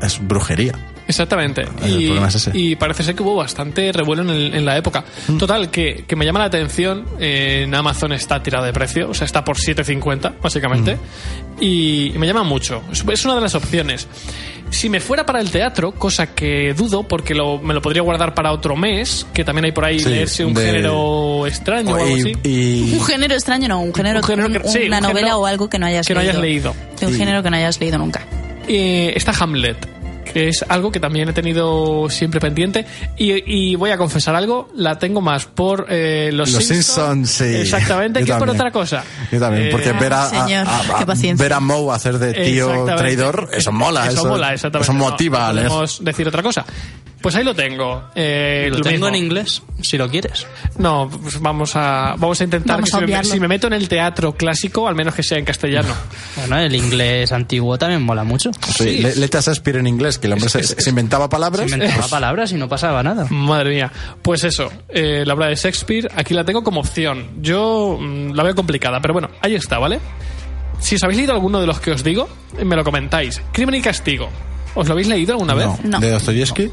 es 0.00 0.26
brujería. 0.26 0.74
Exactamente. 1.06 1.66
Y, 1.86 2.06
problema 2.06 2.28
es 2.28 2.34
ese. 2.36 2.50
y 2.54 2.76
parece 2.76 3.02
ser 3.02 3.14
que 3.14 3.22
hubo 3.22 3.34
bastante 3.36 3.92
revuelo 3.92 4.22
en, 4.22 4.30
el- 4.30 4.54
en 4.54 4.64
la 4.64 4.76
época. 4.76 5.04
Mm. 5.28 5.36
Total, 5.38 5.70
que, 5.70 6.04
que 6.06 6.16
me 6.16 6.24
llama 6.24 6.38
la 6.40 6.46
atención. 6.46 7.04
eh, 7.20 7.62
en 7.64 7.74
Amazon 7.74 8.12
está 8.12 8.42
tirado 8.42 8.64
de 8.64 8.72
precio, 8.72 9.10
o 9.10 9.14
sea, 9.14 9.24
está 9.26 9.44
por 9.44 9.56
7.50, 9.56 10.34
básicamente. 10.42 10.96
Mm. 10.96 11.62
Y, 11.62 12.12
y 12.14 12.18
me 12.18 12.26
llama 12.26 12.42
mucho. 12.42 12.82
Es, 12.90 13.04
es 13.06 13.24
una 13.24 13.34
de 13.36 13.40
las 13.42 13.54
opciones. 13.54 14.06
Si 14.70 14.88
me 14.88 14.98
fuera 14.98 15.24
para 15.26 15.40
el 15.40 15.50
teatro, 15.50 15.92
cosa 15.92 16.34
que 16.34 16.74
dudo, 16.74 17.02
porque 17.06 17.34
lo- 17.34 17.58
me 17.58 17.74
lo 17.74 17.82
podría 17.82 18.02
guardar 18.02 18.34
para 18.34 18.50
otro 18.50 18.74
mes, 18.74 19.26
que 19.32 19.44
también 19.44 19.66
hay 19.66 19.72
por 19.72 19.84
ahí 19.84 20.00
Sí, 20.00 20.08
leerse 20.08 20.44
un 20.44 20.54
de- 20.54 20.64
género 20.64 21.46
extraño 21.46 21.92
o 21.92 21.96
algo 21.96 22.14
así. 22.14 22.32
y, 22.42 22.94
Un 22.94 23.04
género 23.04 23.34
extraño, 23.34 23.68
no, 23.68 23.80
un 23.82 23.94
género, 23.94 24.20
Un 24.20 24.24
género 24.26 24.48
que- 24.50 24.66
un- 24.66 24.72
sí, 24.72 24.78
una 24.86 24.96
un 24.96 25.02
novela 25.02 25.18
género 25.20 25.38
o 25.38 25.46
algo 25.46 25.68
que 25.68 25.78
no 25.78 25.86
hayas 25.86 26.06
que 26.06 26.14
no 26.14 26.20
leído. 26.20 26.32
hayas 26.32 26.42
leído. 26.42 26.74
Un 27.02 27.14
género 27.14 27.42
que 27.42 27.50
no 27.50 27.56
hayas 27.56 27.78
leído 27.78 27.98
nunca. 27.98 28.26
Eh, 28.66 29.12
está 29.14 29.32
Hamlet, 29.38 29.76
es 30.34 30.64
algo 30.68 30.90
que 30.92 31.00
también 31.00 31.28
he 31.28 31.32
tenido 31.32 32.08
siempre 32.10 32.40
pendiente. 32.40 32.86
Y, 33.16 33.32
y 33.72 33.76
voy 33.76 33.90
a 33.90 33.96
confesar 33.96 34.34
algo, 34.34 34.68
la 34.76 34.98
tengo 34.98 35.20
más 35.20 35.46
por 35.46 35.86
eh, 35.88 36.30
los, 36.32 36.52
Los 36.52 36.64
Simpsons, 36.64 37.30
sí. 37.30 37.44
Exactamente, 37.44 38.20
Yo 38.20 38.26
que 38.26 38.32
por 38.32 38.40
también. 38.40 38.56
otra 38.60 38.70
cosa. 38.72 39.04
Yo 39.30 39.38
también, 39.40 39.68
Eh, 39.68 39.70
porque 39.70 39.92
ver 39.92 40.12
a, 40.12 40.28
señor, 40.28 40.66
a- 40.66 41.00
a- 41.00 41.34
ver 41.36 41.52
a 41.52 41.60
Moe 41.60 41.94
hacer 41.94 42.18
de 42.18 42.32
tío 42.34 42.84
traidor, 42.84 43.48
eso 43.52 43.72
mola. 43.72 44.06
Eso, 44.08 44.20
Eso, 44.20 44.28
mola, 44.28 44.52
exactamente. 44.54 44.92
Eso 44.92 44.98
motiva 44.98 45.52
no, 45.52 45.54
podemos 45.54 46.04
decir 46.04 46.28
otra 46.28 46.42
cosa. 46.42 46.64
Pues 47.24 47.34
ahí 47.36 47.42
lo 47.42 47.54
tengo. 47.54 48.04
eh, 48.14 48.66
Lo 48.70 48.76
lo 48.76 48.82
tengo 48.84 49.06
mismo. 49.06 49.08
en 49.08 49.14
inglés, 49.14 49.62
si 49.80 49.96
lo 49.96 50.10
quieres. 50.10 50.46
No, 50.76 51.08
pues 51.10 51.40
vamos 51.40 51.74
a, 51.74 52.16
vamos 52.18 52.38
a 52.38 52.44
intentar 52.44 52.76
Vamos 52.76 52.90
que 52.90 52.96
a 52.96 53.00
si 53.00 53.06
me, 53.06 53.24
si 53.24 53.40
me 53.40 53.48
meto 53.48 53.66
en 53.66 53.72
el 53.72 53.88
teatro 53.88 54.34
clásico, 54.36 54.86
al 54.86 54.94
menos 54.94 55.14
que 55.14 55.22
sea 55.22 55.38
en 55.38 55.46
castellano. 55.46 55.94
Bueno, 56.36 56.58
el 56.58 56.74
inglés 56.74 57.32
antiguo 57.32 57.78
también 57.78 58.02
mola 58.02 58.24
mucho. 58.24 58.50
Sí, 58.76 58.98
le- 58.98 59.16
Léete 59.16 59.38
a 59.38 59.40
Shakespeare 59.40 59.78
en 59.78 59.86
inglés, 59.86 60.18
que 60.18 60.26
el 60.26 60.34
hombre 60.34 60.50
se, 60.50 60.62
se 60.62 60.90
inventaba 60.90 61.28
palabras. 61.30 61.70
Se 61.70 61.76
inventaba 61.76 62.08
palabras 62.08 62.52
y 62.52 62.56
no 62.56 62.68
pasaba 62.68 63.02
nada. 63.02 63.24
Madre 63.30 63.70
mía. 63.70 63.90
Pues 64.20 64.44
eso, 64.44 64.70
eh, 64.90 65.22
la 65.26 65.32
obra 65.32 65.46
de 65.46 65.54
Shakespeare, 65.54 66.10
aquí 66.14 66.34
la 66.34 66.44
tengo 66.44 66.62
como 66.62 66.80
opción. 66.80 67.28
Yo 67.40 67.96
mm, 67.98 68.32
la 68.34 68.42
veo 68.42 68.54
complicada, 68.54 69.00
pero 69.00 69.14
bueno, 69.14 69.30
ahí 69.40 69.54
está, 69.54 69.78
¿vale? 69.78 69.98
Si 70.80 70.96
os 70.96 71.02
habéis 71.04 71.16
leído 71.18 71.32
alguno 71.32 71.58
de 71.60 71.66
los 71.66 71.80
que 71.80 71.92
os 71.92 72.04
digo, 72.04 72.28
me 72.62 72.76
lo 72.76 72.84
comentáis. 72.84 73.40
Crimen 73.52 73.76
y 73.76 73.80
castigo. 73.80 74.28
¿Os 74.74 74.86
lo 74.88 74.92
habéis 74.92 75.08
leído 75.08 75.32
alguna 75.32 75.54
vez? 75.54 75.66
No, 75.66 75.78
No. 75.84 76.00
de 76.00 76.10
Dostoyevsky. 76.10 76.70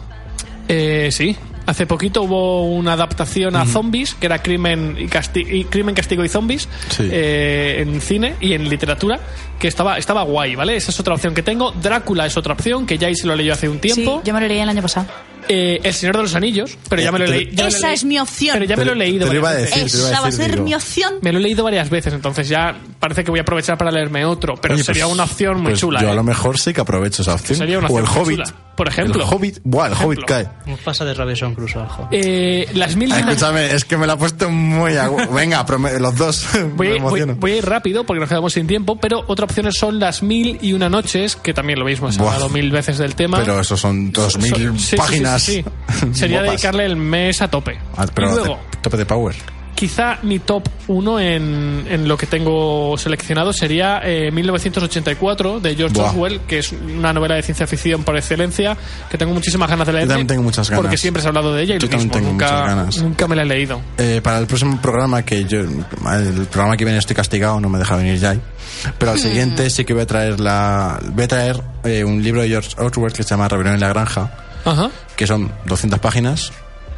Eh, 0.67 1.09
sí. 1.11 1.35
Hace 1.65 1.85
poquito 1.85 2.23
hubo 2.23 2.65
una 2.65 2.93
adaptación 2.93 3.55
a 3.55 3.65
zombies, 3.67 4.15
que 4.15 4.25
era 4.25 4.39
Crimen, 4.41 4.95
y 4.99 5.05
Casti- 5.07 5.45
y 5.47 5.65
Crimen 5.65 5.93
Castigo 5.93 6.25
y 6.25 6.27
Zombies, 6.27 6.67
Sí. 6.89 7.07
eh, 7.11 7.77
en 7.85 8.01
cine 8.01 8.35
y 8.41 8.53
en 8.53 8.67
literatura, 8.67 9.19
que 9.59 9.67
estaba, 9.67 9.97
estaba 9.99 10.23
guay, 10.23 10.55
¿vale? 10.55 10.75
Esa 10.75 10.89
es 10.89 10.99
otra 10.99 11.13
opción 11.13 11.35
que 11.35 11.43
tengo. 11.43 11.71
Drácula 11.71 12.25
es 12.25 12.35
otra 12.35 12.53
opción, 12.53 12.87
que 12.87 12.97
ya 12.97 13.13
se 13.13 13.27
lo 13.27 13.35
leyó 13.35 13.53
hace 13.53 13.69
un 13.69 13.75
Sí, 13.75 13.91
tiempo. 13.93 14.21
yo 14.25 14.33
me 14.33 14.41
lo 14.41 14.47
leí 14.47 14.57
el 14.59 14.69
año 14.69 14.81
pasado. 14.81 15.05
Eh, 15.47 15.79
el 15.83 15.93
Señor 15.93 16.17
de 16.17 16.23
los 16.23 16.35
Anillos, 16.35 16.77
pero 16.89 17.01
ya 17.01 17.11
me 17.11 17.19
lo 17.19 17.25
he 17.25 17.27
Te- 17.27 17.33
leído. 17.45 17.67
Esa 17.67 17.87
leí- 17.89 17.93
es 17.93 18.03
mi 18.05 18.19
opción. 18.19 18.53
Pero 18.53 18.65
ya 18.65 18.75
me 18.77 18.81
Te- 18.83 18.85
lo 18.85 18.93
he 18.93 18.95
leído. 18.95 19.27
te 19.27 19.33
lo 19.33 19.39
iba 19.39 19.49
a 19.49 19.53
veces. 19.53 19.75
decir. 19.75 19.91
te 19.91 19.97
iba 19.97 20.07
a 20.07 20.11
Esa 20.11 20.21
va 20.21 20.27
a 20.27 20.31
ser 20.31 20.51
digo. 20.51 20.63
mi 20.63 20.73
opción. 20.75 21.13
Me 21.21 21.31
lo 21.31 21.39
he 21.39 21.41
leído 21.41 21.63
varias 21.63 21.89
veces, 21.89 22.13
entonces 22.13 22.47
ya 22.49 22.75
parece 22.99 23.23
que 23.23 23.31
voy 23.31 23.39
a 23.39 23.43
aprovechar 23.43 23.77
para 23.77 23.91
leerme 23.91 24.25
otro, 24.25 24.55
pero 24.61 24.75
Oye, 24.75 24.83
sería 24.83 25.03
pues- 25.05 25.13
una 25.13 25.23
opción 25.23 25.57
muy 25.61 25.71
pues 25.71 25.79
chula. 25.79 26.01
Yo 26.01 26.07
¿eh? 26.07 26.11
a 26.11 26.15
lo 26.15 26.23
mejor 26.23 26.57
sí 26.59 26.73
que 26.73 26.81
aprovecho 26.81 27.21
esa 27.21 27.35
opción. 27.35 27.57
Sería 27.57 27.79
una 27.79 27.87
o 27.87 27.97
el 27.99 28.03
opción 28.05 28.25
muy 28.25 28.35
Hobbit. 28.35 28.45
chula. 28.47 28.57
Por 28.71 28.87
ejemplo. 28.87 29.23
El 29.23 29.29
Hobbit. 29.31 29.59
Buah, 29.63 29.87
el 29.87 29.93
Hobbit 29.93 30.23
cae. 30.25 30.47
¿Cómo 30.63 30.77
pasa 30.77 31.05
de 31.05 31.13
Robinson 31.13 31.53
Crusoe 31.53 31.83
al? 31.83 32.07
Eh, 32.09 32.67
las 32.73 32.95
mil 32.95 33.09
y 33.09 33.11
Ah, 33.11 33.19
Escúchame, 33.19 33.73
es 33.75 33.85
que 33.85 33.95
me 33.97 34.07
la 34.07 34.13
ha 34.13 34.17
puesto 34.17 34.49
muy 34.49 34.95
a... 34.95 35.07
Venga, 35.31 35.63
los 35.99 36.15
dos. 36.15 36.47
Voy, 36.75 36.99
me 36.99 37.33
voy- 37.35 37.51
a 37.51 37.55
ir 37.57 37.65
rápido 37.65 38.05
porque 38.05 38.21
nos 38.21 38.29
quedamos 38.29 38.53
sin 38.53 38.65
tiempo, 38.67 38.97
pero 38.99 39.23
otra 39.27 39.45
opción 39.45 39.71
son 39.71 39.99
las 39.99 40.23
mil 40.23 40.57
y 40.61 40.73
una 40.73 40.89
noches, 40.89 41.35
que 41.35 41.53
también 41.53 41.77
lo 41.79 41.85
mismo, 41.85 42.09
he 42.09 42.13
Buah. 42.17 42.29
hablado 42.33 42.49
mil 42.49 42.71
veces 42.71 42.97
del 42.97 43.13
tema. 43.13 43.39
Pero 43.39 43.59
eso 43.59 43.77
son 43.77 44.11
dos 44.11 44.37
mil 44.39 44.49
So- 44.49 44.55
sí, 44.57 44.67
sí, 44.77 44.85
sí, 44.91 44.95
páginas. 44.95 45.30
Sí, 45.39 45.63
sí. 45.99 46.07
Sería 46.13 46.37
guapas. 46.39 46.51
dedicarle 46.53 46.85
el 46.85 46.95
mes 46.95 47.41
a 47.41 47.47
tope. 47.49 47.77
Ah, 47.97 48.05
pero 48.13 48.29
y 48.31 48.35
luego, 48.35 48.55
de- 48.55 48.77
tope 48.81 48.97
de 48.97 49.05
power. 49.05 49.35
quizá 49.75 50.19
mi 50.23 50.37
top 50.39 50.67
1 50.87 51.19
en, 51.19 51.85
en 51.89 52.07
lo 52.07 52.15
que 52.17 52.27
tengo 52.27 52.95
seleccionado 52.97 53.51
sería 53.53 53.99
eh, 54.03 54.29
1984 54.31 55.59
de 55.59 55.75
George 55.75 55.95
Buah. 55.97 56.11
Orwell, 56.11 56.41
que 56.41 56.59
es 56.59 56.71
una 56.71 57.13
novela 57.13 57.35
de 57.35 57.41
ciencia 57.43 57.65
ficción 57.67 58.03
por 58.03 58.15
excelencia, 58.15 58.77
que 59.09 59.17
tengo 59.17 59.33
muchísimas 59.33 59.69
ganas 59.69 59.87
de 59.87 59.93
leer. 59.93 60.07
también 60.07 60.27
tengo 60.27 60.43
muchas 60.43 60.69
ganas. 60.69 60.81
Porque 60.83 60.97
siempre 60.97 61.21
se 61.21 61.27
ha 61.27 61.29
hablado 61.29 61.53
de 61.53 61.63
ella 61.63 61.75
y 61.75 61.79
Yo 61.79 61.87
lo 61.87 61.89
también 61.91 62.07
mismo, 62.09 62.13
tengo 62.19 62.31
nunca, 62.31 62.45
muchas 62.51 62.67
ganas. 62.75 62.97
nunca 63.01 63.27
me 63.27 63.35
la 63.35 63.41
he 63.41 63.45
leído. 63.45 63.81
Eh, 63.97 64.19
para 64.23 64.37
el 64.39 64.45
próximo 64.47 64.79
programa, 64.81 65.23
que 65.23 65.45
yo. 65.45 65.61
El 65.61 66.45
programa 66.51 66.77
que 66.77 66.83
viene 66.85 66.99
estoy 66.99 67.15
castigado, 67.15 67.59
no 67.59 67.69
me 67.69 67.79
deja 67.79 67.95
venir 67.95 68.19
ya. 68.19 68.35
Pero 68.97 69.11
al 69.11 69.19
siguiente 69.19 69.69
sí 69.69 69.83
que 69.85 69.93
voy 69.93 70.03
a 70.03 70.07
traer 70.07 70.39
la. 70.39 70.99
Voy 71.11 71.23
a 71.23 71.27
traer 71.27 71.61
eh, 71.83 72.03
un 72.03 72.21
libro 72.23 72.41
de 72.41 72.49
George 72.49 72.69
Orwell 72.77 73.13
que 73.13 73.23
se 73.23 73.29
llama 73.29 73.47
Rebelión 73.47 73.75
en 73.75 73.81
la 73.81 73.89
Granja, 73.89 74.31
Ajá. 74.65 74.89
que 75.15 75.27
son 75.27 75.51
200 75.65 75.99
páginas. 75.99 76.51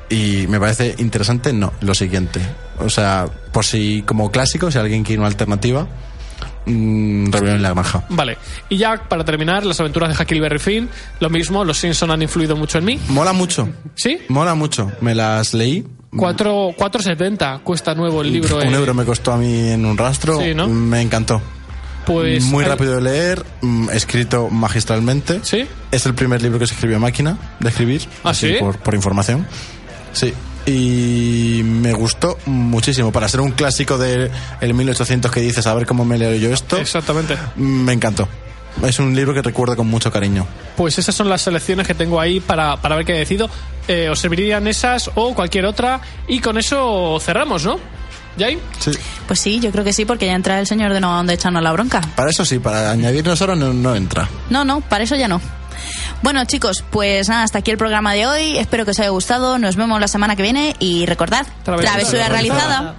Y 0.10 0.46
me 0.48 0.60
parece 0.60 0.96
interesante, 1.00 1.54
no, 1.54 1.74
lo 1.82 1.96
siguiente. 1.96 2.40
O 2.80 2.90
sea, 2.90 3.26
por 3.52 3.66
si, 3.66 4.04
como 4.06 4.32
clásico, 4.32 4.70
si 4.70 4.78
alguien 4.78 5.04
quiere 5.04 5.20
una 5.20 5.28
alternativa, 5.28 5.88
mm, 6.66 7.32
Rebelión 7.32 7.56
en 7.58 7.64
la 7.64 7.74
Granja. 7.74 8.04
Vale. 8.10 8.38
Y 8.70 8.78
ya 8.78 8.96
para 9.08 9.24
terminar, 9.24 9.66
las 9.66 9.80
aventuras 9.80 10.16
de 10.16 10.22
Huckleberry 10.24 10.60
Finn, 10.60 10.90
lo 11.20 11.30
mismo, 11.30 11.64
los 11.64 11.78
Simpson 11.78 12.12
han 12.12 12.22
influido 12.22 12.56
mucho 12.56 12.78
en 12.78 12.86
mí. 12.86 13.00
Mola 13.10 13.34
mucho. 13.34 13.68
¿Sí? 13.96 14.20
Mola 14.30 14.54
mucho. 14.56 14.92
Me 15.02 15.16
las 15.16 15.54
leí. 15.54 15.86
Cuatro- 16.16 16.74
4,70 16.78 17.62
cuesta 17.64 17.96
nuevo 17.96 18.22
el 18.22 18.32
libro. 18.32 18.58
Un 18.58 18.64
eh, 18.74 18.76
euro 18.76 18.94
me 18.94 19.04
costó 19.06 19.32
a 19.34 19.38
mí 19.38 19.70
en 19.70 19.84
un 19.86 19.98
rastro. 19.98 20.40
Sí, 20.40 20.54
¿no? 20.54 20.68
Me 20.68 21.02
encantó. 21.02 21.42
Pues, 22.06 22.44
Muy 22.44 22.64
rápido 22.64 22.96
de 22.96 23.02
leer, 23.02 23.46
mm, 23.62 23.90
escrito 23.92 24.50
magistralmente. 24.50 25.40
¿Sí? 25.44 25.66
Es 25.92 26.06
el 26.06 26.14
primer 26.14 26.42
libro 26.42 26.60
que 26.60 26.68
se 26.68 26.74
escribió 26.74 26.98
a 26.98 27.00
máquina 27.00 27.38
de 27.60 27.70
escribir. 27.70 28.02
¿Ah, 28.24 28.32
así 28.32 28.50
sí? 28.50 28.56
Por, 28.60 28.78
por 28.78 28.94
información. 28.96 29.48
Sí. 30.12 30.34
Y 30.66 31.62
me 31.64 31.94
gustó 31.94 32.38
muchísimo. 32.46 33.12
Para 33.12 33.28
ser 33.28 33.42
un 33.42 33.52
clásico 33.52 33.98
del 33.98 34.32
el 34.62 34.74
1800 34.74 35.32
que 35.32 35.42
dices, 35.42 35.68
a 35.68 35.74
ver 35.74 35.86
cómo 35.86 36.06
me 36.06 36.18
leo 36.18 36.34
yo 36.36 36.54
esto, 36.54 36.78
Exactamente. 36.78 37.38
me 37.58 37.92
encantó. 37.94 38.28
Es 38.82 38.98
un 39.00 39.16
libro 39.16 39.34
que 39.34 39.42
recuerdo 39.42 39.76
con 39.76 39.88
mucho 39.88 40.12
cariño. 40.12 40.48
Pues 40.76 40.98
esas 40.98 41.14
son 41.14 41.30
las 41.30 41.42
selecciones 41.42 41.86
que 41.86 41.94
tengo 41.94 42.20
ahí 42.20 42.40
para, 42.40 42.78
para 42.78 42.96
ver 42.96 43.06
qué 43.06 43.14
decido. 43.14 43.50
Eh, 43.88 44.10
os 44.10 44.20
servirían 44.20 44.66
esas 44.68 45.12
o 45.16 45.36
cualquier 45.36 45.66
otra. 45.66 46.02
Y 46.28 46.40
con 46.40 46.58
eso 46.58 47.20
cerramos, 47.22 47.66
¿no? 47.66 47.80
¿Yay? 48.38 48.60
Sí. 48.80 48.92
Pues 49.28 49.40
sí, 49.40 49.60
yo 49.60 49.72
creo 49.72 49.84
que 49.84 49.94
sí, 49.94 50.06
porque 50.06 50.26
ya 50.26 50.34
entra 50.34 50.60
el 50.60 50.68
señor 50.68 50.94
de 50.94 51.00
no 51.00 51.14
a 51.14 51.18
dónde 51.18 51.34
echarnos 51.34 51.62
la 51.64 51.72
bronca. 51.72 52.02
Para 52.16 52.30
eso 52.32 52.44
sí, 52.46 52.60
para 52.60 52.92
añadirnos 52.92 53.40
ahora 53.42 53.56
no, 53.56 53.74
no 53.74 53.96
entra. 53.96 54.28
No, 54.50 54.66
no, 54.66 54.82
para 54.82 55.04
eso 55.04 55.16
ya 55.16 55.28
no. 55.28 55.40
Bueno, 56.22 56.46
chicos, 56.46 56.84
pues 56.90 57.28
nada, 57.30 57.44
hasta 57.44 57.60
aquí 57.60 57.72
el 57.72 57.78
programa 57.78 58.14
de 58.14 58.26
hoy. 58.26 58.58
Espero 58.58 58.86
que 58.86 58.92
os 58.92 59.00
haya 59.00 59.10
gustado. 59.10 59.60
Nos 59.60 59.76
vemos 59.76 60.00
la 60.00 60.08
semana 60.08 60.36
que 60.36 60.44
viene 60.44 60.76
y 60.80 61.06
recordad, 61.06 61.46
Travesura 61.64 61.92
travesura 61.94 62.30
realizada. 62.30 62.60
realizada. 62.62 62.96